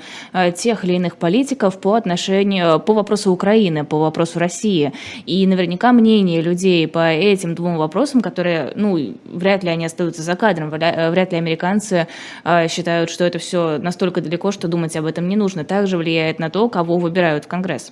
тех 0.55 0.85
или 0.85 0.93
иных 0.93 1.17
политиков 1.17 1.79
по 1.81 1.95
отношению, 1.95 2.79
по 2.79 2.93
вопросу 2.93 3.31
Украины, 3.31 3.83
по 3.83 3.99
вопросу 3.99 4.37
России. 4.37 4.93
И 5.25 5.47
наверняка 5.47 5.91
мнение 5.91 6.41
людей 6.41 6.87
по 6.87 7.09
этим 7.11 7.55
двум 7.55 7.77
вопросам, 7.77 8.21
которые, 8.21 8.73
ну, 8.75 9.15
вряд 9.25 9.63
ли 9.63 9.70
они 9.71 9.85
остаются 9.85 10.21
за 10.21 10.35
кадром. 10.35 10.69
Вряд 10.69 11.31
ли 11.31 11.37
американцы 11.37 12.07
а, 12.43 12.67
считают, 12.67 13.09
что 13.09 13.23
это 13.23 13.39
все 13.39 13.77
настолько 13.77 14.21
далеко, 14.21 14.51
что 14.51 14.67
думать 14.67 14.95
об 14.95 15.05
этом 15.05 15.27
не 15.27 15.35
нужно. 15.35 15.63
Также 15.63 15.97
влияет 15.97 16.39
на 16.39 16.49
то, 16.49 16.69
кого 16.69 16.97
выбирают 16.97 17.45
в 17.45 17.47
Конгресс. 17.47 17.91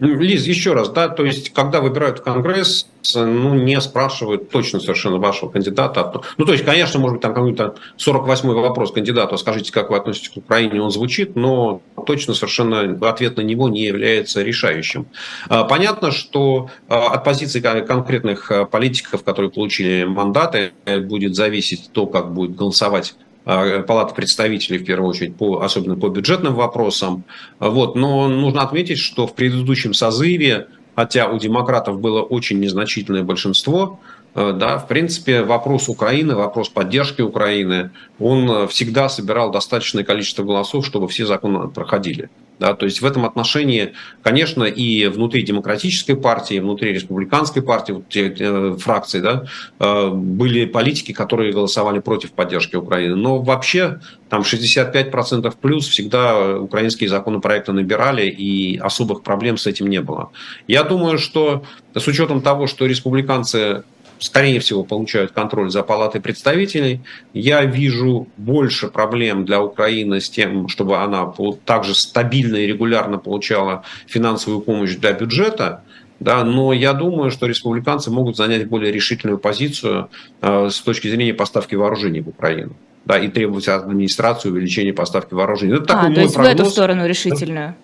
Лиз, 0.00 0.46
еще 0.46 0.72
раз, 0.72 0.88
да, 0.88 1.08
то 1.08 1.24
есть, 1.24 1.52
когда 1.52 1.80
выбирают 1.80 2.18
в 2.18 2.22
Конгресс, 2.22 2.88
ну, 3.14 3.54
не 3.54 3.80
спрашивают 3.80 4.50
точно 4.50 4.80
совершенно 4.80 5.18
вашего 5.18 5.50
кандидата. 5.50 6.22
Ну, 6.36 6.44
то 6.44 6.52
есть, 6.52 6.64
конечно, 6.64 6.98
может 6.98 7.14
быть, 7.14 7.22
там 7.22 7.34
какой-то 7.34 7.76
48-й 7.98 8.54
вопрос 8.54 8.92
кандидату, 8.92 9.36
скажите, 9.38 9.72
как 9.72 9.90
вы 9.90 9.96
относитесь 9.96 10.30
к 10.30 10.36
Украине, 10.36 10.80
он 10.82 10.90
звучит, 10.90 11.36
но 11.36 11.82
точно 12.06 12.34
совершенно 12.34 12.98
ответ 13.08 13.36
на 13.36 13.42
него 13.42 13.68
не 13.68 13.82
является 13.82 14.42
решающим. 14.42 15.06
А, 15.48 15.64
понятно, 15.64 16.10
что 16.10 16.70
а, 16.88 17.08
от 17.08 17.24
позиции 17.24 17.60
конкретных 17.60 18.50
а, 18.50 18.64
политиков, 18.64 19.22
которые 19.22 19.50
получили 19.50 20.04
мандаты, 20.04 20.72
будет 21.02 21.34
зависеть 21.34 21.90
то, 21.92 22.06
как 22.06 22.32
будет 22.32 22.54
голосовать 22.56 23.14
а, 23.44 23.82
Палата 23.82 24.14
представителей, 24.14 24.78
в 24.78 24.84
первую 24.84 25.10
очередь, 25.10 25.36
по, 25.36 25.60
особенно 25.60 25.96
по 25.96 26.08
бюджетным 26.08 26.54
вопросам. 26.54 27.24
Вот. 27.58 27.96
Но 27.96 28.28
нужно 28.28 28.62
отметить, 28.62 28.98
что 28.98 29.26
в 29.26 29.34
предыдущем 29.34 29.94
созыве, 29.94 30.68
хотя 30.96 31.28
у 31.28 31.38
демократов 31.38 32.00
было 32.00 32.22
очень 32.22 32.60
незначительное 32.60 33.22
большинство, 33.22 34.00
да, 34.34 34.78
в 34.78 34.88
принципе, 34.88 35.42
вопрос 35.42 35.88
Украины, 35.88 36.34
вопрос 36.34 36.68
поддержки 36.68 37.22
Украины, 37.22 37.90
он 38.18 38.66
всегда 38.68 39.08
собирал 39.08 39.50
достаточное 39.50 40.04
количество 40.04 40.42
голосов, 40.42 40.84
чтобы 40.84 41.08
все 41.08 41.24
законы 41.24 41.68
проходили. 41.68 42.30
Да, 42.58 42.74
то 42.74 42.84
есть 42.86 43.00
в 43.00 43.04
этом 43.04 43.24
отношении, 43.24 43.94
конечно, 44.22 44.62
и 44.62 45.08
внутри 45.08 45.42
демократической 45.42 46.14
партии, 46.14 46.56
и 46.56 46.60
внутри 46.60 46.92
республиканской 46.92 47.62
партии, 47.62 47.92
вот 47.92 48.08
те, 48.08 48.30
те 48.30 48.74
фракции, 48.74 49.20
да, 49.20 49.44
э, 49.80 50.08
были 50.10 50.64
политики, 50.64 51.10
которые 51.10 51.52
голосовали 51.52 51.98
против 51.98 52.30
поддержки 52.30 52.76
Украины. 52.76 53.16
Но 53.16 53.40
вообще 53.40 54.00
там 54.28 54.42
65% 54.42 55.52
плюс 55.60 55.88
всегда 55.88 56.56
украинские 56.58 57.08
законопроекты 57.08 57.72
набирали, 57.72 58.26
и 58.26 58.78
особых 58.78 59.24
проблем 59.24 59.56
с 59.56 59.66
этим 59.66 59.88
не 59.88 60.00
было. 60.00 60.30
Я 60.68 60.84
думаю, 60.84 61.18
что 61.18 61.64
с 61.92 62.06
учетом 62.06 62.40
того, 62.40 62.68
что 62.68 62.86
республиканцы 62.86 63.82
скорее 64.24 64.58
всего, 64.58 64.84
получают 64.84 65.32
контроль 65.32 65.70
за 65.70 65.82
палатой 65.82 66.20
представителей. 66.22 67.02
Я 67.34 67.62
вижу 67.62 68.26
больше 68.38 68.88
проблем 68.88 69.44
для 69.44 69.62
Украины 69.62 70.18
с 70.18 70.30
тем, 70.30 70.68
чтобы 70.68 70.96
она 70.96 71.30
также 71.66 71.94
стабильно 71.94 72.56
и 72.56 72.66
регулярно 72.66 73.18
получала 73.18 73.84
финансовую 74.06 74.62
помощь 74.62 74.94
для 74.94 75.12
бюджета, 75.12 75.82
да, 76.20 76.42
но 76.42 76.72
я 76.72 76.94
думаю, 76.94 77.30
что 77.30 77.46
республиканцы 77.46 78.10
могут 78.10 78.38
занять 78.38 78.66
более 78.66 78.90
решительную 78.90 79.36
позицию 79.36 80.08
э, 80.40 80.70
с 80.70 80.80
точки 80.80 81.08
зрения 81.08 81.34
поставки 81.34 81.74
вооружений 81.74 82.22
в 82.22 82.28
Украину. 82.28 82.72
Да, 83.04 83.18
и 83.18 83.28
требовать 83.28 83.68
от 83.68 83.82
администрации 83.82 84.48
увеличения 84.48 84.94
поставки 84.94 85.34
вооружений. 85.34 85.74
Это 85.74 86.00
а, 86.00 86.10
то 86.10 86.20
есть 86.22 86.32
прогноз. 86.32 86.54
в 86.54 86.60
эту 86.60 86.70
сторону 86.70 87.06
решительную. 87.06 87.74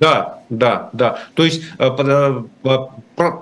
Да, 0.00 0.40
да, 0.50 0.90
да. 0.92 1.18
То 1.32 1.46
есть 1.46 1.62
э, 1.78 1.88
э, 1.88 2.42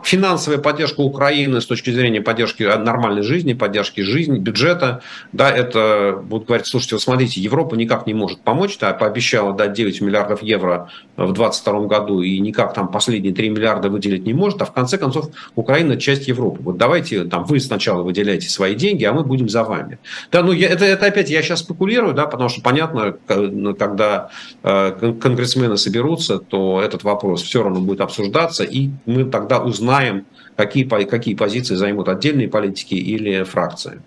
финансовая 0.04 0.58
поддержка 0.58 1.00
Украины 1.00 1.60
с 1.60 1.66
точки 1.66 1.90
зрения 1.90 2.20
поддержки 2.20 2.62
нормальной 2.62 3.22
жизни, 3.22 3.52
поддержки 3.52 4.00
жизни, 4.00 4.38
бюджета, 4.38 5.02
да, 5.32 5.50
это 5.50 6.20
будут 6.22 6.46
говорить, 6.46 6.66
слушайте, 6.66 6.96
вот 6.96 7.02
смотрите, 7.02 7.40
Европа 7.40 7.74
никак 7.74 8.06
не 8.06 8.14
может 8.14 8.40
помочь, 8.40 8.78
да, 8.78 8.92
пообещала 8.92 9.52
дать 9.52 9.72
9 9.72 10.00
миллиардов 10.00 10.42
евро 10.42 10.90
в 11.16 11.32
2022 11.32 11.80
году 11.86 12.20
и 12.22 12.38
никак 12.38 12.74
там 12.74 12.88
последние 12.88 13.34
3 13.34 13.50
миллиарда 13.50 13.88
выделить 13.88 14.26
не 14.26 14.34
может, 14.34 14.62
а 14.62 14.64
в 14.64 14.72
конце 14.72 14.98
концов 14.98 15.30
Украина 15.54 15.96
часть 15.96 16.28
Европы. 16.28 16.62
Вот 16.62 16.76
давайте 16.76 17.24
там 17.24 17.44
вы 17.44 17.60
сначала 17.60 18.02
выделяйте 18.02 18.48
свои 18.48 18.74
деньги, 18.74 19.04
а 19.04 19.12
мы 19.12 19.24
будем 19.24 19.48
за 19.48 19.64
вами. 19.64 19.98
Да, 20.30 20.42
ну 20.42 20.52
я, 20.52 20.68
это, 20.68 20.84
это 20.84 21.06
опять 21.06 21.30
я 21.30 21.42
сейчас 21.42 21.60
спекулирую, 21.60 22.14
да, 22.14 22.26
потому 22.26 22.48
что 22.48 22.62
понятно, 22.62 23.16
ну, 23.28 23.74
когда 23.74 24.30
э, 24.62 25.14
конгрессмены 25.20 25.76
соберутся, 25.76 26.38
то 26.38 26.80
этот 26.80 27.04
вопрос 27.04 27.42
все 27.42 27.62
равно 27.62 27.80
будет 27.80 28.00
обсуждаться, 28.00 28.64
и 28.64 28.90
мы 29.04 29.24
тогда 29.24 29.65
узнаем, 29.66 30.26
какие, 30.56 30.84
какие 30.84 31.34
позиции 31.34 31.74
займут 31.74 32.08
отдельные 32.08 32.48
политики 32.48 32.94
или 32.94 33.42
фракции. 33.42 34.00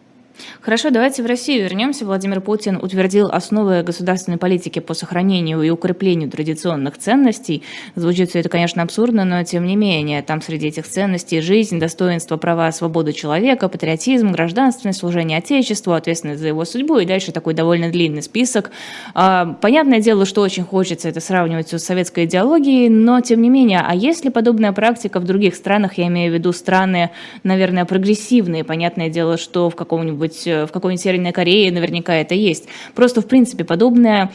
Хорошо, 0.61 0.89
давайте 0.89 1.23
в 1.23 1.25
Россию 1.25 1.63
вернемся. 1.63 2.05
Владимир 2.05 2.41
Путин 2.41 2.77
утвердил 2.77 3.27
основы 3.31 3.83
государственной 3.83 4.37
политики 4.37 4.79
по 4.79 4.93
сохранению 4.93 5.61
и 5.61 5.69
укреплению 5.69 6.29
традиционных 6.29 6.97
ценностей. 6.97 7.63
Звучит 7.95 8.29
все 8.29 8.39
это, 8.39 8.49
конечно, 8.49 8.83
абсурдно, 8.83 9.25
но 9.25 9.43
тем 9.43 9.65
не 9.65 9.75
менее, 9.75 10.21
там 10.21 10.41
среди 10.41 10.67
этих 10.67 10.87
ценностей 10.87 11.41
жизнь, 11.41 11.79
достоинство, 11.79 12.37
права, 12.37 12.71
свобода 12.71 13.13
человека, 13.13 13.69
патриотизм, 13.69 14.31
гражданственность, 14.31 14.99
служение 14.99 15.37
Отечеству, 15.39 15.93
ответственность 15.93 16.41
за 16.41 16.47
его 16.47 16.65
судьбу 16.65 16.99
и 16.99 17.05
дальше 17.05 17.31
такой 17.31 17.53
довольно 17.53 17.89
длинный 17.89 18.21
список. 18.21 18.71
А, 19.13 19.57
понятное 19.61 19.99
дело, 19.99 20.25
что 20.25 20.41
очень 20.41 20.63
хочется 20.63 21.09
это 21.09 21.19
сравнивать 21.19 21.73
с 21.73 21.79
советской 21.79 22.25
идеологией, 22.25 22.89
но 22.89 23.21
тем 23.21 23.41
не 23.41 23.49
менее, 23.49 23.81
а 23.85 23.95
есть 23.95 24.23
ли 24.23 24.29
подобная 24.29 24.71
практика 24.73 25.19
в 25.19 25.23
других 25.25 25.55
странах, 25.55 25.97
я 25.97 26.07
имею 26.07 26.31
в 26.31 26.33
виду 26.33 26.51
страны, 26.51 27.11
наверное, 27.43 27.85
прогрессивные, 27.85 28.63
понятное 28.63 29.09
дело, 29.09 29.37
что 29.37 29.69
в 29.69 29.75
каком-нибудь 29.75 30.28
какой-нибудь, 30.29 30.47
э, 30.47 30.65
в 30.65 30.71
какой-нибудь 30.71 31.01
Северной 31.01 31.31
Корее 31.31 31.71
наверняка 31.71 32.15
это 32.15 32.35
есть. 32.35 32.67
Просто, 32.95 33.21
в 33.21 33.27
принципе, 33.27 33.63
подобная 33.63 34.31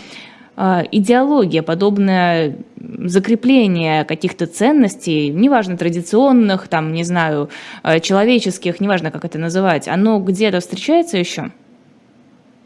э, 0.57 0.83
идеология, 0.93 1.63
подобное 1.63 2.57
закрепление 2.77 4.05
каких-то 4.05 4.47
ценностей, 4.47 5.31
неважно, 5.31 5.77
традиционных, 5.77 6.69
там, 6.69 6.93
не 6.93 7.05
знаю, 7.05 7.49
э, 7.83 8.01
человеческих, 8.01 8.81
неважно, 8.81 9.11
как 9.11 9.25
это 9.25 9.39
называть, 9.39 9.89
оно 9.89 10.19
где-то 10.21 10.61
встречается 10.61 11.19
еще? 11.19 11.51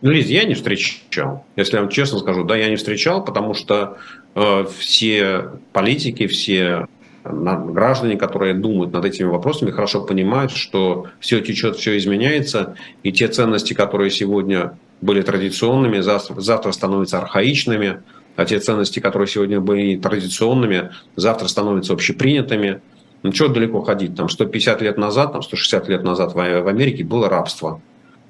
Ну, 0.00 0.12
Лиз, 0.12 0.28
я 0.28 0.44
не 0.44 0.54
встречал. 0.54 1.44
Если 1.56 1.74
я 1.74 1.80
вам 1.80 1.90
честно 1.90 2.18
скажу, 2.18 2.44
да, 2.44 2.56
я 2.56 2.68
не 2.68 2.76
встречал, 2.76 3.24
потому 3.24 3.54
что 3.54 3.98
э, 4.36 4.64
все 4.78 5.50
политики, 5.72 6.28
все 6.28 6.86
граждане, 7.28 8.16
которые 8.16 8.54
думают 8.54 8.92
над 8.92 9.04
этими 9.04 9.26
вопросами, 9.26 9.70
хорошо 9.70 10.02
понимают, 10.04 10.50
что 10.52 11.06
все 11.20 11.40
течет, 11.40 11.76
все 11.76 11.96
изменяется, 11.96 12.76
и 13.02 13.12
те 13.12 13.28
ценности, 13.28 13.74
которые 13.74 14.10
сегодня 14.10 14.78
были 15.00 15.22
традиционными, 15.22 16.00
завтра, 16.00 16.72
становятся 16.72 17.18
архаичными, 17.18 18.02
а 18.36 18.44
те 18.44 18.58
ценности, 18.60 19.00
которые 19.00 19.28
сегодня 19.28 19.60
были 19.60 19.96
традиционными, 19.96 20.90
завтра 21.16 21.48
становятся 21.48 21.92
общепринятыми. 21.92 22.80
Ну, 23.22 23.32
чего 23.32 23.48
далеко 23.48 23.82
ходить? 23.82 24.14
Там 24.14 24.28
150 24.28 24.80
лет 24.82 24.96
назад, 24.96 25.32
там 25.32 25.42
160 25.42 25.88
лет 25.88 26.04
назад 26.04 26.34
в 26.34 26.38
Америке 26.38 27.04
было 27.04 27.28
рабство 27.28 27.80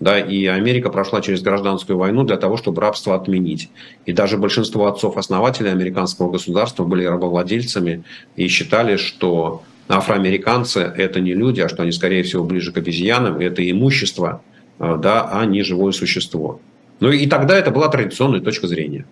да, 0.00 0.20
и 0.20 0.46
Америка 0.46 0.90
прошла 0.90 1.20
через 1.20 1.42
гражданскую 1.42 1.98
войну 1.98 2.22
для 2.24 2.36
того, 2.36 2.56
чтобы 2.56 2.80
рабство 2.80 3.16
отменить. 3.16 3.70
И 4.06 4.12
даже 4.12 4.38
большинство 4.38 4.86
отцов-основателей 4.86 5.70
американского 5.70 6.30
государства 6.30 6.84
были 6.84 7.04
рабовладельцами 7.04 8.04
и 8.36 8.46
считали, 8.48 8.96
что 8.96 9.62
афроамериканцы– 9.88 10.80
это 10.96 11.20
не 11.20 11.34
люди, 11.34 11.60
а 11.60 11.68
что 11.68 11.82
они, 11.82 11.92
скорее 11.92 12.22
всего, 12.22 12.44
ближе 12.44 12.72
к 12.72 12.76
обезьянам, 12.76 13.38
это 13.40 13.68
имущество, 13.68 14.42
э, 14.78 14.96
да, 15.00 15.28
а 15.32 15.44
не 15.46 15.62
живое 15.62 15.92
существо. 15.92 16.60
Ну 17.00 17.10
и 17.10 17.26
тогда 17.26 17.58
это 17.58 17.70
была 17.70 17.88
традиционная 17.88 18.40
точка 18.40 18.68
зрения. 18.68 19.04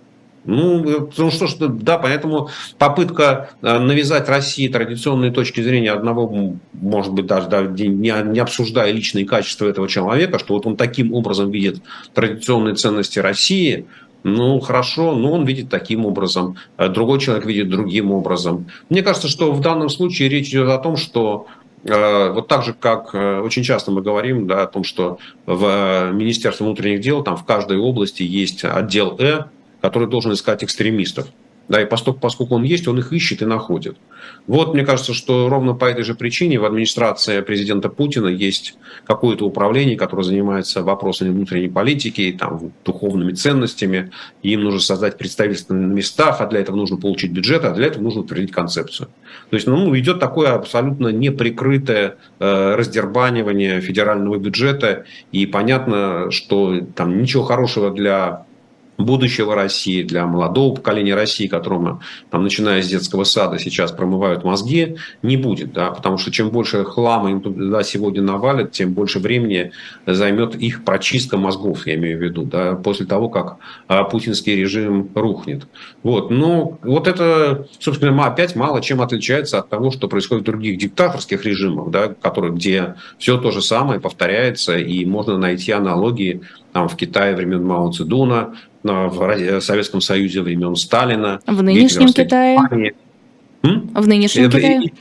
Ну, 0.47 1.07
потому 1.07 1.31
что, 1.33 1.49
что, 1.49 1.67
да, 1.67 1.99
поэтому 1.99 2.49
попытка 2.79 3.51
э, 3.63 3.79
навязать 3.79 4.29
России 4.29 4.69
традиционные 4.69 5.33
точки 5.33 5.61
зрения 5.61 5.91
одного, 5.91 6.55
может 6.73 7.13
быть, 7.13 7.27
даже 7.27 7.49
да, 7.49 7.63
не, 7.63 7.89
не 7.89 8.39
обсуждая 8.39 8.93
личные 8.93 9.27
качества 9.27 9.67
этого 9.67 9.89
человека, 9.89 10.39
что 10.39 10.55
вот 10.55 10.67
он 10.67 10.77
таким 10.77 11.13
образом 11.13 11.51
видит 11.51 11.83
традиционные 12.15 12.77
ценности 12.77 13.19
России, 13.19 13.87
ну, 14.23 14.61
хорошо, 14.61 15.15
но 15.15 15.33
он 15.33 15.45
видит 15.45 15.69
таким 15.69 16.07
образом, 16.07 16.57
э, 16.79 16.89
другой 16.89 17.19
человек 17.19 17.45
видит 17.45 17.69
другим 17.69 18.13
образом. 18.13 18.69
Мне 18.89 19.03
кажется, 19.03 19.29
что 19.29 19.51
в 19.51 19.61
данном 19.61 19.89
случае 19.89 20.29
речь 20.29 20.51
идет 20.51 20.69
о 20.69 20.79
том, 20.79 20.97
что 20.97 21.49
э, 21.83 22.31
вот 22.31 22.47
так 22.47 22.65
же, 22.65 22.73
как 22.73 23.13
очень 23.15 23.65
часто 23.65 23.91
мы 23.91 24.01
говорим 24.01 24.47
да, 24.47 24.63
о 24.63 24.67
том, 24.69 24.85
что 24.85 25.19
в 25.45 26.13
Министерстве 26.13 26.67
внутренних 26.67 27.01
дел 27.01 27.25
там 27.25 27.37
в 27.37 27.45
каждой 27.45 27.79
области 27.79 28.23
есть 28.23 28.65
отдел 28.65 29.17
«Э», 29.19 29.47
который 29.87 30.09
должен 30.09 30.32
искать 30.32 30.64
экстремистов. 30.64 31.28
Да, 31.68 31.80
и 31.80 31.87
поскольку, 31.87 32.55
он 32.55 32.64
есть, 32.64 32.89
он 32.89 32.99
их 32.99 33.12
ищет 33.12 33.43
и 33.43 33.45
находит. 33.45 33.97
Вот, 34.49 34.74
мне 34.74 34.84
кажется, 34.84 35.14
что 35.14 35.49
ровно 35.49 35.74
по 35.74 35.84
этой 35.84 36.03
же 36.03 36.14
причине 36.14 36.59
в 36.59 36.64
администрации 36.64 37.41
президента 37.41 37.89
Путина 37.89 38.26
есть 38.26 38.76
какое-то 39.05 39.45
управление, 39.45 39.97
которое 39.97 40.24
занимается 40.24 40.82
вопросами 40.82 41.30
внутренней 41.30 41.68
политики, 41.68 42.37
там, 42.37 42.72
духовными 42.84 43.32
ценностями. 43.32 44.11
Им 44.43 44.64
нужно 44.64 44.80
создать 44.80 45.18
представительство 45.18 45.74
на 45.74 45.93
местах, 45.93 46.41
а 46.41 46.47
для 46.47 46.61
этого 46.61 46.74
нужно 46.74 46.97
получить 46.97 47.30
бюджет, 47.30 47.64
а 47.64 47.72
для 47.72 47.87
этого 47.87 48.03
нужно 48.03 48.22
утвердить 48.22 48.51
концепцию. 48.51 49.09
То 49.51 49.57
есть 49.57 49.68
ну, 49.68 49.97
идет 49.97 50.18
такое 50.18 50.53
абсолютно 50.55 51.09
неприкрытое 51.09 52.16
э, 52.41 52.74
раздербанивание 52.74 53.80
федерального 53.80 54.37
бюджета. 54.39 55.05
И 55.30 55.47
понятно, 55.47 56.30
что 56.32 56.80
там 56.95 57.20
ничего 57.22 57.45
хорошего 57.45 57.93
для 57.93 58.47
будущего 58.99 59.55
России, 59.55 60.03
для 60.03 60.27
молодого 60.27 60.75
поколения 60.75 61.15
России, 61.15 61.47
которому, 61.47 62.01
там, 62.31 62.43
начиная 62.43 62.83
с 62.83 62.89
детского 62.89 63.25
сада, 63.25 63.59
сейчас 63.59 63.93
промывают 63.93 64.45
мозги, 64.45 64.97
не 65.23 65.37
будет. 65.37 65.73
Да? 65.73 65.91
Потому 65.91 66.19
что 66.19 66.31
чем 66.31 66.51
больше 66.51 66.85
хлама 66.85 67.31
им 67.31 67.41
туда 67.41 67.83
сегодня 67.83 68.23
навалят, 68.23 68.73
тем 68.73 68.95
больше 68.95 69.19
времени 69.19 69.73
займет 70.07 70.55
их 70.57 70.85
прочистка 70.85 71.37
мозгов, 71.37 71.87
я 71.87 71.95
имею 71.95 72.19
в 72.19 72.23
виду, 72.23 72.45
да? 72.45 72.75
после 72.75 73.07
того, 73.07 73.29
как 73.29 73.59
а, 73.89 74.05
путинский 74.05 74.57
режим 74.57 75.11
рухнет. 75.15 75.67
Вот. 76.03 76.31
Но 76.31 76.79
вот 76.83 77.09
это, 77.09 77.67
собственно, 77.79 78.27
опять 78.27 78.57
мало 78.57 78.81
чем 78.81 79.03
отличается 79.03 79.59
от 79.59 79.69
того, 79.69 79.91
что 79.91 80.09
происходит 80.09 80.43
в 80.45 80.47
других 80.47 80.79
диктаторских 80.79 81.45
режимах, 81.45 81.91
да? 81.91 82.09
которые, 82.09 82.53
где 82.53 82.95
все 83.19 83.39
то 83.39 83.51
же 83.51 83.63
самое 83.63 84.01
повторяется, 84.01 84.77
и 84.77 85.05
можно 85.05 85.37
найти 85.37 85.73
аналогии 85.73 86.41
там, 86.77 86.89
в 86.89 86.97
Китае 86.97 87.35
времен 87.35 87.65
Мао 87.65 87.91
Цзэдуна, 87.91 88.55
в 88.87 89.61
Советском 89.61 90.01
Союзе 90.01 90.43
времен 90.43 90.76
Сталина. 90.76 91.41
В 91.47 91.62
нынешнем 91.62 92.12
Китае? 92.12 92.59
В 93.62 94.07
нынешнем 94.07 94.45
э, 94.45 94.51
Китае? 94.51 94.93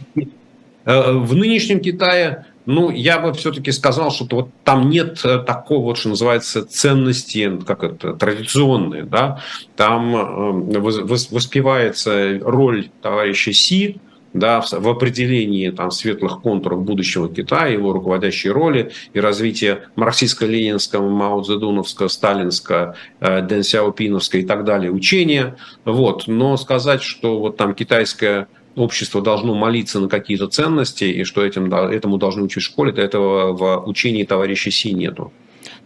Э, 0.86 1.11
в 1.13 1.36
нынешнем 1.36 1.79
Китае, 1.79 2.45
ну, 2.65 2.89
я 2.89 3.19
бы 3.19 3.33
все-таки 3.33 3.71
сказал, 3.71 4.11
что 4.11 4.27
вот 4.36 4.49
там 4.63 4.89
нет 4.89 5.21
э, 5.23 5.39
такого, 5.39 5.83
вот, 5.83 5.97
что 5.97 6.09
называется, 6.09 6.65
ценности, 6.65 7.59
как 7.65 7.83
это, 7.83 8.13
традиционные, 8.13 9.03
да, 9.03 9.41
там 9.75 10.71
воспевается 10.71 12.39
роль 12.41 12.89
товарища 13.01 13.53
Си, 13.53 13.97
да, 14.36 14.59
в 14.59 14.88
определении 14.88 15.69
там, 15.69 15.91
светлых 15.91 16.41
контуров 16.41 16.83
будущего 16.83 17.29
Китая, 17.29 17.67
его 17.67 17.93
руководящей 17.93 18.49
роли 18.49 18.91
и 19.13 19.19
развитие 19.21 19.83
марксистско-ленинского, 19.95 21.09
мао 21.09 21.41
цзэдуновского, 21.41 22.09
сталинского, 22.09 22.95
э, 23.21 23.41
дэн 23.41 23.63
сяопиновского 23.63 24.41
и 24.41 24.45
так 24.45 24.65
далее 24.65 24.91
учения. 24.91 25.55
Вот. 25.86 26.27
Но 26.27 26.57
сказать, 26.57 27.01
что 27.01 27.39
вот 27.39 27.55
там 27.55 27.73
китайское 27.73 28.49
общество 28.75 29.21
должно 29.21 29.55
молиться 29.55 30.01
на 30.01 30.09
какие-то 30.09 30.47
ценности 30.47 31.05
и 31.05 31.23
что 31.23 31.45
этим, 31.45 31.73
этому 31.73 32.17
должны 32.17 32.43
учить 32.43 32.63
в 32.63 32.65
школе, 32.65 32.91
то 32.91 33.01
этого 33.01 33.53
в 33.53 33.88
учении 33.88 34.25
товарища 34.25 34.69
Си 34.69 34.91
нету. 34.91 35.31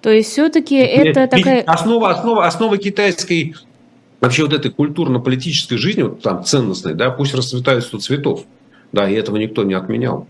То 0.02 0.10
есть 0.10 0.32
все-таки 0.32 0.76
это 0.76 1.28
такая... 1.28 1.62
Основа, 1.62 2.10
основа, 2.10 2.48
основа 2.48 2.80
китайской 2.80 3.56
вообще 4.22 4.44
вот 4.44 4.54
этой 4.54 4.72
культурно-политической 4.72 5.78
жизни, 5.78 6.04
вот 6.04 6.22
там 6.22 6.44
ценностной, 6.44 6.94
да, 6.94 7.10
пусть 7.10 7.34
расцветают 7.34 7.84
сто 7.84 8.00
цветов. 8.00 8.46
Да, 8.92 9.08
и 9.08 9.14
этого 9.14 9.38
никто 9.38 9.64
не 9.64 9.76
отменял. 9.76 10.28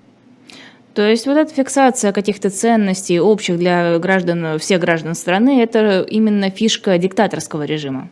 То 0.93 1.07
есть 1.07 1.27
вот 1.27 1.37
эта 1.37 1.53
фиксация 1.53 2.11
каких-то 2.11 2.49
ценностей 2.49 3.19
общих 3.19 3.57
для 3.57 3.97
граждан, 3.99 4.59
всех 4.59 4.81
граждан 4.81 5.15
страны, 5.15 5.61
это 5.61 6.01
именно 6.01 6.49
фишка 6.49 6.97
диктаторского 6.97 7.63
режима? 7.63 8.09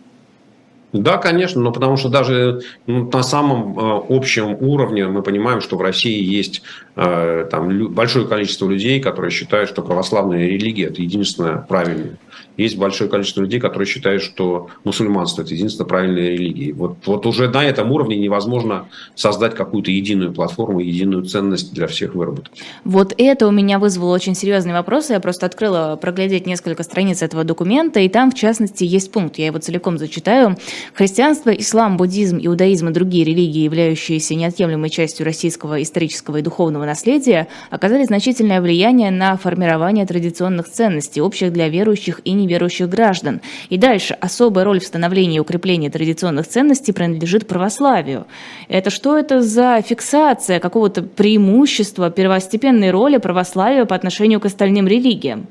Да, 0.93 1.17
конечно, 1.17 1.59
но 1.59 1.71
потому 1.73 1.97
что 1.97 2.07
даже 2.07 2.61
ну, 2.85 3.09
на 3.11 3.23
самом 3.23 3.77
э, 3.77 4.01
общем 4.09 4.55
уровне 4.61 5.05
мы 5.07 5.21
понимаем, 5.21 5.59
что 5.59 5.75
в 5.75 5.81
России 5.81 6.23
есть 6.23 6.61
там, 6.97 7.93
большое 7.93 8.27
количество 8.27 8.67
людей, 8.67 8.99
которые 8.99 9.29
считают, 9.29 9.69
что 9.69 9.83
православная 9.83 10.47
религия– 10.47 10.85
это 10.87 11.01
единственное 11.01 11.57
правильное. 11.57 12.17
Есть 12.57 12.75
большое 12.75 13.07
количество 13.07 13.41
людей, 13.41 13.59
которые 13.59 13.87
считают, 13.87 14.23
что 14.23 14.69
мусульманство– 14.83 15.41
это 15.43 15.53
единственная 15.53 15.87
правильная 15.87 16.29
религия. 16.29 16.73
Вот, 16.73 16.97
вот 17.05 17.27
уже 17.27 17.49
на 17.49 17.63
этом 17.63 17.91
уровне 17.91 18.17
невозможно 18.17 18.87
создать 19.13 19.53
какую-то 19.53 19.91
единую 19.91 20.33
платформу, 20.33 20.79
единую 20.79 21.23
ценность 21.25 21.71
для 21.71 21.85
всех 21.85 22.15
выработать. 22.15 22.51
Вот 22.83 23.13
это 23.15 23.47
у 23.47 23.51
меня 23.51 23.77
вызвало 23.77 24.15
очень 24.15 24.33
серьезный 24.33 24.73
вопрос. 24.73 25.11
Я 25.11 25.19
просто 25.19 25.45
открыла 25.45 25.99
проглядеть 26.01 26.47
несколько 26.47 26.81
страниц 26.81 27.21
этого 27.21 27.43
документа, 27.43 27.99
и 27.99 28.09
там, 28.09 28.31
в 28.31 28.33
частности, 28.33 28.83
есть 28.83 29.11
пункт, 29.11 29.37
я 29.37 29.45
его 29.45 29.59
целиком 29.59 29.99
зачитаю. 29.99 30.57
Христианство, 30.95 31.51
ислам, 31.51 31.95
буддизм, 31.95 32.39
иудаизм 32.41 32.89
и 32.89 32.91
другие 32.91 33.23
религии, 33.23 33.65
являющиеся 33.65 34.33
неотъемлемой 34.33 34.89
частью 34.89 35.27
российского 35.27 35.83
исторического 35.83 36.37
и 36.37 36.41
духовного 36.41 36.86
наследия, 36.87 37.47
оказали 37.69 38.03
значительное 38.03 38.61
влияние 38.61 39.11
на 39.11 39.37
формирование 39.37 40.05
традиционных 40.05 40.67
ценностей, 40.67 41.21
общих 41.21 41.53
для 41.53 41.69
верующих 41.69 42.21
и 42.23 42.31
неверующих 42.31 42.89
граждан. 42.89 43.41
И 43.69 43.77
дальше 43.77 44.15
особая 44.19 44.65
роль 44.65 44.79
в 44.79 44.85
становлении 44.85 45.37
и 45.37 45.39
укреплении 45.39 45.89
традиционных 45.89 46.47
ценностей 46.47 46.93
принадлежит 46.93 47.47
православию. 47.47 48.25
Это 48.69 48.89
что 48.89 49.17
это 49.17 49.41
за 49.41 49.81
фиксация 49.81 50.59
какого-то 50.59 51.03
преимущества 51.03 52.09
первостепенной 52.09 52.89
роли 52.89 53.17
православия 53.17 53.85
по 53.85 53.95
отношению 53.95 54.39
к 54.39 54.45
остальным 54.45 54.87
религиям? 54.87 55.47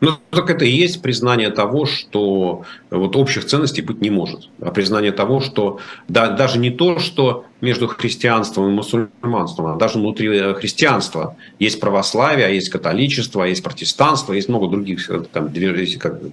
Ну, 0.00 0.12
так 0.30 0.50
это 0.50 0.64
и 0.64 0.70
есть 0.70 1.02
признание 1.02 1.50
того, 1.50 1.84
что 1.84 2.62
вот 2.90 3.16
общих 3.16 3.46
ценностей 3.46 3.82
быть 3.82 4.00
не 4.00 4.10
может. 4.10 4.48
А 4.60 4.70
признание 4.70 5.10
того, 5.10 5.40
что 5.40 5.80
да, 6.06 6.28
даже 6.28 6.58
не 6.58 6.70
то, 6.70 7.00
что 7.00 7.44
между 7.60 7.88
христианством 7.88 8.68
и 8.68 8.72
мусульманством, 8.72 9.66
а 9.66 9.76
даже 9.76 9.98
внутри 9.98 10.28
э, 10.28 10.54
христианства 10.54 11.36
есть 11.58 11.80
православие, 11.80 12.46
а 12.46 12.50
есть 12.50 12.68
католичество, 12.68 13.42
а 13.42 13.48
есть 13.48 13.64
протестанство, 13.64 14.32
есть 14.32 14.48
много 14.48 14.68
других 14.68 15.10
э, 15.10 15.24
там, 15.32 15.50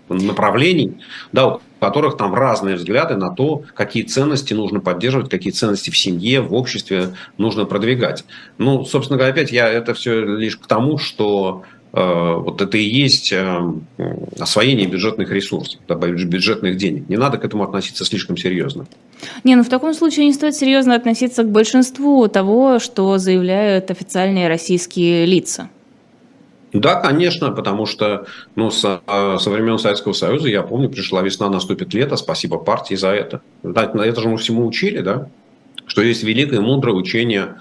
направлений, 0.10 0.98
да, 1.32 1.56
у 1.56 1.62
которых 1.80 2.18
там 2.18 2.36
разные 2.36 2.76
взгляды 2.76 3.16
на 3.16 3.32
то, 3.32 3.64
какие 3.74 4.04
ценности 4.04 4.54
нужно 4.54 4.80
поддерживать, 4.80 5.32
какие 5.32 5.52
ценности 5.52 5.90
в 5.90 5.98
семье, 5.98 6.42
в 6.42 6.54
обществе 6.54 7.16
нужно 7.40 7.66
продвигать. 7.66 8.26
Ну, 8.60 8.86
собственно 8.86 9.18
говоря, 9.18 9.34
опять 9.34 9.52
я 9.52 9.68
это 9.68 9.96
все 9.96 10.24
лишь 10.24 10.58
к 10.58 10.68
тому, 10.68 11.00
что 11.00 11.64
Э, 11.64 11.75
вот 11.98 12.62
это 12.62 12.78
и 12.78 12.84
есть 12.84 13.32
э, 13.32 13.74
освоение 14.38 14.86
бюджетных 14.86 15.32
ресурсов, 15.32 15.80
бюджетных 15.88 16.76
денег. 16.76 17.08
Не 17.08 17.16
надо 17.16 17.38
к 17.38 17.46
этому 17.46 17.64
относиться 17.64 18.04
слишком 18.04 18.36
серьезно. 18.36 18.86
Не, 19.46 19.56
ну 19.56 19.64
в 19.64 19.70
таком 19.70 19.94
случае 19.94 20.26
не 20.26 20.34
стоит 20.34 20.56
серьезно 20.56 20.96
относиться 20.96 21.44
к 21.44 21.50
большинству 21.50 22.28
того, 22.28 22.80
что 22.80 23.18
заявляют 23.18 23.92
официальные 23.92 24.50
российские 24.50 25.26
лица. 25.26 25.70
Да, 26.74 26.96
конечно, 26.96 27.52
потому 27.52 27.86
что 27.86 28.26
ну, 28.56 28.72
со, 28.72 29.00
э, 29.08 29.38
со 29.40 29.50
времен 29.50 29.80
Советского 29.80 30.12
Союза, 30.12 30.50
я 30.50 30.64
помню, 30.64 30.90
пришла 30.90 31.22
весна, 31.22 31.48
наступит 31.48 31.94
лето, 31.94 32.18
спасибо 32.18 32.58
партии 32.58 32.96
за 32.96 33.12
это. 33.12 33.42
Это 33.64 34.20
же 34.20 34.28
мы 34.28 34.36
всему 34.36 34.68
учили, 34.68 35.00
да? 35.00 35.30
Что 35.86 36.02
есть 36.02 36.24
великое 36.24 36.60
мудрое 36.60 36.94
учение 36.98 37.56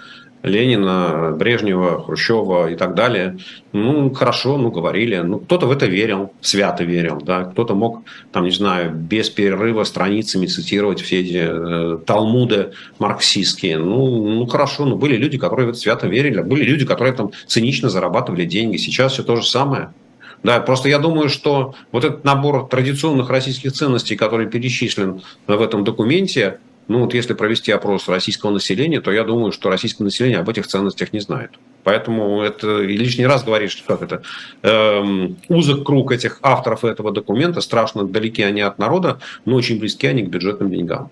Ленина, 0.44 1.34
Брежнева, 1.36 2.04
Хрущева 2.04 2.70
и 2.70 2.76
так 2.76 2.94
далее. 2.94 3.38
Ну, 3.72 4.12
хорошо, 4.12 4.58
ну, 4.58 4.70
говорили. 4.70 5.16
Ну, 5.16 5.38
кто-то 5.38 5.66
в 5.66 5.72
это 5.72 5.86
верил, 5.86 6.32
свято 6.42 6.84
верил, 6.84 7.18
да. 7.20 7.44
Кто-то 7.44 7.74
мог, 7.74 8.02
там, 8.30 8.44
не 8.44 8.50
знаю, 8.50 8.92
без 8.94 9.30
перерыва 9.30 9.84
страницами 9.84 10.46
цитировать 10.46 11.00
все 11.00 11.20
эти 11.20 11.46
э, 11.48 11.98
талмуды 12.06 12.72
марксистские. 12.98 13.78
Ну, 13.78 14.28
ну, 14.28 14.46
хорошо, 14.46 14.84
ну, 14.84 14.96
были 14.96 15.16
люди, 15.16 15.38
которые 15.38 15.66
в 15.66 15.70
это 15.70 15.78
свято 15.78 16.06
верили, 16.06 16.42
были 16.42 16.62
люди, 16.62 16.84
которые 16.84 17.14
там 17.14 17.32
цинично 17.46 17.88
зарабатывали 17.88 18.44
деньги. 18.44 18.76
Сейчас 18.76 19.14
все 19.14 19.22
то 19.22 19.36
же 19.36 19.44
самое. 19.44 19.94
Да, 20.42 20.60
просто 20.60 20.90
я 20.90 20.98
думаю, 20.98 21.30
что 21.30 21.74
вот 21.90 22.04
этот 22.04 22.22
набор 22.24 22.68
традиционных 22.68 23.30
российских 23.30 23.72
ценностей, 23.72 24.14
который 24.14 24.46
перечислен 24.46 25.22
в 25.46 25.62
этом 25.62 25.84
документе, 25.84 26.58
ну 26.88 27.00
вот 27.00 27.14
если 27.14 27.34
провести 27.34 27.72
опрос 27.72 28.08
российского 28.08 28.50
населения, 28.50 29.00
то 29.00 29.10
я 29.12 29.24
думаю, 29.24 29.52
что 29.52 29.70
российское 29.70 30.04
население 30.04 30.38
об 30.38 30.48
этих 30.48 30.66
ценностях 30.66 31.12
не 31.12 31.20
знает. 31.20 31.50
Поэтому 31.82 32.40
это 32.40 32.80
лишний 32.82 33.26
раз 33.26 33.44
говоришь, 33.44 33.82
как 33.86 34.02
это 34.02 34.22
эм, 34.62 35.36
узок 35.48 35.84
круг 35.84 36.12
этих 36.12 36.38
авторов 36.42 36.84
этого 36.84 37.12
документа, 37.12 37.60
страшно 37.60 38.04
далеки 38.04 38.42
они 38.42 38.60
от 38.60 38.78
народа, 38.78 39.20
но 39.44 39.56
очень 39.56 39.78
близки 39.78 40.06
они 40.06 40.22
к 40.22 40.28
бюджетным 40.28 40.70
деньгам. 40.70 41.10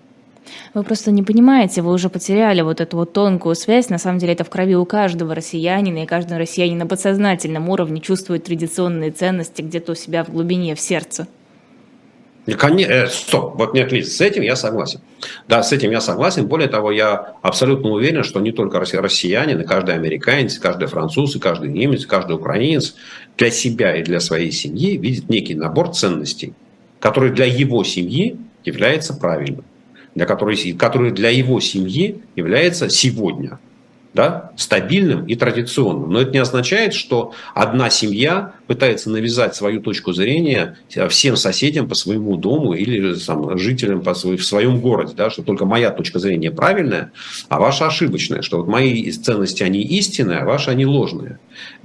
Вы 0.73 0.83
просто 0.83 1.11
не 1.11 1.23
понимаете, 1.23 1.81
вы 1.81 1.93
уже 1.93 2.09
потеряли 2.09 2.61
вот 2.61 2.81
эту 2.81 2.97
вот 2.97 3.13
тонкую 3.13 3.55
связь. 3.55 3.89
На 3.89 3.97
самом 3.97 4.19
деле 4.19 4.33
это 4.33 4.43
в 4.43 4.49
крови 4.49 4.75
у 4.75 4.85
каждого 4.85 5.35
россиянина, 5.35 6.03
и 6.03 6.05
каждый 6.05 6.37
россиянин 6.37 6.79
на 6.79 6.87
подсознательном 6.87 7.69
уровне 7.69 8.01
чувствует 8.01 8.43
традиционные 8.43 9.11
ценности 9.11 9.61
где-то 9.61 9.93
у 9.93 9.95
себя 9.95 10.23
в 10.23 10.29
глубине, 10.29 10.75
в 10.75 10.79
сердце. 10.79 11.27
Э, 12.45 13.07
стоп, 13.07 13.55
вот 13.55 13.73
нет, 13.73 13.91
Лиз, 13.91 14.17
с 14.17 14.21
этим 14.21 14.41
я 14.41 14.55
согласен. 14.57 14.99
Да, 15.47 15.63
с 15.63 15.71
этим 15.71 15.91
я 15.91 16.01
согласен. 16.01 16.47
Более 16.47 16.67
того, 16.67 16.91
я 16.91 17.35
абсолютно 17.41 17.89
уверен, 17.89 18.23
что 18.23 18.41
не 18.41 18.51
только 18.51 18.79
россияне, 18.79 19.55
но 19.55 19.63
каждый 19.63 19.95
американец, 19.95 20.57
каждый 20.57 20.87
француз, 20.87 21.35
и 21.35 21.39
каждый 21.39 21.69
немец, 21.69 22.05
каждый 22.05 22.35
украинец 22.35 22.95
для 23.37 23.49
себя 23.49 23.95
и 23.95 24.03
для 24.03 24.19
своей 24.19 24.51
семьи 24.51 24.97
видит 24.97 25.29
некий 25.29 25.55
набор 25.55 25.91
ценностей, 25.91 26.53
который 26.99 27.31
для 27.31 27.45
его 27.45 27.83
семьи 27.85 28.37
является 28.65 29.13
правильным, 29.13 29.63
для 30.13 30.25
которой, 30.25 30.73
который 30.73 31.11
для 31.11 31.29
его 31.29 31.61
семьи 31.61 32.21
является 32.35 32.89
сегодня– 32.89 33.59
да, 34.13 34.51
стабильным 34.55 35.25
и 35.25 35.35
традиционным. 35.35 36.11
Но 36.11 36.21
это 36.21 36.31
не 36.31 36.37
означает, 36.37 36.93
что 36.93 37.33
одна 37.55 37.89
семья 37.89 38.53
пытается 38.67 39.09
навязать 39.09 39.55
свою 39.55 39.81
точку 39.81 40.13
зрения 40.13 40.77
всем 41.09 41.35
соседям 41.35 41.87
по 41.87 41.95
своему 41.95 42.37
дому 42.37 42.73
или 42.73 43.13
там, 43.15 43.57
жителям 43.57 44.01
по 44.01 44.13
свой, 44.13 44.37
в 44.37 44.45
своем 44.45 44.79
городе, 44.79 45.13
да, 45.15 45.29
что 45.29 45.43
только 45.43 45.65
моя 45.65 45.91
точка 45.91 46.19
зрения 46.19 46.51
правильная, 46.51 47.11
а 47.49 47.59
ваша 47.59 47.87
ошибочная, 47.87 48.41
что 48.41 48.57
вот 48.57 48.67
мои 48.67 49.11
ценности, 49.11 49.63
они 49.63 49.81
истинные, 49.81 50.39
а 50.39 50.45
ваши, 50.45 50.69
они 50.69 50.85
ложные. 50.85 51.39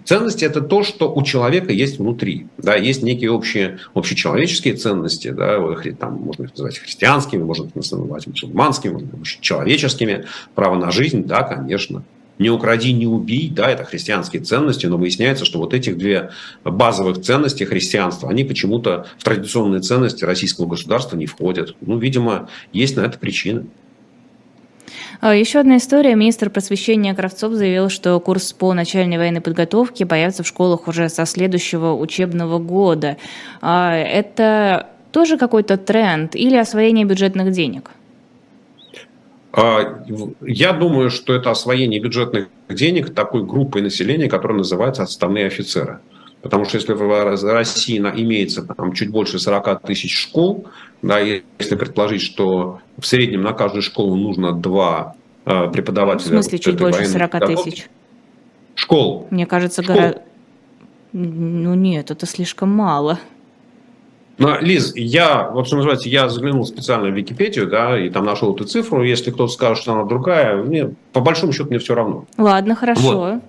Ценности– 0.04 0.44
это 0.46 0.62
то, 0.62 0.84
что 0.84 1.12
у 1.12 1.22
человека 1.22 1.70
есть 1.70 1.98
внутри. 1.98 2.46
Да, 2.56 2.76
есть 2.76 3.02
некие 3.02 3.30
общие, 3.30 3.78
общечеловеческие 3.92 4.74
ценности, 4.74 5.28
да, 5.28 5.58
там, 6.00 6.14
можно 6.14 6.44
их 6.44 6.50
называть 6.52 6.78
христианскими, 6.78 7.42
можно 7.42 7.66
их 7.66 7.74
называть 7.74 8.26
мусульманскими, 8.26 8.92
можно 8.92 9.10
человеческими. 9.24 10.24
Право 10.54 10.76
на 10.76 10.90
жизнь, 10.90 11.24
да, 11.24 11.42
конечно 11.42 12.04
не 12.38 12.50
укради, 12.50 12.92
не 12.92 13.06
убей, 13.06 13.50
да, 13.50 13.70
это 13.70 13.84
христианские 13.84 14.42
ценности, 14.42 14.86
но 14.86 14.96
выясняется, 14.96 15.44
что 15.44 15.58
вот 15.58 15.74
этих 15.74 15.98
две 15.98 16.30
базовых 16.64 17.20
ценности 17.20 17.64
христианства, 17.64 18.30
они 18.30 18.44
почему-то 18.44 19.06
в 19.18 19.24
традиционные 19.24 19.80
ценности 19.80 20.24
российского 20.24 20.66
государства 20.66 21.16
не 21.16 21.26
входят. 21.26 21.74
Ну, 21.80 21.98
видимо, 21.98 22.48
есть 22.72 22.96
на 22.96 23.02
это 23.02 23.18
причины. 23.18 23.66
А, 25.20 25.34
Еще 25.34 25.58
одна 25.58 25.78
история. 25.78 26.14
Министр 26.14 26.50
просвещения 26.50 27.14
Кравцов 27.14 27.52
заявил, 27.52 27.88
что 27.88 28.18
курс 28.20 28.52
по 28.52 28.72
начальной 28.72 29.18
военной 29.18 29.40
подготовке 29.40 30.06
появится 30.06 30.42
в 30.42 30.46
школах 30.46 30.86
уже 30.86 31.08
со 31.08 31.26
следующего 31.26 31.94
учебного 31.94 32.58
года. 32.58 33.16
А, 33.60 33.94
это 33.96 34.86
тоже 35.10 35.36
какой-то 35.38 35.76
тренд 35.76 36.36
или 36.36 36.56
освоение 36.56 37.04
бюджетных 37.04 37.50
денег? 37.52 37.90
А, 39.52 40.04
я 40.42 40.72
думаю, 40.72 41.10
что 41.10 41.34
это 41.34 41.50
освоение 41.50 42.00
бюджетных 42.00 42.48
денег 42.68 43.14
такой 43.14 43.44
группой 43.44 43.82
населения, 43.82 44.28
которая 44.28 44.58
называется 44.58 45.02
отставные 45.02 45.46
офицеры. 45.46 46.00
Потому 46.42 46.64
что 46.64 46.76
если 46.76 46.92
в 46.92 47.52
России 47.52 47.98
имеется 47.98 48.62
там, 48.62 48.92
чуть 48.92 49.10
больше 49.10 49.38
40 49.38 49.82
тысяч 49.82 50.16
школ, 50.16 50.68
да, 51.02 51.18
если 51.18 51.74
предположить, 51.76 52.22
что 52.22 52.80
в 52.96 53.06
среднем 53.06 53.42
на 53.42 53.52
каждую 53.52 53.82
школу 53.82 54.14
нужно 54.14 54.52
два 54.52 55.16
э, 55.44 55.68
преподавателя. 55.70 56.26
В 56.26 56.42
смысле 56.42 56.58
чуть 56.58 56.78
больше 56.78 57.06
40 57.06 57.46
тысяч? 57.46 57.88
Школ. 58.76 59.26
Мне 59.30 59.46
кажется, 59.46 59.82
гора... 59.82 60.14
ну 61.12 61.74
нет, 61.74 62.12
это 62.12 62.26
слишком 62.26 62.70
мало. 62.70 63.18
Но, 64.38 64.58
Лиз, 64.60 64.92
я, 64.94 65.50
вот 65.50 65.66
что 65.66 65.76
называется, 65.76 66.08
я 66.08 66.28
заглянул 66.28 66.64
специально 66.64 67.08
в 67.08 67.14
Википедию, 67.14 67.66
да, 67.66 67.98
и 67.98 68.08
там 68.08 68.24
нашел 68.24 68.54
эту 68.54 68.64
цифру. 68.64 69.02
Если 69.02 69.30
кто-то 69.30 69.52
скажет, 69.52 69.82
что 69.82 69.92
она 69.92 70.04
другая, 70.04 70.56
мне, 70.62 70.92
по 71.12 71.20
большому 71.20 71.52
счету 71.52 71.68
мне 71.68 71.78
все 71.78 71.94
равно. 71.94 72.24
Ладно, 72.36 72.76
хорошо. 72.76 73.16
Вот. 73.16 73.42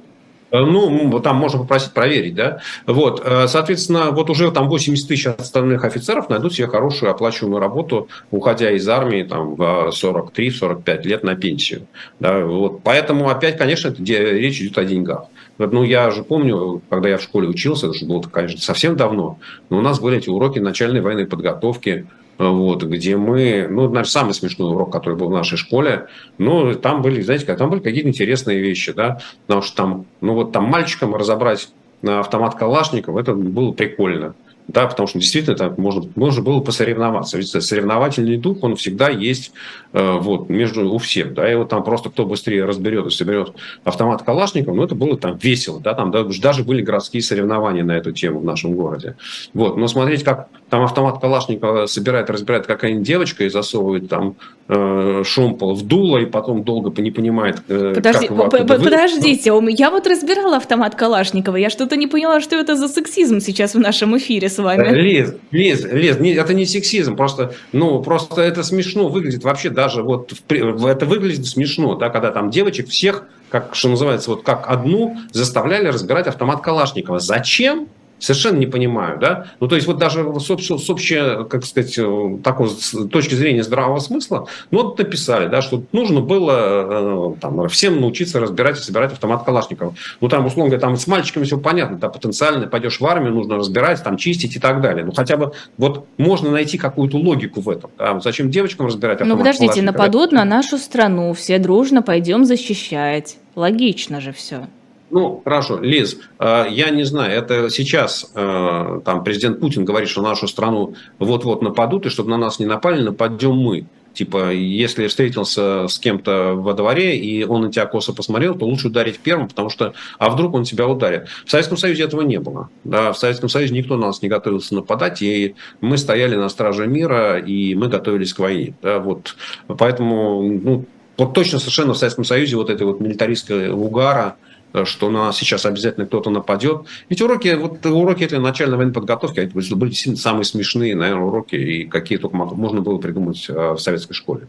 Э, 0.51 0.61
ну, 0.61 1.19
там 1.19 1.35
можно 1.35 1.59
попросить 1.59 1.93
проверить, 1.93 2.35
да. 2.35 2.59
Вот, 2.85 3.21
э, 3.23 3.47
соответственно, 3.47 4.11
вот 4.11 4.29
уже 4.29 4.51
там 4.51 4.67
80 4.67 5.07
тысяч 5.07 5.27
остальных 5.27 5.83
офицеров 5.83 6.29
найдут 6.29 6.53
себе 6.53 6.67
хорошую 6.67 7.11
оплачиваемую 7.11 7.59
работу, 7.59 8.07
уходя 8.31 8.71
из 8.71 8.87
армии 8.87 9.23
там 9.23 9.55
в 9.55 9.91
43-45 9.91 11.03
лет 11.03 11.23
на 11.23 11.35
пенсию. 11.35 11.87
Да, 12.19 12.39
вот. 12.45 12.81
Поэтому 12.83 13.29
опять, 13.29 13.57
конечно, 13.57 13.93
речь 13.99 14.61
идет 14.61 14.77
о 14.77 14.85
деньгах. 14.85 15.25
Ну, 15.59 15.83
я 15.83 16.09
же 16.09 16.23
помню, 16.23 16.81
когда 16.89 17.09
я 17.09 17.17
в 17.17 17.21
школе 17.21 17.49
учился, 17.49 17.87
это 17.87 17.97
же 17.97 18.05
было, 18.05 18.21
конечно, 18.21 18.61
совсем 18.61 18.95
давно, 18.95 19.39
но 19.69 19.79
у 19.79 19.81
нас 19.81 19.99
были 19.99 20.17
эти 20.17 20.29
уроки 20.29 20.59
начальной 20.59 21.01
военной 21.01 21.27
подготовки, 21.27 22.07
вот, 22.37 22.83
где 22.83 23.17
мы, 23.17 23.67
ну, 23.69 23.81
наверное, 23.81 24.05
самый 24.05 24.33
смешной 24.33 24.71
урок, 24.71 24.93
который 24.93 25.17
был 25.17 25.27
в 25.27 25.33
нашей 25.33 25.57
школе, 25.57 26.07
ну, 26.37 26.73
там 26.75 27.01
были, 27.01 27.21
знаете, 27.21 27.53
там 27.53 27.69
были 27.69 27.81
какие-то 27.81 28.07
интересные 28.07 28.61
вещи, 28.61 28.93
да, 28.93 29.19
потому 29.45 29.61
что 29.61 29.75
там, 29.75 30.05
ну, 30.21 30.33
вот 30.33 30.53
там 30.53 30.63
мальчикам 30.63 31.13
разобрать 31.13 31.69
автомат 32.01 32.55
Калашников, 32.55 33.17
это 33.17 33.33
было 33.33 33.73
прикольно 33.73 34.35
да, 34.69 34.85
потому 34.85 35.07
что 35.07 35.17
действительно 35.17 35.55
так 35.55 35.77
можно, 35.79 36.09
можно 36.15 36.43
было 36.43 36.59
посоревноваться. 36.59 37.37
Ведь 37.37 37.49
соревновательный 37.49 38.37
дух, 38.37 38.59
он 38.61 38.75
всегда 38.75 39.09
есть 39.09 39.51
э, 39.88 39.88
вот, 39.93 40.49
между 40.49 40.91
у 40.91 40.97
всех, 40.97 41.33
да, 41.33 41.51
и 41.51 41.55
вот 41.55 41.69
там 41.69 41.83
просто 41.83 42.09
кто 42.09 42.25
быстрее 42.25 42.65
разберет 42.65 43.07
и 43.07 43.09
соберет 43.09 43.53
автомат 43.83 44.23
Калашников, 44.23 44.75
ну, 44.75 44.83
это 44.83 44.95
было 44.95 45.17
там 45.17 45.37
весело, 45.37 45.79
да, 45.79 45.93
там 45.93 46.11
даже 46.11 46.63
были 46.63 46.81
городские 46.81 47.23
соревнования 47.23 47.83
на 47.83 47.93
эту 47.93 48.11
тему 48.11 48.39
в 48.39 48.43
нашем 48.43 48.73
городе. 48.73 49.15
Вот, 49.53 49.77
но 49.77 49.87
смотреть, 49.87 50.23
как 50.23 50.49
там 50.69 50.83
автомат 50.83 51.19
Калашникова 51.19 51.87
собирает, 51.87 52.29
разбирает 52.29 52.67
какая-нибудь 52.67 53.05
девочка 53.05 53.43
и 53.43 53.49
засовывает 53.49 54.07
там 54.07 54.35
э, 54.67 55.23
шомпол 55.25 55.73
в 55.73 55.85
дуло, 55.85 56.19
и 56.19 56.25
потом 56.25 56.63
долго 56.63 57.01
не 57.01 57.11
понимает, 57.11 57.61
э, 57.67 57.93
Подожди, 57.95 58.27
как 58.27 58.37
его 58.37 58.49
Подождите, 58.49 59.51
я 59.69 59.89
вот 59.89 60.07
разбирала 60.07 60.57
автомат 60.57 60.95
Калашникова, 60.95 61.55
я 61.55 61.69
что-то 61.69 61.95
не 61.95 62.07
поняла, 62.07 62.41
что 62.41 62.55
это 62.55 62.75
за 62.75 62.87
сексизм 62.87 63.39
сейчас 63.39 63.73
в 63.73 63.79
нашем 63.79 64.17
эфире 64.17 64.49
с 64.49 64.57
вами. 64.59 64.95
Лиз, 64.95 65.33
Лиз, 65.51 65.83
Лиз, 65.85 66.19
не, 66.19 66.33
это 66.33 66.53
не 66.53 66.65
сексизм, 66.65 67.15
просто, 67.15 67.53
ну, 67.71 68.01
просто 68.03 68.41
это 68.41 68.63
смешно 68.63 69.07
выглядит 69.07 69.43
вообще 69.43 69.69
даже 69.79 70.03
вот, 70.03 70.33
в, 70.49 70.85
это 70.85 71.05
выглядит 71.05 71.45
смешно, 71.45 71.95
да, 71.95 72.09
когда 72.09 72.31
там 72.31 72.49
девочек 72.49 72.89
всех, 72.89 73.23
как, 73.49 73.75
что 73.75 73.87
называется, 73.89 74.29
вот 74.29 74.43
как 74.43 74.69
одну 74.69 75.17
заставляли 75.31 75.87
разбирать 75.87 76.27
автомат 76.27 76.61
Калашникова. 76.61 77.19
Зачем? 77.19 77.87
Совершенно 78.19 78.57
не 78.57 78.67
понимаю, 78.67 79.17
да? 79.19 79.47
Ну, 79.59 79.67
то 79.67 79.75
есть, 79.75 79.87
вот 79.87 79.97
даже 79.97 80.23
с, 80.39 80.51
общ, 80.51 80.67
с 80.67 80.89
общей, 80.89 81.45
как 81.47 81.65
сказать, 81.65 81.97
э, 81.97 82.37
такой 82.43 82.69
с 82.69 83.07
точки 83.07 83.33
зрения 83.33 83.63
здравого 83.63 83.99
смысла, 83.99 84.47
ну, 84.71 84.83
вот 84.83 84.97
написали, 84.97 85.47
да, 85.47 85.61
что 85.61 85.83
нужно 85.91 86.21
было 86.21 87.33
э, 87.33 87.35
там, 87.39 87.67
всем 87.69 88.01
научиться 88.01 88.39
разбирать 88.39 88.77
и 88.77 88.81
собирать 88.81 89.13
автомат 89.13 89.43
Калашникова. 89.43 89.95
Ну, 90.21 90.27
там, 90.27 90.45
условно 90.45 90.69
говоря, 90.69 90.81
там 90.81 90.97
с 90.97 91.07
мальчиками 91.07 91.45
все 91.45 91.57
понятно, 91.57 91.97
да, 91.97 92.09
потенциально 92.09 92.67
пойдешь 92.67 92.99
в 92.99 93.05
армию, 93.05 93.33
нужно 93.33 93.55
разбирать, 93.55 94.03
там, 94.03 94.17
чистить 94.17 94.55
и 94.55 94.59
так 94.59 94.81
далее. 94.81 95.05
Ну, 95.05 95.11
хотя 95.13 95.37
бы 95.37 95.53
вот 95.77 96.05
можно 96.17 96.51
найти 96.51 96.77
какую-то 96.77 97.17
логику 97.17 97.61
в 97.61 97.69
этом. 97.69 97.89
Да? 97.97 98.19
Зачем 98.19 98.49
девочкам 98.49 98.87
разбирать 98.87 99.21
автомат 99.21 99.37
Ну, 99.37 99.43
подождите, 99.43 99.81
нападут 99.81 100.31
на 100.31 100.45
нашу 100.45 100.77
страну, 100.77 101.33
все 101.33 101.57
дружно 101.59 102.01
пойдем 102.01 102.45
защищать. 102.45 103.37
Логично 103.55 104.21
же 104.21 104.31
все. 104.31 104.67
Ну, 105.11 105.41
хорошо, 105.43 105.79
Лиз, 105.79 106.17
э, 106.39 106.65
я 106.69 106.89
не 106.91 107.03
знаю, 107.03 107.31
это 107.31 107.69
сейчас 107.69 108.31
э, 108.35 109.01
там 109.03 109.23
президент 109.23 109.59
Путин 109.59 109.85
говорит, 109.85 110.09
что 110.09 110.21
нашу 110.21 110.47
страну 110.47 110.95
вот-вот 111.17 111.61
нападут, 111.61 112.05
и 112.05 112.09
чтобы 112.09 112.29
на 112.29 112.37
нас 112.37 112.59
не 112.59 112.65
напали, 112.65 113.01
нападем 113.01 113.55
мы. 113.55 113.87
Типа, 114.13 114.51
если 114.51 115.07
встретился 115.07 115.87
с 115.87 115.99
кем-то 115.99 116.53
во 116.55 116.73
дворе, 116.73 117.17
и 117.17 117.43
он 117.43 117.61
на 117.61 117.71
тебя 117.71 117.85
косо 117.85 118.11
посмотрел, 118.11 118.55
то 118.55 118.65
лучше 118.65 118.87
ударить 118.87 119.19
первым, 119.19 119.47
потому 119.47 119.69
что, 119.69 119.93
а 120.17 120.29
вдруг 120.29 120.55
он 120.55 120.63
тебя 120.63 120.87
ударит. 120.87 121.27
В 121.45 121.51
Советском 121.51 121.77
Союзе 121.77 122.03
этого 122.03 122.21
не 122.21 122.39
было. 122.39 122.69
Да, 122.83 123.13
в 123.13 123.17
Советском 123.17 123.49
Союзе 123.49 123.73
никто 123.73 123.97
на 123.97 124.07
нас 124.07 124.21
не 124.21 124.27
готовился 124.27 124.75
нападать, 124.75 125.21
и 125.21 125.55
мы 125.79 125.97
стояли 125.97 126.35
на 126.35 126.49
страже 126.49 126.87
мира, 126.87 127.37
и 127.37 127.75
мы 127.75 127.87
готовились 127.87 128.33
к 128.33 128.39
войне. 128.39 128.73
Да, 128.81 128.99
вот. 128.99 129.35
Поэтому, 129.67 130.41
ну, 130.41 130.85
вот 131.17 131.33
точно 131.33 131.59
совершенно 131.59 131.93
в 131.93 131.97
Советском 131.97 132.25
Союзе 132.25 132.55
вот 132.55 132.69
этой 132.69 132.87
вот 132.87 132.99
милитаристской 132.99 133.69
угара, 133.69 134.37
что 134.83 135.09
на 135.09 135.31
сейчас 135.33 135.65
обязательно 135.65 136.05
кто-то 136.05 136.29
нападет. 136.29 136.83
Ведь 137.09 137.21
уроки, 137.21 137.53
вот 137.55 137.85
уроки 137.85 138.23
этой 138.23 138.39
начальной 138.39 138.77
военной 138.77 138.93
подготовки, 138.93 139.39
они 139.39 139.51
были 139.51 140.15
самые 140.15 140.45
смешные, 140.45 140.95
наверное, 140.95 141.25
уроки, 141.25 141.55
и 141.55 141.85
какие 141.85 142.17
только 142.17 142.35
можно 142.35 142.81
было 142.81 142.97
придумать 142.97 143.45
э, 143.49 143.73
в 143.73 143.79
советской 143.79 144.13
школе. 144.13 144.47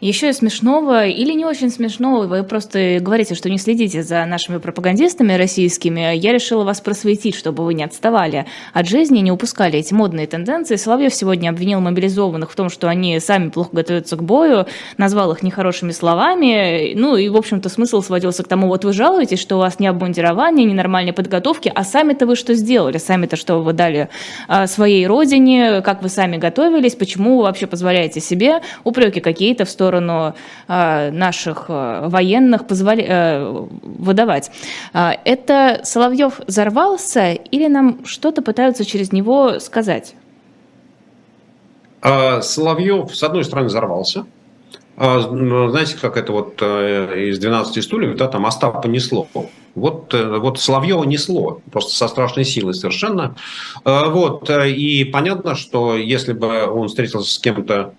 Еще 0.00 0.30
и 0.30 0.32
смешного 0.32 1.04
или 1.04 1.34
не 1.34 1.44
очень 1.44 1.68
смешного, 1.68 2.26
вы 2.26 2.42
просто 2.42 3.00
говорите, 3.00 3.34
что 3.34 3.50
не 3.50 3.58
следите 3.58 4.02
за 4.02 4.24
нашими 4.24 4.56
пропагандистами 4.56 5.34
российскими. 5.34 6.16
Я 6.16 6.32
решила 6.32 6.64
вас 6.64 6.80
просветить, 6.80 7.34
чтобы 7.34 7.66
вы 7.66 7.74
не 7.74 7.84
отставали 7.84 8.46
от 8.72 8.88
жизни, 8.88 9.18
не 9.18 9.30
упускали 9.30 9.78
эти 9.78 9.92
модные 9.92 10.26
тенденции. 10.26 10.76
Соловьев 10.76 11.12
сегодня 11.14 11.50
обвинил 11.50 11.80
мобилизованных 11.80 12.50
в 12.50 12.56
том, 12.56 12.70
что 12.70 12.88
они 12.88 13.20
сами 13.20 13.50
плохо 13.50 13.70
готовятся 13.72 14.16
к 14.16 14.22
бою, 14.22 14.64
назвал 14.96 15.32
их 15.32 15.42
нехорошими 15.42 15.92
словами. 15.92 16.94
Ну 16.94 17.16
и, 17.16 17.28
в 17.28 17.36
общем-то, 17.36 17.68
смысл 17.68 18.00
сводился 18.00 18.42
к 18.42 18.48
тому, 18.48 18.68
вот 18.68 18.86
вы 18.86 18.94
жалуетесь, 18.94 19.38
что 19.38 19.56
у 19.56 19.58
вас 19.58 19.80
не 19.80 19.86
обмундирование, 19.86 20.64
не 20.64 20.72
нормальной 20.72 21.12
подготовки, 21.12 21.70
а 21.74 21.84
сами-то 21.84 22.24
вы 22.24 22.36
что 22.36 22.54
сделали? 22.54 22.96
Сами-то 22.96 23.36
что 23.36 23.60
вы 23.60 23.74
дали 23.74 24.08
а, 24.48 24.66
своей 24.66 25.06
родине, 25.06 25.82
как 25.82 26.02
вы 26.02 26.08
сами 26.08 26.38
готовились, 26.38 26.94
почему 26.94 27.36
вы 27.36 27.42
вообще 27.42 27.66
позволяете 27.66 28.20
себе 28.20 28.62
упреки 28.82 29.20
какие-то 29.20 29.66
в 29.66 29.70
сторону 29.70 29.89
сторону 29.90 30.34
а, 30.68 31.10
наших 31.10 31.64
а, 31.68 32.08
военных 32.08 32.66
позволи, 32.66 33.04
э, 33.06 33.66
выдавать. 33.82 34.50
А, 34.92 35.16
это 35.24 35.80
Соловьев 35.82 36.40
взорвался 36.46 37.32
или 37.32 37.66
нам 37.66 38.04
что-то 38.04 38.42
пытаются 38.42 38.84
через 38.84 39.12
него 39.12 39.58
сказать? 39.58 40.14
Соловьев, 42.02 43.14
с 43.14 43.22
одной 43.22 43.44
стороны, 43.44 43.66
взорвался. 43.66 44.24
Ну, 44.96 45.68
знаете, 45.68 45.96
как 46.00 46.16
это 46.16 46.32
вот 46.32 46.58
э, 46.60 47.30
из 47.30 47.38
12 47.38 47.82
стульев, 47.82 48.16
да, 48.16 48.28
там 48.28 48.46
Остапа 48.46 48.86
несло. 48.86 49.26
Вот, 49.74 50.14
э, 50.14 50.38
вот 50.38 50.58
Соловьева 50.58 51.04
несло, 51.04 51.60
просто 51.72 51.94
со 51.94 52.08
страшной 52.08 52.44
силой 52.44 52.74
совершенно. 52.74 53.34
Вот, 53.84 54.50
и 54.50 55.04
понятно, 55.04 55.54
что 55.54 55.96
если 55.96 56.32
бы 56.32 56.66
он 56.66 56.88
встретился 56.88 57.32
с 57.32 57.38
кем-то 57.38 57.94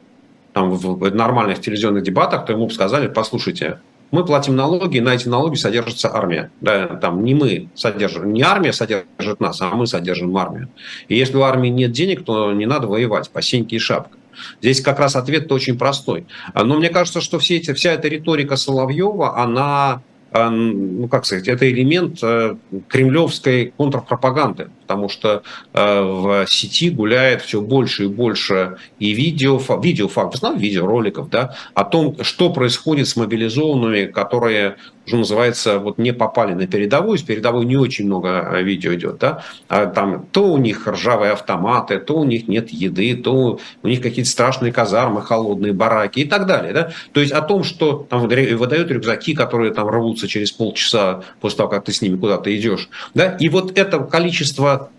там, 0.53 0.71
в 0.71 1.13
нормальных 1.13 1.61
телевизионных 1.61 2.03
дебатах, 2.03 2.45
то 2.45 2.53
ему 2.53 2.67
бы 2.67 2.73
сказали, 2.73 3.07
послушайте, 3.07 3.79
мы 4.11 4.25
платим 4.25 4.55
налоги, 4.55 4.97
и 4.97 5.01
на 5.01 5.15
эти 5.15 5.27
налоги 5.29 5.55
содержится 5.55 6.13
армия. 6.13 6.51
Да, 6.59 6.87
там 6.87 7.23
не 7.23 7.33
мы 7.33 7.69
содержим, 7.75 8.33
не 8.33 8.41
армия 8.41 8.73
содержит 8.73 9.39
нас, 9.39 9.61
а 9.61 9.69
мы 9.69 9.87
содержим 9.87 10.35
армию. 10.37 10.67
И 11.07 11.15
если 11.15 11.37
у 11.37 11.43
армии 11.43 11.69
нет 11.69 11.91
денег, 11.91 12.25
то 12.25 12.51
не 12.51 12.65
надо 12.65 12.87
воевать 12.87 13.29
по 13.29 13.39
и 13.39 13.79
шапка. 13.79 14.17
Здесь 14.61 14.81
как 14.81 14.99
раз 14.99 15.15
ответ 15.15 15.51
очень 15.51 15.77
простой. 15.77 16.25
Но 16.53 16.77
мне 16.77 16.89
кажется, 16.89 17.21
что 17.21 17.39
все 17.39 17.57
эти, 17.57 17.73
вся 17.73 17.93
эта 17.93 18.07
риторика 18.07 18.55
Соловьева, 18.55 19.37
она 19.37 20.01
ну, 20.33 21.07
как 21.09 21.25
сказать, 21.25 21.47
это 21.47 21.69
элемент 21.69 22.19
э, 22.23 22.55
кремлевской 22.87 23.73
контрпропаганды, 23.75 24.69
потому 24.81 25.09
что 25.09 25.43
э, 25.73 26.01
в 26.01 26.45
сети 26.47 26.89
гуляет 26.89 27.41
все 27.41 27.59
больше 27.59 28.05
и 28.05 28.07
больше 28.07 28.77
и 28.99 29.11
видео, 29.11 29.59
видеофактов, 29.81 30.57
видеороликов, 30.57 31.29
да, 31.29 31.55
о 31.73 31.83
том, 31.83 32.15
что 32.21 32.51
происходит 32.53 33.09
с 33.09 33.17
мобилизованными, 33.17 34.05
которые 34.05 34.77
что 35.05 35.17
называется, 35.17 35.79
вот 35.79 35.97
не 35.97 36.13
попали 36.13 36.53
на 36.53 36.67
передовую, 36.67 37.17
с 37.17 37.23
передовой 37.23 37.65
не 37.65 37.75
очень 37.75 38.05
много 38.05 38.29
э, 38.29 38.63
видео 38.63 38.93
идет, 38.93 39.17
да, 39.17 39.43
а 39.67 39.87
там 39.87 40.25
то 40.31 40.51
у 40.51 40.57
них 40.57 40.87
ржавые 40.87 41.31
автоматы, 41.31 41.99
то 41.99 42.17
у 42.17 42.23
них 42.23 42.47
нет 42.47 42.69
еды, 42.69 43.15
то 43.15 43.59
у 43.83 43.87
них 43.87 44.01
какие-то 44.01 44.29
страшные 44.29 44.71
казармы, 44.71 45.21
холодные 45.21 45.73
бараки 45.73 46.19
и 46.19 46.25
так 46.25 46.45
далее, 46.45 46.73
да, 46.73 46.91
то 47.13 47.19
есть 47.19 47.31
о 47.31 47.41
том, 47.41 47.63
что 47.63 48.05
там 48.09 48.21
выдают 48.21 48.91
рюкзаки, 48.91 49.33
которые 49.33 49.73
там 49.73 49.89
рвутся 49.89 50.27
через 50.27 50.51
полчаса 50.51 51.23
после 51.39 51.57
того, 51.57 51.69
как 51.69 51.85
ты 51.85 51.91
с 51.91 52.01
ними 52.01 52.17
куда-то 52.17 52.55
идешь, 52.55 52.89
да, 53.13 53.35
и 53.39 53.49
вот 53.49 53.77
это 53.77 53.99
количество 53.99 54.91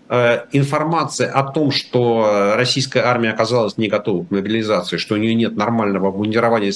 информация 0.51 1.31
о 1.31 1.43
том, 1.43 1.71
что 1.71 2.53
российская 2.55 3.01
армия 3.01 3.31
оказалась 3.31 3.77
не 3.77 3.87
готова 3.87 4.23
к 4.23 4.31
мобилизации, 4.31 4.97
что 4.97 5.15
у 5.15 5.17
нее 5.17 5.33
нет 5.33 5.55
нормального 5.55 6.09
обмундирования 6.09 6.71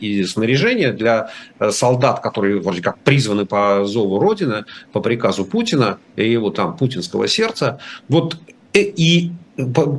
и 0.00 0.24
снаряжения 0.24 0.92
для 0.92 1.30
э, 1.58 1.70
солдат, 1.70 2.20
которые 2.20 2.60
вроде 2.60 2.82
как 2.82 2.98
призваны 3.00 3.44
по 3.44 3.84
зову 3.84 4.18
Родины, 4.18 4.64
по 4.92 5.00
приказу 5.00 5.44
Путина 5.44 5.98
и 6.16 6.30
его 6.30 6.50
там 6.50 6.76
путинского 6.76 7.28
сердца. 7.28 7.78
Вот 8.08 8.38
э, 8.72 8.80
и 8.80 9.32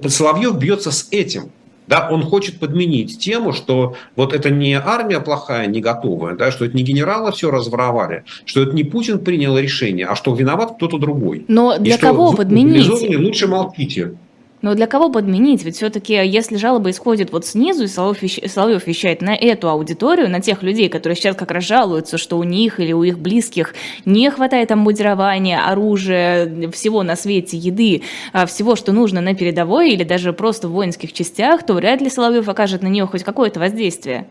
Соловьев 0.07 0.57
бьется 0.57 0.91
с 0.91 1.07
этим. 1.11 1.51
Да, 1.89 2.07
он 2.11 2.21
хочет 2.21 2.59
подменить 2.59 3.17
тему, 3.17 3.51
что 3.51 3.95
вот 4.15 4.31
это 4.31 4.51
не 4.51 4.75
армия 4.75 5.19
плохая, 5.19 5.65
не 5.65 5.81
готовая, 5.81 6.35
да, 6.35 6.51
что 6.51 6.65
это 6.65 6.77
не 6.77 6.83
генералы 6.83 7.31
все 7.31 7.49
разворовали, 7.49 8.25
что 8.45 8.61
это 8.61 8.75
не 8.75 8.83
Путин 8.83 9.17
принял 9.17 9.57
решение, 9.57 10.05
а 10.05 10.15
что 10.15 10.35
виноват 10.35 10.75
кто-то 10.75 10.99
другой. 10.99 11.45
Но 11.47 11.79
для 11.79 11.95
И 11.95 11.97
кого 11.97 12.33
подменить? 12.33 12.87
Лучше 13.17 13.47
молчите. 13.47 14.13
Но 14.61 14.75
для 14.75 14.87
кого 14.87 15.09
подменить? 15.09 15.63
Ведь 15.63 15.77
все-таки, 15.77 16.13
если 16.13 16.57
жалоба 16.57 16.89
исходит 16.89 17.31
вот 17.31 17.45
снизу, 17.45 17.85
и 17.85 17.87
Соловьев 17.87 18.87
вещает 18.87 19.21
на 19.21 19.33
эту 19.33 19.69
аудиторию, 19.69 20.29
на 20.29 20.41
тех 20.41 20.63
людей, 20.63 20.89
которые 20.89 21.15
сейчас 21.15 21.35
как 21.37 21.51
раз 21.51 21.63
жалуются, 21.63 22.17
что 22.17 22.37
у 22.37 22.43
них 22.43 22.79
или 22.81 22.91
у 22.91 23.03
их 23.03 23.19
близких 23.19 23.73
не 24.03 24.29
хватает 24.29 24.71
обмундирования, 24.71 25.65
оружия, 25.65 26.69
всего 26.71 27.03
на 27.03 27.15
свете, 27.15 27.57
еды, 27.57 28.01
а, 28.33 28.45
всего, 28.45 28.75
что 28.75 28.91
нужно 28.91 29.21
на 29.21 29.33
передовой 29.33 29.91
или 29.91 30.03
даже 30.03 30.33
просто 30.33 30.67
в 30.67 30.71
воинских 30.71 31.13
частях, 31.13 31.65
то 31.65 31.73
вряд 31.75 32.01
ли 32.01 32.09
Соловьев 32.09 32.49
окажет 32.49 32.81
на 32.81 32.87
нее 32.87 33.05
хоть 33.05 33.23
какое-то 33.23 33.61
воздействие. 33.61 34.27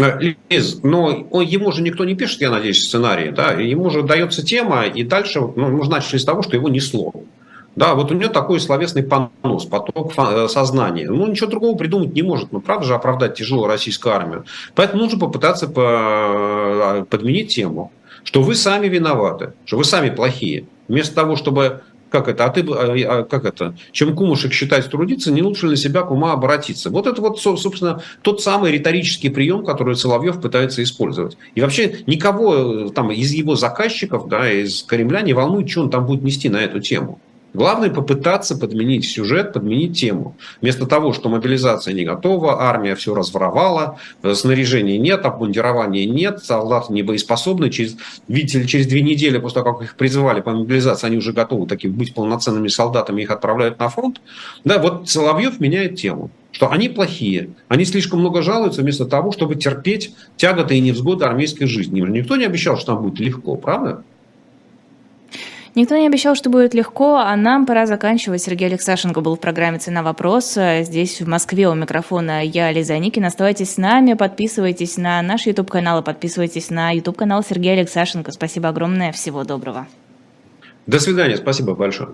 Э, 0.00 0.18
Лиз, 0.48 0.80
но 0.82 1.26
он, 1.30 1.44
ему 1.44 1.72
же 1.72 1.82
никто 1.82 2.04
не 2.04 2.14
пишет, 2.14 2.40
я 2.40 2.50
надеюсь, 2.50 2.82
сценарий, 2.82 3.30
да, 3.30 3.52
ему 3.52 3.90
же 3.90 4.02
дается 4.02 4.44
тема, 4.44 4.84
и 4.84 5.04
дальше, 5.04 5.40
ну, 5.40 5.68
мы 5.68 5.84
же 5.84 5.90
начали 5.90 6.18
с 6.18 6.24
того, 6.24 6.42
что 6.42 6.56
его 6.56 6.68
несло. 6.68 7.12
Да, 7.76 7.94
вот 7.94 8.10
у 8.10 8.14
него 8.14 8.32
такой 8.32 8.60
словесный 8.60 9.02
понос, 9.02 9.64
поток 9.64 10.12
э, 10.16 10.48
сознания. 10.48 11.08
Ну, 11.08 11.26
ничего 11.26 11.50
другого 11.50 11.76
придумать 11.76 12.14
не 12.14 12.22
может. 12.22 12.52
Ну, 12.52 12.60
правда 12.60 12.86
же, 12.86 12.94
оправдать 12.94 13.34
тяжелую 13.34 13.66
российскую 13.66 14.14
армию. 14.14 14.44
Поэтому 14.74 15.02
нужно 15.02 15.18
попытаться 15.18 15.66
по... 15.66 17.04
подменить 17.10 17.54
тему, 17.54 17.92
что 18.22 18.42
вы 18.42 18.54
сами 18.54 18.86
виноваты, 18.86 19.54
что 19.64 19.76
вы 19.76 19.84
сами 19.84 20.10
плохие. 20.10 20.66
Вместо 20.86 21.14
того, 21.14 21.34
чтобы 21.36 21.82
как 22.14 22.28
это, 22.28 22.44
а 22.44 22.50
ты, 22.50 22.60
а, 22.60 23.18
а, 23.18 23.24
как 23.24 23.44
это, 23.44 23.74
чем 23.90 24.14
кумушек 24.14 24.52
считать 24.52 24.88
трудиться, 24.88 25.32
не 25.32 25.42
лучше 25.42 25.66
ли 25.66 25.74
себя 25.74 26.02
к 26.02 26.12
ума 26.12 26.32
обратиться? 26.32 26.88
Вот 26.90 27.08
это 27.08 27.20
вот, 27.20 27.40
собственно, 27.40 28.02
тот 28.22 28.40
самый 28.40 28.70
риторический 28.70 29.30
прием, 29.30 29.64
который 29.64 29.96
Соловьев 29.96 30.40
пытается 30.40 30.80
использовать. 30.84 31.36
И 31.56 31.60
вообще 31.60 32.04
никого 32.06 32.86
э, 32.86 32.90
там 32.90 33.10
из 33.10 33.32
его 33.32 33.56
заказчиков, 33.56 34.28
да, 34.28 34.48
из 34.48 34.84
Кремля 34.84 35.22
не 35.22 35.32
волнует, 35.32 35.68
что 35.68 35.82
он 35.82 35.90
там 35.90 36.06
будет 36.06 36.22
нести 36.22 36.48
на 36.48 36.58
эту 36.58 36.78
тему. 36.78 37.18
Главное 37.54 37.88
попытаться 37.88 38.58
подменить 38.58 39.06
сюжет, 39.06 39.52
подменить 39.52 39.98
тему. 39.98 40.36
Вместо 40.60 40.86
того, 40.86 41.12
что 41.12 41.28
мобилизация 41.28 41.94
не 41.94 42.04
готова, 42.04 42.62
армия 42.62 42.96
все 42.96 43.14
разворовала, 43.14 43.98
э, 44.24 44.34
снаряжения 44.34 44.98
нет, 44.98 45.24
обмундирования 45.24 46.04
нет, 46.04 46.42
солдаты 46.42 46.92
не 46.92 47.04
боеспособны. 47.04 47.70
Через, 47.70 47.96
видите 48.26 48.58
ли, 48.58 48.66
через 48.66 48.88
две 48.88 49.02
недели 49.02 49.38
после 49.38 49.62
того, 49.62 49.74
как 49.76 49.86
их 49.86 49.94
призывали 49.94 50.40
по 50.40 50.50
мобилизации, 50.50 51.06
они 51.06 51.16
уже 51.16 51.32
готовы 51.32 51.68
таким 51.68 51.92
быть 51.92 52.12
полноценными 52.12 52.66
солдатами, 52.66 53.22
их 53.22 53.30
отправляют 53.30 53.78
на 53.78 53.88
фронт. 53.88 54.20
Да, 54.64 54.78
вот 54.78 55.08
Соловьев 55.08 55.60
меняет 55.60 55.96
тему 55.96 56.30
что 56.54 56.70
они 56.70 56.88
плохие, 56.88 57.50
они 57.66 57.84
слишком 57.84 58.20
много 58.20 58.40
жалуются 58.40 58.82
вместо 58.82 59.06
того, 59.06 59.32
чтобы 59.32 59.56
терпеть 59.56 60.14
тяготы 60.36 60.76
и 60.76 60.80
невзгоды 60.80 61.24
армейской 61.24 61.66
жизни. 61.66 62.00
Никто 62.00 62.36
не 62.36 62.44
обещал, 62.44 62.76
что 62.76 62.94
там 62.94 63.02
будет 63.02 63.18
легко, 63.18 63.56
правда? 63.56 64.04
Никто 65.74 65.96
не 65.96 66.06
обещал, 66.06 66.36
что 66.36 66.50
будет 66.50 66.72
легко, 66.72 67.16
а 67.16 67.34
нам 67.34 67.66
пора 67.66 67.86
заканчивать. 67.86 68.42
Сергей 68.42 68.68
Алексашенко 68.68 69.20
был 69.20 69.34
в 69.34 69.40
программе 69.40 69.78
«Цена 69.78 70.04
вопроса». 70.04 70.82
Здесь, 70.82 71.20
в 71.20 71.26
Москве, 71.26 71.68
у 71.68 71.74
микрофона 71.74 72.44
я, 72.44 72.70
Лиза 72.70 72.96
Никина. 72.96 73.26
Оставайтесь 73.26 73.72
с 73.72 73.76
нами, 73.76 74.14
подписывайтесь 74.14 74.96
на 74.96 75.20
наш 75.22 75.46
YouTube-канал 75.46 76.00
и 76.00 76.04
подписывайтесь 76.04 76.70
на 76.70 76.92
YouTube-канал 76.92 77.42
Сергея 77.42 77.72
Алексашенко. 77.72 78.30
Спасибо 78.30 78.68
огромное, 78.68 79.10
всего 79.10 79.42
доброго. 79.42 79.88
До 80.86 81.00
свидания, 81.00 81.36
спасибо 81.36 81.74
большое. 81.74 82.10